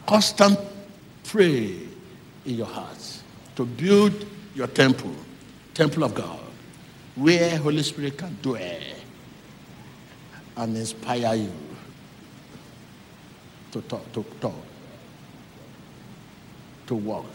[0.09, 0.57] Constant
[1.25, 1.75] pray
[2.43, 3.21] in your hearts
[3.55, 4.25] to build
[4.55, 5.13] your temple,
[5.73, 6.39] temple of God,
[7.15, 8.81] where Holy Spirit can dwell
[10.57, 11.51] and inspire you
[13.71, 14.65] to talk, to talk,
[16.87, 17.25] to walk.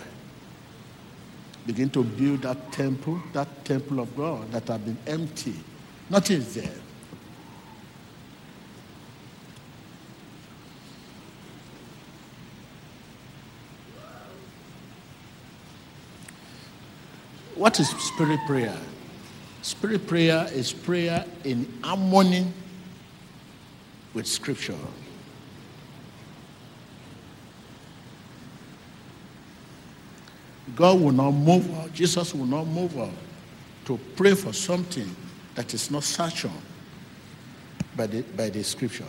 [1.66, 5.54] Begin to build that temple, that temple of God that have been empty.
[6.10, 6.83] Nothing is there.
[17.64, 18.76] What is spirit prayer?
[19.62, 22.46] Spirit prayer is prayer in harmony
[24.12, 24.76] with Scripture.
[30.76, 33.14] God will not move us, Jesus will not move us
[33.86, 35.16] to pray for something
[35.54, 36.52] that is not sanctioned
[37.96, 39.08] by the, by the Scripture.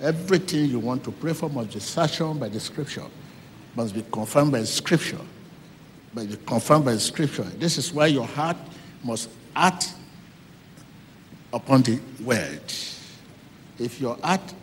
[0.00, 3.06] Everything you want to pray for must be sanctioned by the Scripture
[3.76, 5.20] must be confirmed by scripture.
[6.14, 7.42] Must be confirmed by scripture.
[7.42, 8.56] This is why your heart
[9.04, 9.92] must act
[11.52, 12.72] upon the word.
[13.78, 14.54] If your heart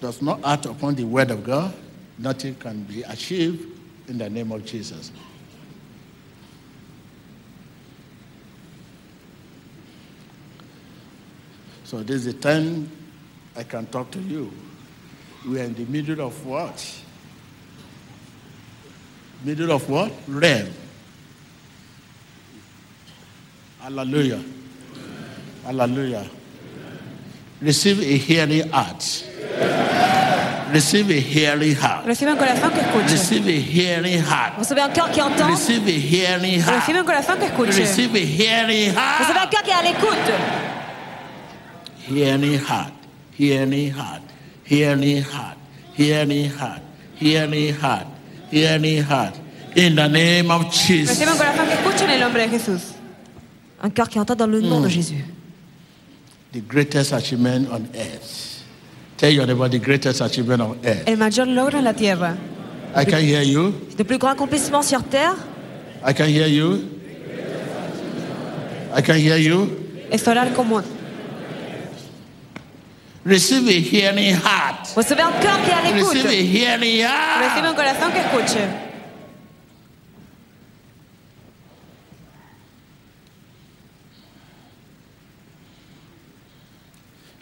[0.00, 1.74] does not act upon the word of God,
[2.18, 3.66] nothing can be achieved
[4.08, 5.12] in the name of Jesus.
[11.84, 12.90] So this is the time
[13.56, 14.52] I can talk to you.
[15.46, 17.02] We are in the middle of what?
[19.44, 20.12] Middle of what?
[20.26, 20.68] Realm.
[23.80, 24.42] Hallelujah.
[25.64, 26.28] Hallelujah.
[27.60, 29.24] Receive a hearing heart.
[30.72, 32.04] Receive a hearing heart.
[32.04, 33.12] Recibe un corazón que escuche.
[33.12, 34.58] Receive a hearing heart.
[34.58, 35.50] Recevez un cœur qui entend.
[35.50, 36.80] Receive a hearing heart.
[36.80, 37.78] Recibe un corazón que escuche.
[37.78, 39.20] Receive a hearing heart.
[39.20, 40.32] Recevez un cœur qui est à l'écoute.
[42.08, 42.92] Hearing heart.
[43.38, 44.22] Hearing heart.
[44.64, 45.56] Hearing heart.
[45.96, 46.82] Hearing heart.
[47.18, 48.06] Hearing heart.
[48.50, 49.34] Hearing heart.
[49.76, 51.10] In the name of Jesus.
[51.18, 52.80] Recibe un corazón que escuche en el nombre de Jesús.
[53.82, 54.84] un cœur qui entend dans le nom Mm.
[54.84, 55.24] de Jésus.
[56.52, 58.64] The greatest achievement on earth.
[59.18, 61.06] Tell your neighbor the greatest achievement on earth.
[61.06, 62.36] El mayor logro en la tierra.
[62.96, 63.74] I can hear you.
[63.98, 65.34] Le plus grand accomplissement sur terre,
[66.06, 66.88] I can hear you.
[68.96, 69.68] I can hear you.
[70.10, 70.80] Es orar como.
[73.24, 74.88] Receive a hearing heart.
[74.96, 76.14] Recevez un cœur qui à l'écoute.
[76.14, 77.42] Receive a hearing heart.
[77.42, 78.88] Recibe un corazón que escuche.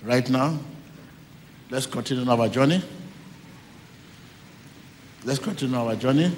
[0.03, 0.57] Right now,
[1.69, 2.81] let's continue our journey.
[5.25, 6.31] Let's continue our journey.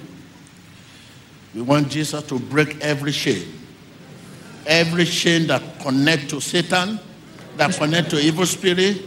[1.55, 3.43] We want Jesus to break every chain,
[4.67, 6.99] every chain that connect to Satan,
[7.59, 9.03] that connect to evil spirit.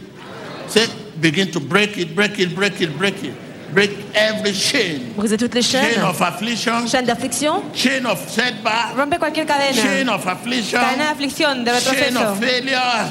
[0.72, 0.88] Say,
[1.20, 3.34] begin to break it, break it, break it, break it.
[3.74, 5.14] Break every chain.
[5.16, 5.94] Brisez toutes les chaînes.
[5.94, 6.86] Chain of affliction.
[6.86, 7.62] Chaîne d'affliction.
[7.74, 8.94] Chain of setback.
[8.96, 9.72] Rompe cualquier cadena.
[9.82, 10.78] Chain of affliction.
[10.78, 12.32] Cadena de aflicción, de Chain retroceso.
[12.32, 13.04] of failure.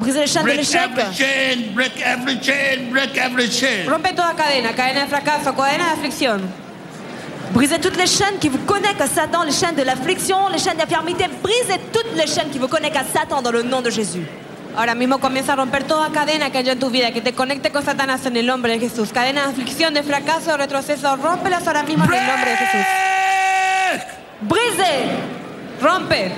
[0.00, 0.80] Brisez les chaînes de Break l'échec.
[0.80, 3.86] every chain, break every chain, break every chain.
[3.90, 6.40] Rompe toda cadena, cadena de fracaso, cadena de aflicción.
[7.52, 10.78] Brisez toutes les chaînes qui vous connectent à Satan, les chaînes de l'affliction, les chaînes
[10.78, 11.24] d'infirmité.
[11.42, 14.24] Brisez toutes les chaînes qui vous connectent à Satan dans le nom de Jésus.
[14.76, 17.72] Ahora mismo comienza a romper toda cadena que haya en tu vida, que te conecte
[17.72, 19.10] con Satanás en el nombre de Jesús.
[19.10, 22.86] Cadena de aflicción, de fracaso, de retroceso, rómpelas ahora mismo en el nombre de Jesús.
[24.42, 25.08] Brisez.
[25.80, 26.32] Rompe.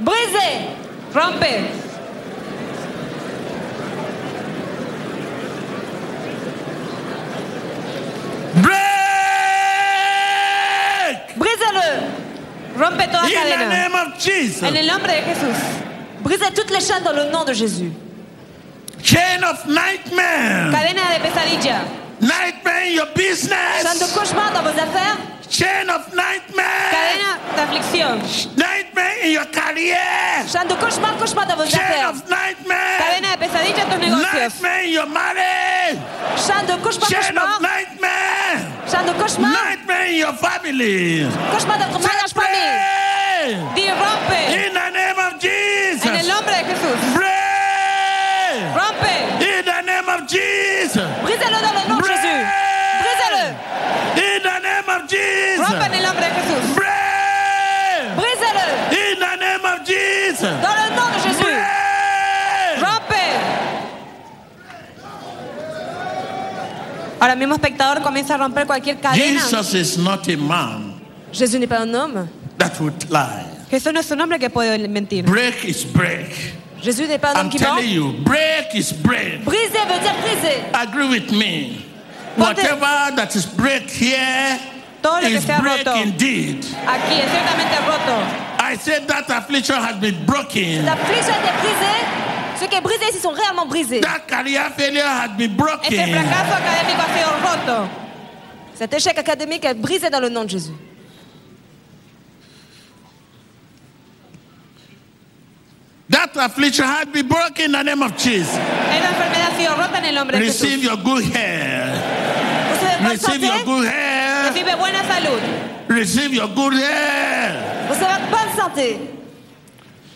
[0.00, 1.14] Brisez.
[1.14, 1.87] Rompe.
[12.78, 14.62] Rompe toda In the name of Jesus.
[14.62, 15.56] En el nombre de Jesús.
[16.22, 17.90] Brisez toutes les chaînes dans le nom de Jésus.
[19.02, 20.70] Chain of nightmare.
[20.70, 21.80] Cadena de pesadilla.
[22.20, 23.98] Nightmare in your business.
[23.98, 25.16] De cauchemar dans vos affaires.
[25.50, 26.90] Chain of nightmare.
[26.90, 28.20] Cadena de aflicción.
[28.56, 29.96] Nightmare in your career.
[30.44, 32.08] De cauchemar, cauchemar dans vos Chain affaires.
[32.10, 32.98] of nightmare.
[32.98, 34.32] Cadena de pesadilla en tus negocios.
[34.34, 35.98] Nightmare in your marriage.
[36.46, 37.54] Chaîne de cauchemar, Chain cauchemar.
[37.56, 38.58] of nightmare.
[38.90, 39.50] Chaîne de cauchemar.
[39.52, 41.26] Nightmare in your family.
[41.52, 43.56] Cauchemar votre mariage famille.
[43.74, 44.40] Di rompe.
[44.52, 46.04] In the name of Jesus.
[46.04, 46.98] En el nombre de Jesús.
[47.14, 48.74] Pray.
[48.74, 49.14] Rompe.
[49.40, 50.97] In the name of Jesus.
[51.48, 52.38] Brisez-le dans le nom de Jésus.
[53.00, 53.44] Brisez-le.
[54.18, 55.66] In the name of Jesus.
[55.66, 56.74] Rompe en el nombre de Jesús.
[56.74, 58.14] Pray.
[58.16, 58.66] Brisez-le.
[58.92, 60.54] In the name of Jesus.
[60.62, 61.58] Dans le nom de Jésus.
[67.20, 69.40] Ahora mismo espectador comienza a romper cualquier cadena.
[69.40, 70.94] Jesus is not a man
[71.32, 72.28] Jésus n'est pas un homme.
[72.58, 73.44] that would lie.
[73.70, 75.24] Jesús no es un hombre que puede mentir.
[75.24, 76.57] Break is break.
[76.82, 77.74] Jésus n'est pas un homme I'm qui ment.
[77.76, 79.44] telling you, break is break.
[79.44, 80.62] Briser veut dire briser.
[80.74, 81.84] Agree with me.
[82.36, 84.58] Whatever that is break here
[85.02, 85.94] Todo is break roto.
[86.02, 86.64] indeed.
[86.86, 88.22] Aquí es ciertamente roto.
[88.60, 90.84] I said that affliction has been broken.
[90.84, 91.98] L'affliction a été brisée.
[92.60, 94.00] Ceux qui est brisé ici sont réellement brisés.
[94.00, 95.90] That career failure has been broken.
[95.90, 97.88] fracaso académico ha sido roto.
[98.74, 100.72] Cet échec académique est brisé dans le nom de Jésus.
[106.18, 108.52] That affliction has been broken in the name of Jesus.
[108.52, 110.62] Esa enfermedad ha sido rota en el nombre de Jesús.
[110.62, 111.94] Receive your good hair.
[113.08, 114.50] Receive your good hair.
[114.50, 115.40] Recibe buena salud.
[115.86, 117.86] Receive your good hair.
[117.88, 118.98] Recevez bonne santé.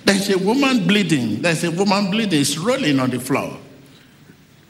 [0.04, 1.40] There's a woman bleeding.
[1.40, 2.40] There's a woman bleeding.
[2.40, 3.56] It's rolling on the floor.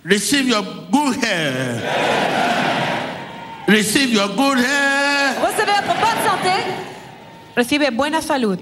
[0.04, 1.80] Receive your good hair.
[3.68, 5.40] Receive your good hair.
[5.40, 6.62] Recevez votre bonne santé.
[7.56, 8.60] Recibe buena salud.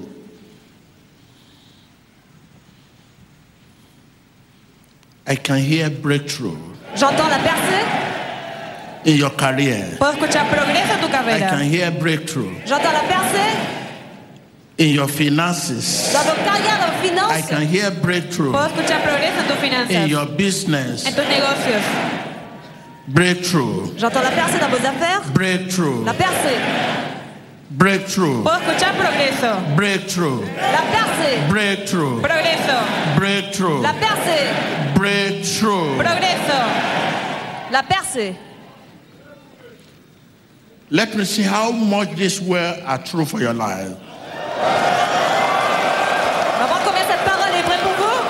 [5.30, 6.58] I can hear breakthrough
[6.96, 7.86] J'entends la percée.
[9.04, 9.96] in your career.
[9.96, 13.56] Puedo escuchar progreso en tu I can hear breakthrough J'entends la percée
[14.80, 16.12] in your finances.
[16.12, 20.08] dans vos carrières, dans vos I can hear breakthrough Puedo escuchar progreso en tus in
[20.08, 21.06] your business.
[21.06, 21.84] En tus negocios.
[23.06, 23.96] Breakthrough.
[23.98, 25.22] J'entends la percée dans vos affaires.
[25.32, 26.04] Breakthrough.
[26.04, 26.58] La percée.
[27.80, 28.44] Breakthrough.
[28.44, 29.74] Puedo escuchar progreso.
[29.74, 30.42] Breakthrough.
[30.42, 31.48] La percée.
[31.48, 32.20] Breakthrough.
[32.20, 32.76] Progreso.
[33.16, 33.80] Breakthrough.
[33.80, 34.52] La percée.
[34.94, 35.96] Breakthrough.
[35.96, 36.58] Progreso.
[37.70, 38.36] La percée.
[40.90, 43.96] Let me see how much these words are true for your life.
[46.52, 48.20] On va voir combien cette parole est vraie pour vous.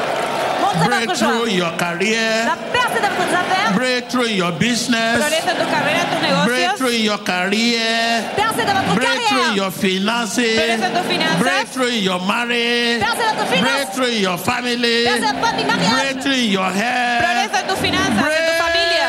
[0.61, 2.45] Montrez votre Breakthrough in your career.
[2.47, 3.73] La percée dans vos affaires.
[3.75, 5.19] Breakthrough in your business.
[5.19, 6.47] Progreso en tu carrera, en tus negocios.
[6.47, 8.25] Breakthrough in your career.
[8.37, 10.35] Percée dans votre Breakthrough in your finances.
[10.35, 11.39] Progreso en tus finanzas.
[11.41, 13.01] Breakthrough in your marriage.
[13.01, 13.71] Percée dans vos finances.
[13.71, 15.05] Breakthrough in your family.
[15.05, 15.93] Percée dans votre mariage.
[15.93, 17.21] Breakthrough in your hair.
[17.21, 19.09] Progreso en tus finanzas, en tu familia.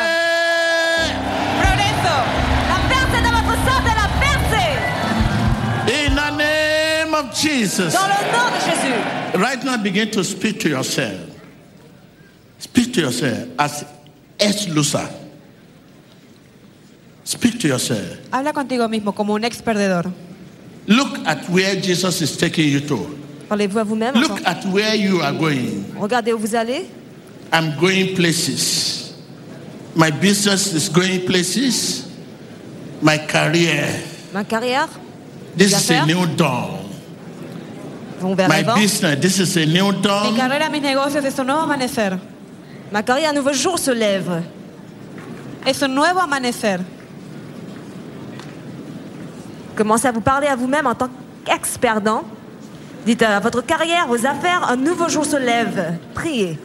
[1.60, 2.14] Progreso.
[2.68, 3.90] La percée dans votre santé.
[3.96, 4.72] La percée.
[5.88, 7.92] In the name of Jesus.
[7.92, 8.98] Dans le nom de Jésus.
[9.34, 11.31] Right now, begin to speak to yourself.
[12.62, 13.84] Speak to yourself as
[14.38, 15.08] ex loser.
[17.24, 18.18] Speak to yourself.
[18.30, 20.12] Habla contigo mismo como un ex perdedor.
[20.86, 23.18] Look at where Jesus is taking you to.
[23.48, 24.14] Parlez-vous à vous-même.
[24.14, 25.84] Look at where you are going.
[25.98, 26.86] Regardez où vous allez.
[27.52, 29.12] I'm going places.
[29.96, 32.06] My business is going places.
[33.02, 33.88] My career.
[34.32, 34.88] Ma carrière
[35.56, 36.78] This is a new dawn.
[38.22, 40.32] My business, this is a new dawn.
[40.32, 42.18] Mi carrera, mis negocios es un nuevo amanecer.
[42.92, 44.42] Ma carrière, un nouveau jour se lève.
[45.66, 46.78] Es un nuevo amanecer.
[49.74, 51.08] Commencez à vous parler à vous-même en tant
[51.46, 52.24] qu'ex-perdant.
[53.06, 55.94] Dites à votre carrière, vos affaires, un nouveau jour se lève.
[56.12, 56.58] Priez.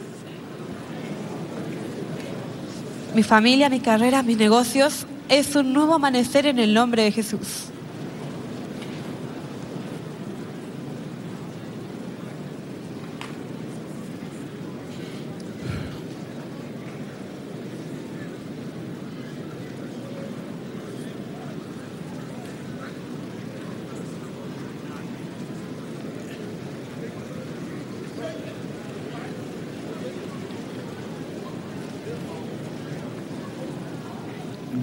[3.14, 7.70] Mi familia, mi carrera, mis negocios es un nuevo amanecer en el nombre de Jesús.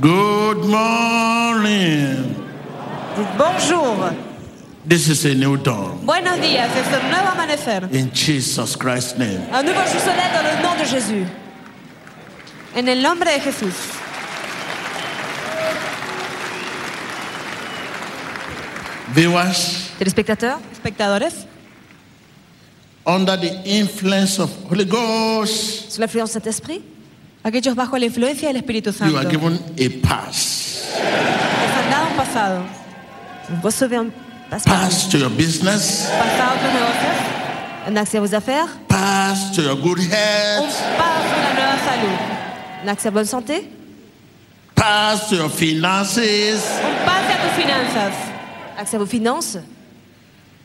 [0.05, 2.35] Good morning.
[3.15, 4.13] Dites bonjour.
[4.95, 6.05] This is a new dawn.
[6.05, 7.83] Buenos días, es un nuevo amanecer.
[7.91, 9.41] In Jesus Christ's name.
[9.51, 11.25] Un nouveau jour se lève dans le nom de Jésus.
[12.73, 13.73] En el nombre de Jesús.
[19.13, 21.45] Viewers, Téléspectateurs, Espectadores,
[23.05, 26.81] under the influence of Holy Ghost, sous l'influence de Saint-Esprit,
[27.43, 30.85] aquellos bajo la influencia del Espíritu you Santo, are les given a pass.
[31.03, 32.61] han dado un pasado.
[33.49, 34.24] vous recevez un.
[34.63, 36.07] Pass to your business,
[37.87, 40.73] Un accès à vos affaires, pass to your good health,
[42.83, 43.69] un accès à bonne santé,
[44.73, 46.17] pass to your finances.
[46.17, 47.11] un
[48.81, 49.57] accès à vos finances.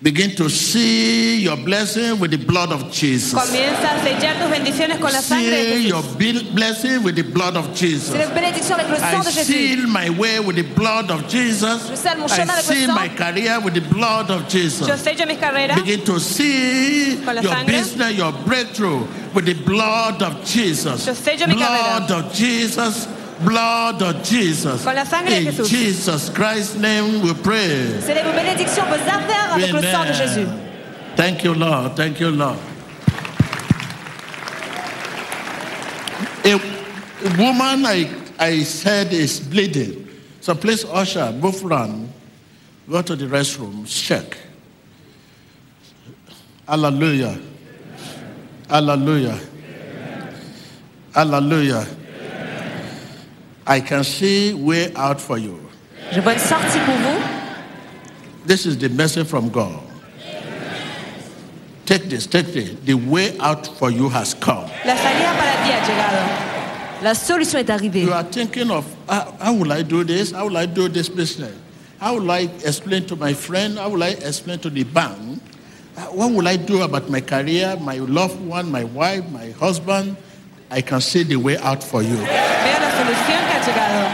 [0.03, 3.35] Begin to see your blessing with the blood of Jesus.
[3.35, 5.89] Comienza a sellar tus bendiciones con la sangre de See Jesús.
[5.91, 8.11] your blessing with the blood of Jesus.
[8.11, 11.91] C'est les bénédictions avec le I seal my way with the blood of Jesus.
[11.91, 14.89] Je scelle mon I chemin avec le seal my career with the blood of Jesus.
[14.89, 20.43] Yo sello mis carreras Begin to see your business, your breakthrough with the blood of
[20.47, 21.07] Jesus.
[21.07, 23.07] Yo sello mi Blood of Jesus.
[23.45, 24.85] Blood of Jesus.
[24.85, 25.69] Con la sangre de In Jesús.
[25.69, 28.01] Jesus Christ's name we pray.
[28.01, 30.47] C'est vos bénédictions, vos affaires avec le sang de Jésus.
[31.17, 31.97] Thank you, Lord.
[31.97, 32.59] Thank you, Lord.
[36.45, 36.55] A,
[37.39, 40.09] woman I, I said is bleeding.
[40.41, 42.13] So please, usher, both run.
[42.89, 43.87] Go to the restroom.
[43.87, 44.37] Check.
[46.67, 47.39] Hallelujah.
[48.69, 49.39] Hallelujah.
[51.15, 51.87] Hallelujah.
[53.67, 55.59] I can see way out for you.
[56.13, 57.21] Je vois une sortie pour vous.
[58.47, 59.81] This is the message from God.
[61.87, 62.75] Take this, take this.
[62.85, 64.71] The way out for you has come.
[64.85, 67.03] La salida para ti ha llegado.
[67.03, 68.03] La solution est arrivée.
[68.03, 70.33] You are thinking of how, how will I do this?
[70.33, 71.55] How will I do this business?
[71.99, 73.79] How will I explain to my friend?
[73.79, 75.41] How will I explain to the bank?
[75.97, 80.17] Uh, What will I do about my career, my loved one, my wife, my husband?
[80.71, 82.17] I can see the way out for you.
[83.01, 84.09] Veo la solución que ha llegado.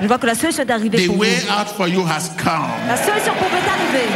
[0.00, 1.50] Je vois que la solution est arrivée The pour way vous.
[1.50, 2.70] out for you has come.
[2.88, 4.08] La solution pour vous est arrivée.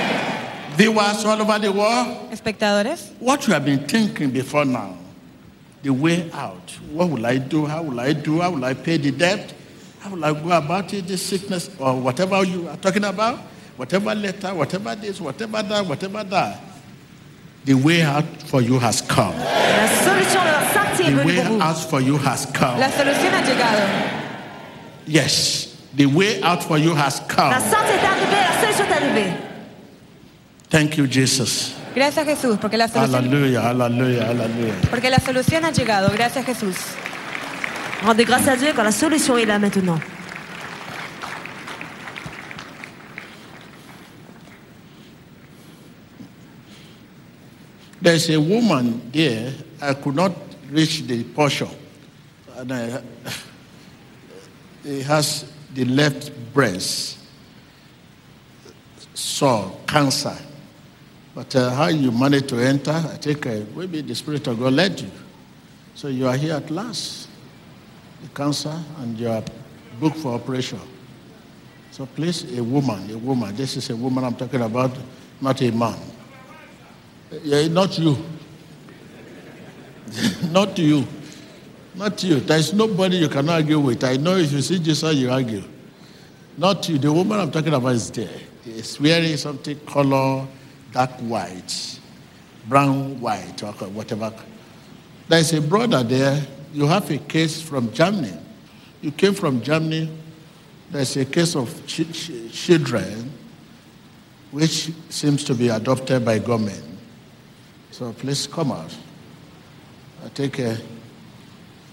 [0.77, 4.97] Viewers all over the world, Espectadores, what you have been thinking before now,
[5.85, 6.73] the way out.
[6.93, 7.65] What will I do?
[7.67, 8.41] How will I do?
[8.41, 9.55] How will I pay the debt?
[10.01, 13.39] How will I go about it, this sickness or whatever you are talking about?
[13.77, 16.61] Whatever letter, whatever this, whatever that, whatever that.
[17.67, 19.33] The way out for you has come.
[19.39, 21.63] La solution la sortie est The venue way pour vous.
[21.63, 22.79] out for you has come.
[22.79, 23.79] la ha llegado.
[25.07, 27.53] Yes, the way out for you has La come.
[27.71, 29.33] sortie est arrivée, la solution est arrivée.
[30.71, 31.73] Thank you, Jesus.
[31.95, 33.31] Gracias Jesús, porque la solución,
[34.91, 36.11] porque la solución ha llegado.
[36.13, 36.75] Gracias Jesús.
[38.05, 39.99] Rendez grâce à Dieu quand la solution est là maintenant.
[48.05, 49.51] There's a woman there.
[49.81, 50.37] I could not
[50.71, 51.71] reach the portion.
[52.55, 53.03] And I,
[54.85, 57.17] it has the left breast
[59.15, 60.37] sore, cancer.
[61.35, 64.75] But uh, how you managed to enter, I think uh, maybe the Spirit of God
[64.75, 65.11] led you.
[65.95, 67.27] So you are here at last.
[68.23, 69.43] The cancer and you are
[69.99, 70.81] booked for operation.
[71.91, 73.57] So please, a woman, a woman.
[73.57, 74.95] This is a woman I'm talking about,
[75.41, 75.99] not a man.
[77.43, 78.17] Yeah, not you.
[80.51, 81.07] not you.
[81.95, 82.41] Not you.
[82.41, 84.03] There is nobody you can argue with.
[84.05, 85.63] I know if you see Jesus, you argue.
[86.57, 86.99] Not you.
[86.99, 88.29] The woman I'm talking about is there.
[88.67, 90.47] It's wearing something color
[90.93, 91.99] dark white,
[92.69, 94.33] brown white, or whatever.
[95.29, 96.47] There's a brother there.
[96.73, 98.33] You have a case from Germany.
[99.03, 100.11] You came from Germany.
[100.91, 103.33] There's a case of ch- ch- children
[104.51, 106.94] which seems to be adopted by government.
[107.95, 108.93] So please come out.
[110.25, 110.75] I think uh,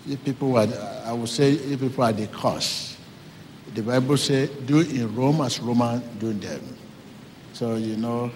[0.08, 0.68] you people are,
[1.06, 2.98] I would say you people are the cause.
[3.76, 6.76] The Bible says, do in Rome as Roman do them.
[7.54, 8.32] So, you know,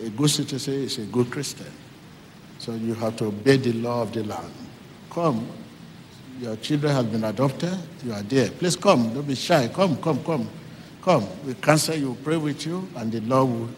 [0.00, 1.66] a good citizen is a good Christian.
[2.60, 4.52] So you have to obey the law of the land.
[5.10, 5.48] Come.
[6.40, 7.76] Your children have been adopted.
[8.04, 8.52] You are there.
[8.52, 9.12] Please come.
[9.12, 9.66] Don't be shy.
[9.66, 10.48] Come, come, come.
[11.02, 11.26] Come.
[11.44, 13.68] We cancel you, pray with you, and the Lord will,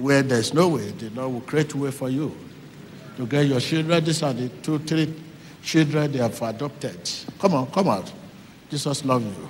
[0.00, 2.34] where there's no way, the Lord will create a way for you
[3.16, 4.04] to get your children.
[4.04, 5.14] These are the two, three
[5.62, 7.10] children they have adopted.
[7.38, 8.12] Come on, come out.
[8.70, 9.48] Jesus loves you.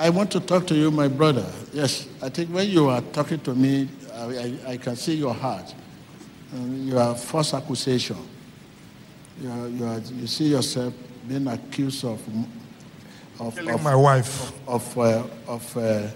[0.00, 1.46] I want to talk to you, my brother.
[1.72, 5.34] Yes, I think when you are talking to me, I, I, I can see your
[5.34, 5.74] heart.
[6.54, 8.16] Um, you are false accusation.
[9.40, 10.94] You, are, you, are, you see yourself
[11.26, 12.20] being accused of
[13.40, 14.52] of, Killing of my wife.
[14.66, 16.08] of uh, of uh,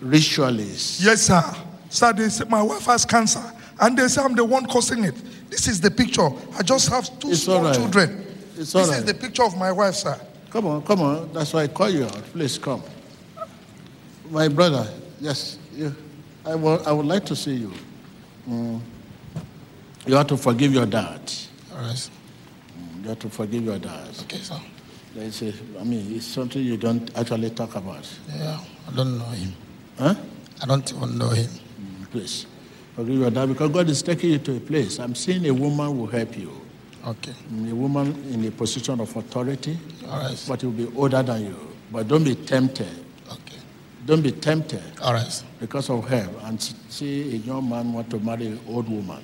[0.00, 1.02] ritualists.
[1.04, 1.42] Yes, sir.
[1.88, 3.42] Sir, they say my wife has cancer,
[3.80, 5.14] and they say I'm the one causing it.
[5.50, 6.28] This is the picture.
[6.56, 7.74] I just have two It's small all right.
[7.74, 8.26] children.
[8.56, 10.18] It's this all is the picture of my wife, sir.
[10.50, 11.32] Come on, come on.
[11.32, 12.22] That's why I call you out.
[12.32, 12.82] Please come.
[14.30, 14.86] My brother,
[15.20, 15.94] yes, you,
[16.46, 17.72] I, will, I would like to see you.
[18.48, 18.80] Mm.
[20.06, 21.20] You have to forgive your dad.
[21.72, 22.10] All right.
[22.78, 24.08] Mm, You have to forgive your dad.
[24.22, 24.58] Okay, sir.
[25.14, 28.08] There is a, I mean, it's something you don't actually talk about.
[28.36, 29.52] Yeah, I don't know him.
[30.00, 30.14] Huh?
[30.62, 31.46] I don't even know him.
[31.46, 32.46] Mm, Please,
[32.96, 34.98] forgive your dad because God is taking you to a place.
[34.98, 36.50] I'm seeing a woman will help you.
[37.06, 37.32] Okay.
[37.52, 40.44] Mm, A woman in a position of authority, All right.
[40.48, 41.56] but will be older than you.
[41.92, 42.88] But don't be tempted.
[43.30, 43.58] Okay.
[44.06, 44.82] Don't be tempted.
[45.02, 45.44] All right.
[45.60, 49.22] Because of her, and see a young man want to marry an old woman.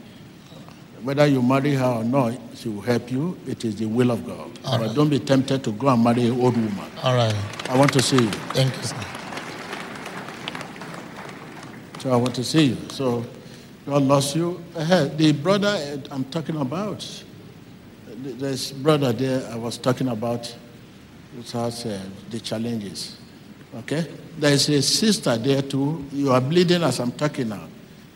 [1.03, 3.39] Whether you marry her or not, she will help you.
[3.47, 4.51] It is the will of God.
[4.65, 4.95] All but right.
[4.97, 6.91] don't be tempted to go and marry an old woman.
[7.03, 7.35] All right.
[7.71, 8.31] I want to see you.
[8.57, 8.97] Thank you, sir.
[11.99, 12.77] So I want to see you.
[12.91, 13.25] So
[13.87, 14.63] God lost you.
[14.75, 17.01] Uh, the brother I'm talking about,
[18.23, 20.55] th- there's brother there I was talking about,
[21.37, 22.01] which has uh,
[22.31, 23.17] the challenges.
[23.79, 24.07] Okay?
[24.39, 26.05] There's a sister there too.
[26.13, 27.69] You are bleeding as I'm talking now.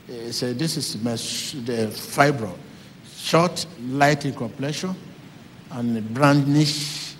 [0.08, 2.54] Uh, so this is the fibro.
[3.16, 4.94] Short, light in complexion,
[5.70, 7.14] and brownish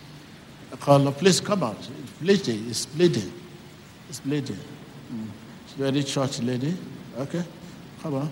[0.81, 1.13] color.
[1.13, 1.79] Please come out.
[1.79, 2.69] It's bleeding.
[2.69, 3.33] It's bleeding.
[4.09, 4.59] It's bleeding.
[5.13, 5.27] Mm.
[5.81, 6.77] Very short lady.
[7.19, 7.43] Okay?
[8.03, 8.31] Come on.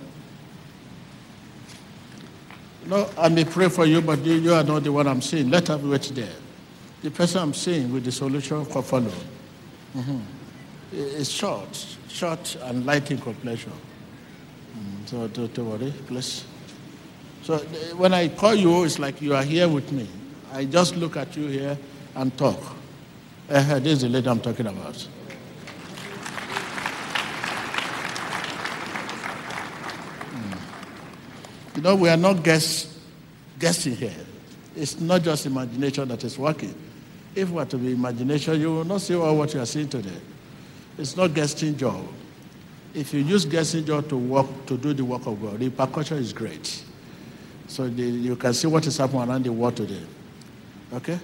[2.87, 5.49] No, I may pray for you, but you, are not the one I'm seeing.
[5.51, 6.29] Let her wait there.
[7.03, 9.11] The person I'm seeing with the solution for follow.
[9.97, 10.21] Mhm.
[10.93, 13.73] It's short, short and light in complexion.
[13.73, 16.45] Mm, So don't, don't worry, please.
[17.45, 17.61] So uh,
[17.97, 20.07] when I call you, it's like you are here with me.
[20.53, 21.79] I just look at you here
[22.15, 22.61] and talk.
[23.49, 25.09] Uh, this is the lady I'm talking about.
[31.79, 32.93] You know, we are not guess,
[33.57, 34.11] guessing here.
[34.75, 36.75] It's not just imagination that is working.
[37.37, 39.89] If it were to be imagination, you will not see all what you are seeing
[39.89, 40.21] today.
[40.99, 42.05] It's not guessing job.
[42.95, 46.19] If you use guessing job to work to do the work of God, the repercussion
[46.19, 46.83] is great.
[47.69, 50.03] So the, you can see what is happening around the world today.
[50.95, 51.21] Okay?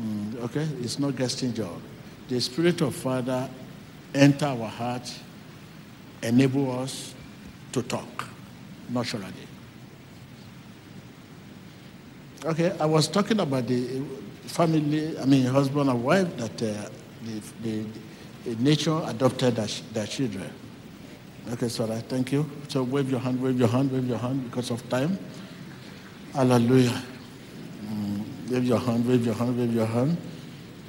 [0.00, 0.66] Mm, okay?
[0.80, 1.82] It's not guessing job.
[2.30, 3.46] The Spirit of Father
[4.14, 5.14] enter our heart,
[6.22, 7.14] enable us
[7.72, 8.24] to talk
[8.88, 9.34] naturally.
[12.44, 14.02] Okay, I was talking about the
[14.44, 16.88] family, I mean, husband and wife, that uh,
[17.24, 17.84] the, the,
[18.44, 20.50] the nature adopted their, their children.
[21.52, 22.48] Okay, so I thank you.
[22.68, 25.18] So wave your hand, wave your hand, wave your hand because of time.
[26.34, 27.02] Hallelujah.
[27.84, 30.16] Mm, wave your hand, wave your hand, wave your hand.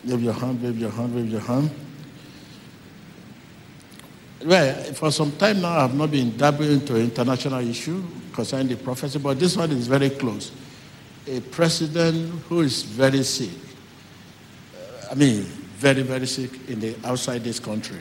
[0.03, 1.69] Wave your hand, wave your hand, wave your hand.
[4.45, 8.03] Well, for some time now, I have not been dabbling into international issue
[8.33, 10.51] concerning the prophecy, but this one is very close.
[11.29, 13.49] A president who is very sick,
[15.11, 15.45] I mean,
[15.77, 17.99] very, very sick in the outside this country.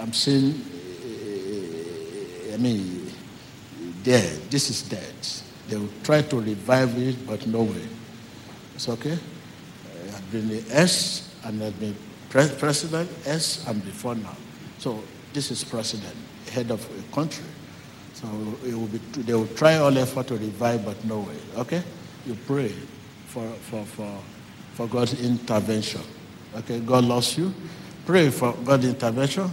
[0.00, 3.12] I'm seeing, uh, I mean,
[4.02, 4.40] dead.
[4.50, 5.14] This is dead.
[5.68, 7.86] They will try to revive it, but no way.
[8.74, 9.12] It's okay.
[9.12, 11.94] Uh, I've been the S and I've been
[12.30, 14.36] pre- president S and before now.
[14.78, 16.14] So this is president,
[16.50, 17.44] head of a country.
[18.14, 18.26] So
[18.66, 21.36] it will be, they will try all effort to revive, but no way.
[21.56, 21.82] Okay?
[22.26, 22.72] You pray
[23.28, 24.20] for, for, for,
[24.74, 26.00] for God's intervention.
[26.56, 26.80] Okay?
[26.80, 27.52] God loves you.
[28.06, 29.50] Pray for God's intervention.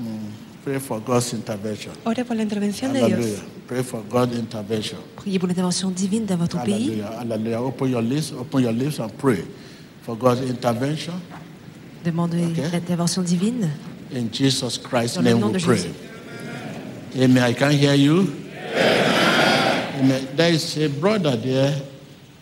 [0.00, 0.30] Mm,
[0.64, 1.92] Pray for God's intervention.
[2.04, 3.04] Ore por la intervención de.
[3.06, 3.42] Dios.
[3.66, 4.98] Pray for God's intervention.
[5.16, 7.02] Priez pour l'intervention divine dans votre pays.
[7.56, 9.44] Open your lips, open your lips and pray
[10.02, 11.14] for God's intervention.
[12.04, 13.70] Demandez l'intervention divine.
[14.12, 15.76] In Jesus Christ's name we pray.
[15.78, 15.94] Jésus.
[17.16, 17.42] Amen.
[17.42, 18.41] I can hear you.
[19.94, 20.28] Amen.
[20.34, 21.80] There is a brother there.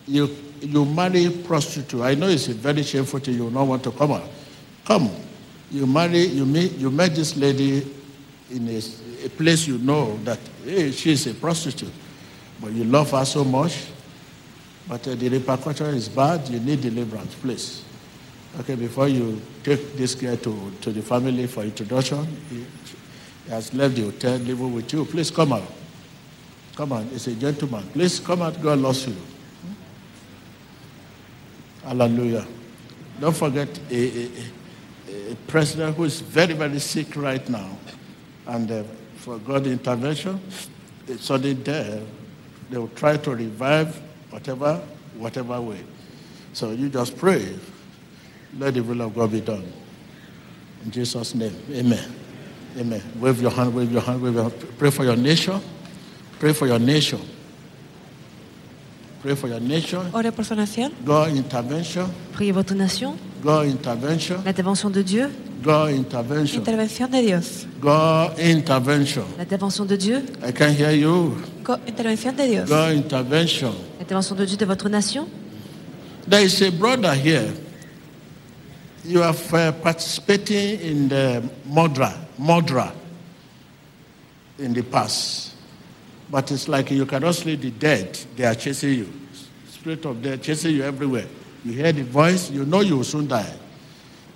[0.07, 3.35] You you marry prostitute, I know it's a very shameful thing.
[3.35, 4.29] You not want to come out.
[4.85, 5.09] Come,
[5.71, 7.85] you marry, you meet, you met this lady
[8.49, 8.81] in a,
[9.25, 11.91] a place you know that hey, she's a prostitute,
[12.61, 13.87] but you love her so much.
[14.87, 16.47] But uh, the repercussion is bad.
[16.49, 17.83] You need deliverance, please.
[18.59, 22.65] Okay, before you take this girl to, to the family for introduction, he,
[23.45, 25.05] he has left the hotel living with you.
[25.05, 25.63] Please come out.
[26.75, 27.83] Come on, it's a gentleman.
[27.91, 28.61] Please come out.
[28.61, 29.15] God loves you.
[31.83, 32.45] Hallelujah.
[33.19, 37.77] Don't forget a, a, a- president who is very, very sick right now.
[38.47, 38.83] And uh,
[39.15, 40.39] for God's intervention,
[41.07, 42.01] it's sudden death.
[42.69, 44.81] They will try to revive whatever,
[45.17, 45.83] whatever way.
[46.53, 47.53] So you just pray.
[48.57, 49.71] Let the will of God be done.
[50.85, 51.55] In Jesus' name.
[51.71, 52.15] Amen.
[52.77, 53.01] Amen.
[53.19, 54.77] Wave your hand, wave your hand, wave your hand.
[54.77, 55.61] Pray for your nation.
[56.41, 57.19] Pray for your nation.
[59.21, 60.01] Pray for your nation.
[60.11, 60.91] Ore por su nación.
[61.05, 62.07] God intervention.
[62.33, 63.15] Priez votre nation.
[63.43, 64.41] God intervention.
[64.43, 65.29] L'intervention de Dieu.
[65.61, 66.57] God intervention.
[66.61, 67.67] Intervention de Dios.
[67.79, 69.23] God intervention.
[69.37, 70.23] L'intervention de Dieu.
[70.43, 71.37] I can hear you.
[71.63, 72.67] Co- intervention de Dios.
[72.67, 73.75] God intervention.
[73.99, 75.27] L'intervention de Dieu de votre nation.
[76.27, 77.53] There is a brother here.
[79.05, 82.91] You have uh, participating in the Modra, Modra
[84.57, 85.50] in the past.
[86.31, 88.17] But it's like you cannot sleep the dead.
[88.37, 89.13] They are chasing you.
[89.67, 91.27] Spirit of death chasing you everywhere.
[91.65, 93.53] You hear the voice, you know you will soon die.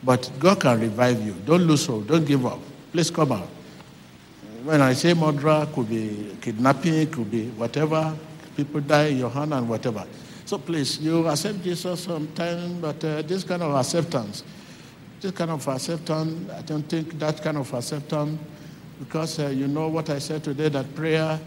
[0.04, 1.34] But God can revive you.
[1.46, 2.06] Don't lose hope.
[2.08, 2.60] Don't give up.
[2.92, 3.48] Please come out.
[4.64, 8.16] When I say murder, could be kidnapping, could be whatever.
[8.58, 10.06] People die in your hand and whatever.
[10.46, 14.44] So please, you accept Jesus sometime, but uh, this kind of acceptance,
[15.22, 18.40] this kind of acceptance, I don't think that kind of acceptance,
[19.00, 21.40] because uh, you know what I said today, that prayer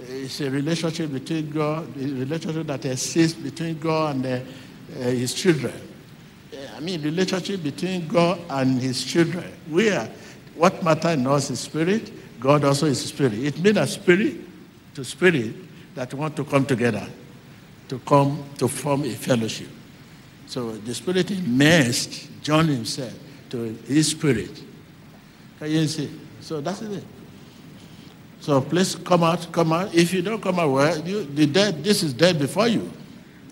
[0.00, 4.28] is a relationship between God, a relationship that exists between God and uh,
[5.00, 5.74] uh, His children.
[6.76, 9.44] I mean, relationship between God and His children.
[9.70, 10.08] We are,
[10.54, 12.12] what matter in us is spirit.
[12.40, 13.34] God also is spirit.
[13.34, 14.36] It means a spirit
[14.94, 15.54] to spirit
[15.94, 17.06] that want to come together,
[17.88, 19.68] to come to form a fellowship.
[20.46, 23.12] So the spirit immersed John himself
[23.50, 24.62] to his spirit.
[25.58, 26.10] Can you see?
[26.40, 27.04] So that's it.
[28.40, 29.94] So please come out, come out.
[29.94, 32.90] If you don't come out, well, you, the dead, this is dead before you.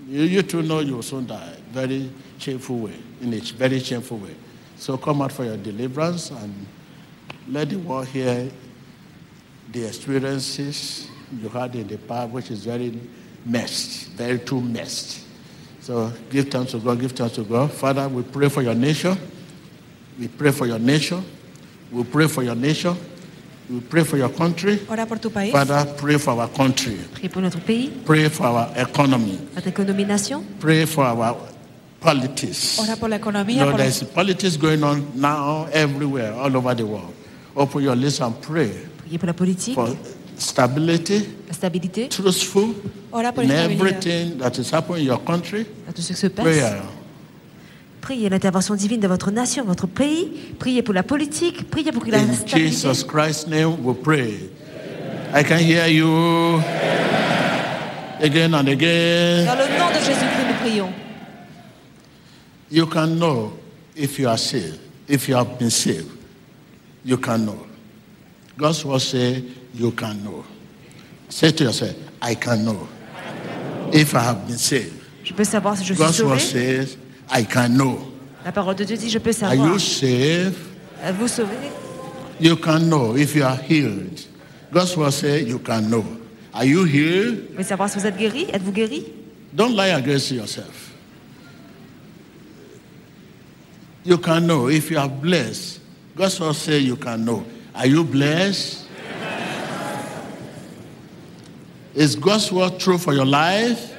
[0.06, 1.56] You, you too know you will soon die.
[1.70, 4.34] Very shameful way, in a very shameful way.
[4.76, 6.66] So come out for your deliverance and
[7.48, 8.50] let the world hear
[9.73, 11.08] the experiences
[11.40, 12.98] you had in the past, which is very
[13.44, 15.24] messed, very too messed.
[15.81, 17.73] So give thanks to God, give thanks to God.
[17.73, 19.16] Father, we pray for your nation.
[20.18, 21.24] We pray for your nation.
[21.90, 22.97] We pray for your nation.
[23.68, 24.78] We pray for your country.
[24.88, 25.50] Ora por tu país.
[25.50, 26.96] Father, pray for our country.
[27.14, 29.38] Priez pour notre pays, Pray for our economy.
[29.54, 30.44] notre économie nation.
[30.60, 31.36] Pray for our
[32.00, 32.78] politics.
[32.78, 33.64] Ora por la economía.
[33.64, 37.12] No, por there's politics going on now everywhere, all over the world.
[37.56, 39.88] Open your lips and pray Priez pour la politique, for
[40.36, 42.08] stability, la stabilité.
[42.08, 42.74] truthful
[43.10, 45.66] Ora por in everything that is happening in your country.
[45.88, 46.44] À tout ce qui se passe.
[46.44, 46.82] Prayer.
[48.07, 50.31] Priez l'intervention divine de votre nation, votre pays.
[50.60, 51.68] Priez pour la politique.
[51.68, 52.68] Priez pour que la In stabilité.
[52.68, 54.49] Jesus Christ's name we pray.
[55.35, 56.62] I can hear you
[58.23, 59.44] again and again.
[59.44, 60.93] Dans le nom de Jésus-Christ, nous prions.
[62.70, 63.55] You can know
[63.97, 64.78] if you are saved,
[65.09, 66.07] if you have been saved.
[67.05, 67.67] You can know.
[68.57, 69.43] God's word say
[69.75, 70.44] you can know.
[71.28, 72.86] Say to yourself, I can know.
[73.93, 74.93] If I have been saved.
[75.25, 76.85] Je peux savoir si je suis God's word sauvé.
[76.86, 76.99] says,
[77.30, 77.98] I can know.
[78.44, 79.66] La parole de Dieu dit je peux savoir.
[79.66, 80.56] Are you saved?
[81.02, 81.56] Euh, Êtes-vous sauvé
[82.40, 84.20] You can know if you are healed.
[84.72, 86.05] God's word says you can know.
[86.55, 87.38] Are you healed?
[87.38, 89.05] Vous pouvez savoir si vous êtes guéri Êtes-vous guéri
[89.52, 90.92] Don't lie against yourself.
[94.05, 95.80] You can know if you are blessed.
[96.14, 97.44] God's word says you can know.
[97.74, 98.84] Are you blessed?
[101.94, 103.95] Is God's word true for your life?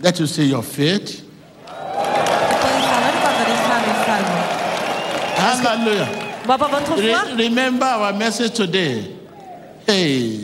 [0.00, 1.24] That you see your faith.
[1.66, 4.36] Puedes saber cuando eres salvo y salvo.
[5.36, 6.08] Hallelujah.
[6.46, 9.14] Va par votre foi Re- remember our message today.
[9.86, 10.40] Hey,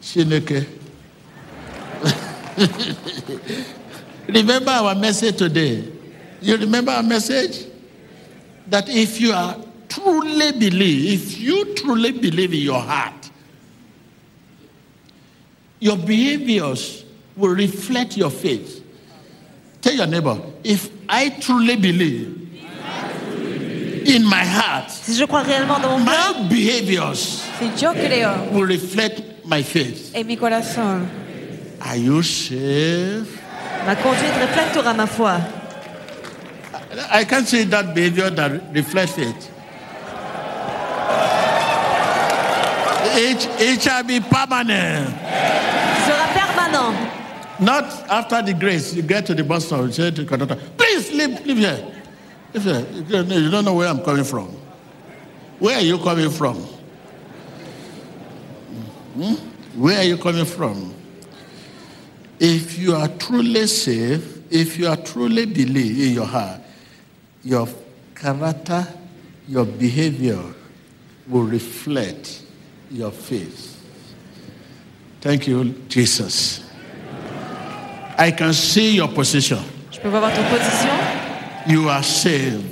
[0.00, 0.66] Shineke.
[4.28, 5.84] remember our message today.
[6.40, 7.66] You remember our message?
[8.68, 9.56] That if you are
[9.88, 13.30] truly believe, if you truly believe in your heart,
[15.80, 17.04] your behaviors
[17.36, 18.82] will reflect your faith.
[19.80, 22.36] Tell your neighbor, if I truly believe
[24.06, 27.42] in my heart, Si je crois réellement dans mon cœur, my behaviors
[28.52, 30.12] will reflect my faith.
[30.14, 31.06] en mi corazón,
[31.80, 33.28] Are you saved?
[33.86, 35.40] Ma conduite ma foi.
[37.10, 39.50] I can see that behavior that reflects it.
[43.12, 45.08] It, it shall be permanent.
[46.04, 47.09] Sera permanent.
[47.60, 50.56] Not after the grace, you get to the bus stop, you say to the conductor,
[50.76, 51.92] please leave, leave here.
[52.54, 52.86] Leave here.
[53.40, 54.48] You don't know- where I'm coming from.
[55.58, 56.56] Where are you coming from?
[59.14, 59.34] Hmm?
[59.78, 60.94] Where are you coming from?
[62.38, 66.60] If you are truly saved, if you are truly believe in your heart,
[67.44, 67.68] your
[68.14, 68.86] character,
[69.46, 70.42] your behavior
[71.28, 72.42] will reflect
[72.90, 73.76] your faith.
[75.20, 76.69] Thank you, Jesus.
[78.22, 79.58] I can see your position.
[79.90, 80.90] Je peux voir votre position.
[81.66, 82.64] You are saved.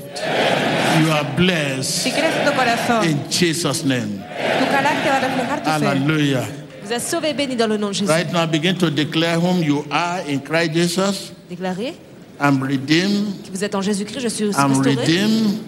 [1.00, 4.20] You are blessed Si crees en tu corazón, in Jesus' name.
[4.58, 5.86] tu carácter va a reflejar tu fe.
[5.86, 6.44] Hallelujah.
[6.84, 8.10] Vous êtes sauvés et bénis dans le nom de Jésus.
[8.10, 11.32] Right now, begin to declare whom you are in Christ Jesus.
[11.48, 11.94] Déclarez
[12.40, 13.42] I'm redeemed.
[13.44, 14.94] que vous êtes en Jésus-Christ, je suis I'm restauré.
[14.96, 15.64] redeemed.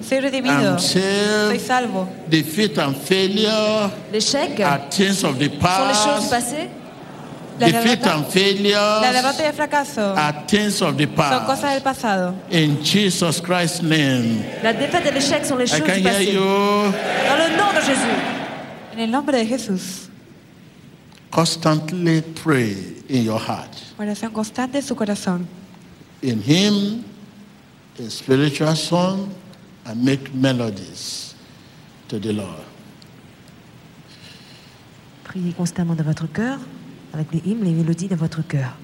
[0.46, 1.48] I'm saved.
[1.50, 2.06] Soy salvo.
[2.28, 6.30] Defeat and failure L'échec are things of the sont les choses du past.
[6.30, 6.68] passé.
[7.60, 11.46] La Defeat and la failure derrota y el fracaso are things of the son past.
[11.46, 12.34] cosas del pasado.
[12.50, 14.42] In Jesus Christ's name.
[14.62, 16.32] La défaite et l'échec sont les I choses can du hear passé.
[16.32, 18.16] you Dans le nom de Jésus.
[18.94, 20.08] En el nombre de Jesús.
[21.30, 22.74] constantly pray
[23.08, 23.70] in your heart.
[23.98, 25.46] Oración constante en su corazón.
[26.22, 27.04] In Him,
[27.98, 29.32] a spiritual song,
[29.84, 31.34] and make melodies
[32.08, 32.64] to the Lord.
[35.24, 36.58] Priez constamment dans votre cœur,
[37.12, 38.76] avec les hymnes, les mélodies dans votre cœur.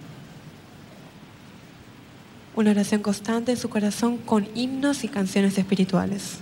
[2.56, 6.40] Una oración constante en su corazón con himnos y canciones espirituales.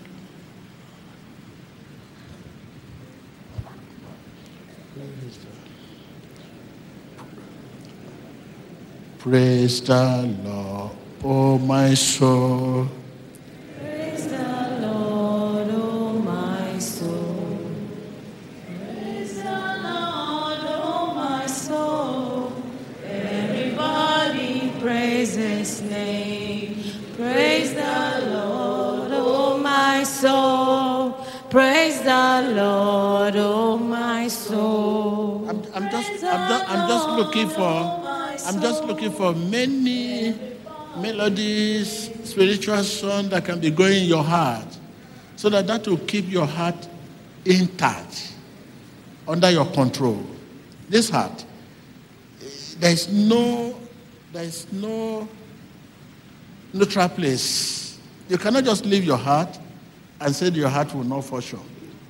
[9.18, 10.92] Praise the Lord,
[11.24, 12.86] oh my soul.
[32.40, 35.46] Lord, oh my soul.
[35.48, 40.34] I'm, I'm just, I'm I'm just looking for, I'm just looking for many
[40.98, 44.66] melodies, spiritual song that can be going in your heart,
[45.36, 46.88] so that that will keep your heart
[47.44, 48.34] intact,
[49.26, 50.24] under your control.
[50.88, 51.44] This heart,
[52.78, 53.78] there is no,
[54.32, 55.28] there is no
[56.72, 57.98] neutral place.
[58.28, 59.58] You cannot just leave your heart
[60.20, 61.60] and say your heart will not function,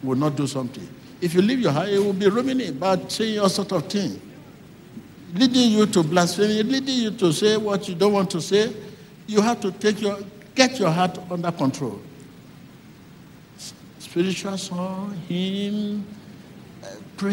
[0.05, 0.87] will not do something.
[1.21, 4.19] If you leave your heart, it will be roaming about saying all sort of things,
[5.35, 8.75] leading you to blasphemy, leading you to say what you don't want to say.
[9.27, 10.19] You have to take your,
[10.55, 12.01] get your heart under control.
[13.99, 16.07] Spiritual song, hymn,
[16.83, 17.29] uh,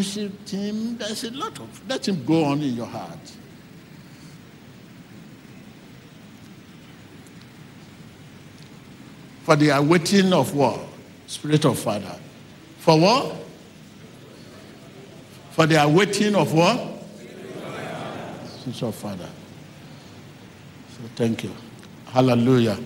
[0.48, 0.96] hymn.
[0.96, 3.18] There's a lot of let him go on in your heart.
[9.42, 10.80] For the awaiting of what?
[11.26, 12.18] Spirit of Father.
[12.82, 13.36] For what?
[15.52, 16.80] For the awaiting of what?
[18.64, 19.28] Since of Father.
[20.90, 21.52] So thank you.
[22.06, 22.76] Hallelujah.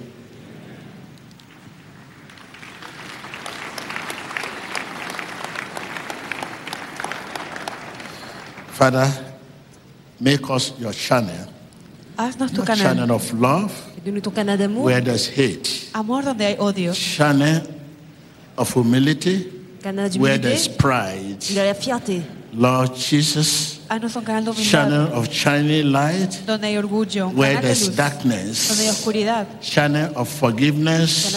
[8.69, 9.09] Father,
[10.21, 11.49] make us your channel,
[12.19, 12.77] Haznos tu your canal.
[12.95, 13.73] channel of love
[14.05, 16.93] ton canal d'amour, where there's hate, Amor donde hay odio.
[16.93, 17.63] channel
[18.59, 19.56] of humility
[19.87, 21.39] canal where there's pride.
[21.55, 22.23] de la fierté.
[22.53, 24.71] Lord Jesus, Haznos un canal de humildad.
[24.71, 27.29] channel of shining light Donde hay orgullo.
[27.35, 27.97] Where there's luz.
[27.97, 29.47] Donde hay darkness, oscuridad.
[29.61, 31.35] channel of Canal forgiveness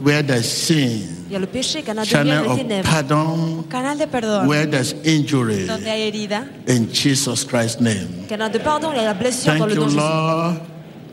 [0.00, 4.46] where there's sin, y a le péché, canal de channel of pardon Canal de perdón.
[4.46, 6.46] where there's injury Donde hay herida.
[6.68, 8.26] in Jesus Christ's name.
[8.28, 9.96] Canal de pardon, il y a la blessure dans Thank le you, nom Jésus.
[9.98, 10.60] Lord,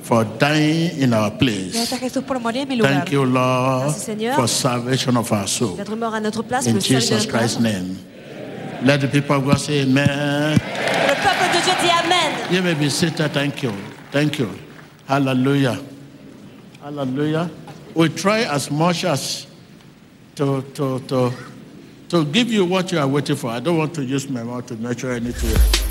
[0.06, 1.74] for dying in our place.
[1.74, 2.94] Gracias Jesús por morir en mi lugar.
[2.94, 3.92] Thank you, Lord,
[4.36, 5.76] for salvation of our soul.
[5.78, 7.98] D'être mort à notre place pour In le salut de Jesus Christ's name.
[8.84, 10.60] Let the people of God say amen.
[10.60, 12.52] Que le peuple de Dieu dit Amen.
[12.52, 13.34] You may be seated.
[13.34, 13.72] Thank you.
[14.12, 14.50] Thank you.
[15.08, 15.80] Hallelujah.
[16.84, 17.50] Hallelujah.
[17.96, 19.48] We try as much as
[20.36, 21.32] to, to, to,
[22.10, 23.50] to give you what you are waiting for.
[23.50, 25.84] I don't want to use my mouth to nurture anything.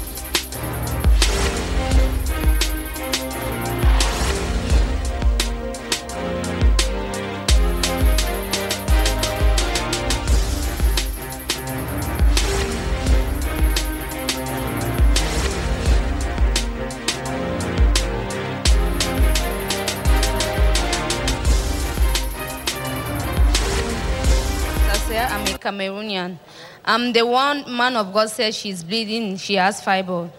[26.18, 26.38] I'm
[26.84, 30.30] um, the one man of God says she's bleeding, she has fibroid.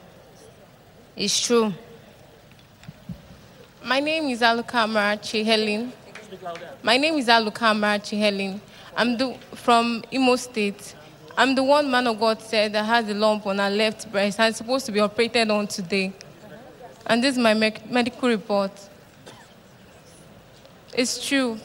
[1.16, 1.74] It's true.
[3.84, 5.92] My name is Aluka Marachi Helen.
[6.84, 8.62] My name is Aluka Marachi Helen.
[8.96, 10.96] I'm the, from Imo State.
[11.38, 14.40] I'm the one man of God said that has a lump on her left breast
[14.40, 16.14] is supposed to be operated on today.
[17.06, 18.72] And this is my mec- medical report.
[20.94, 21.60] It's true.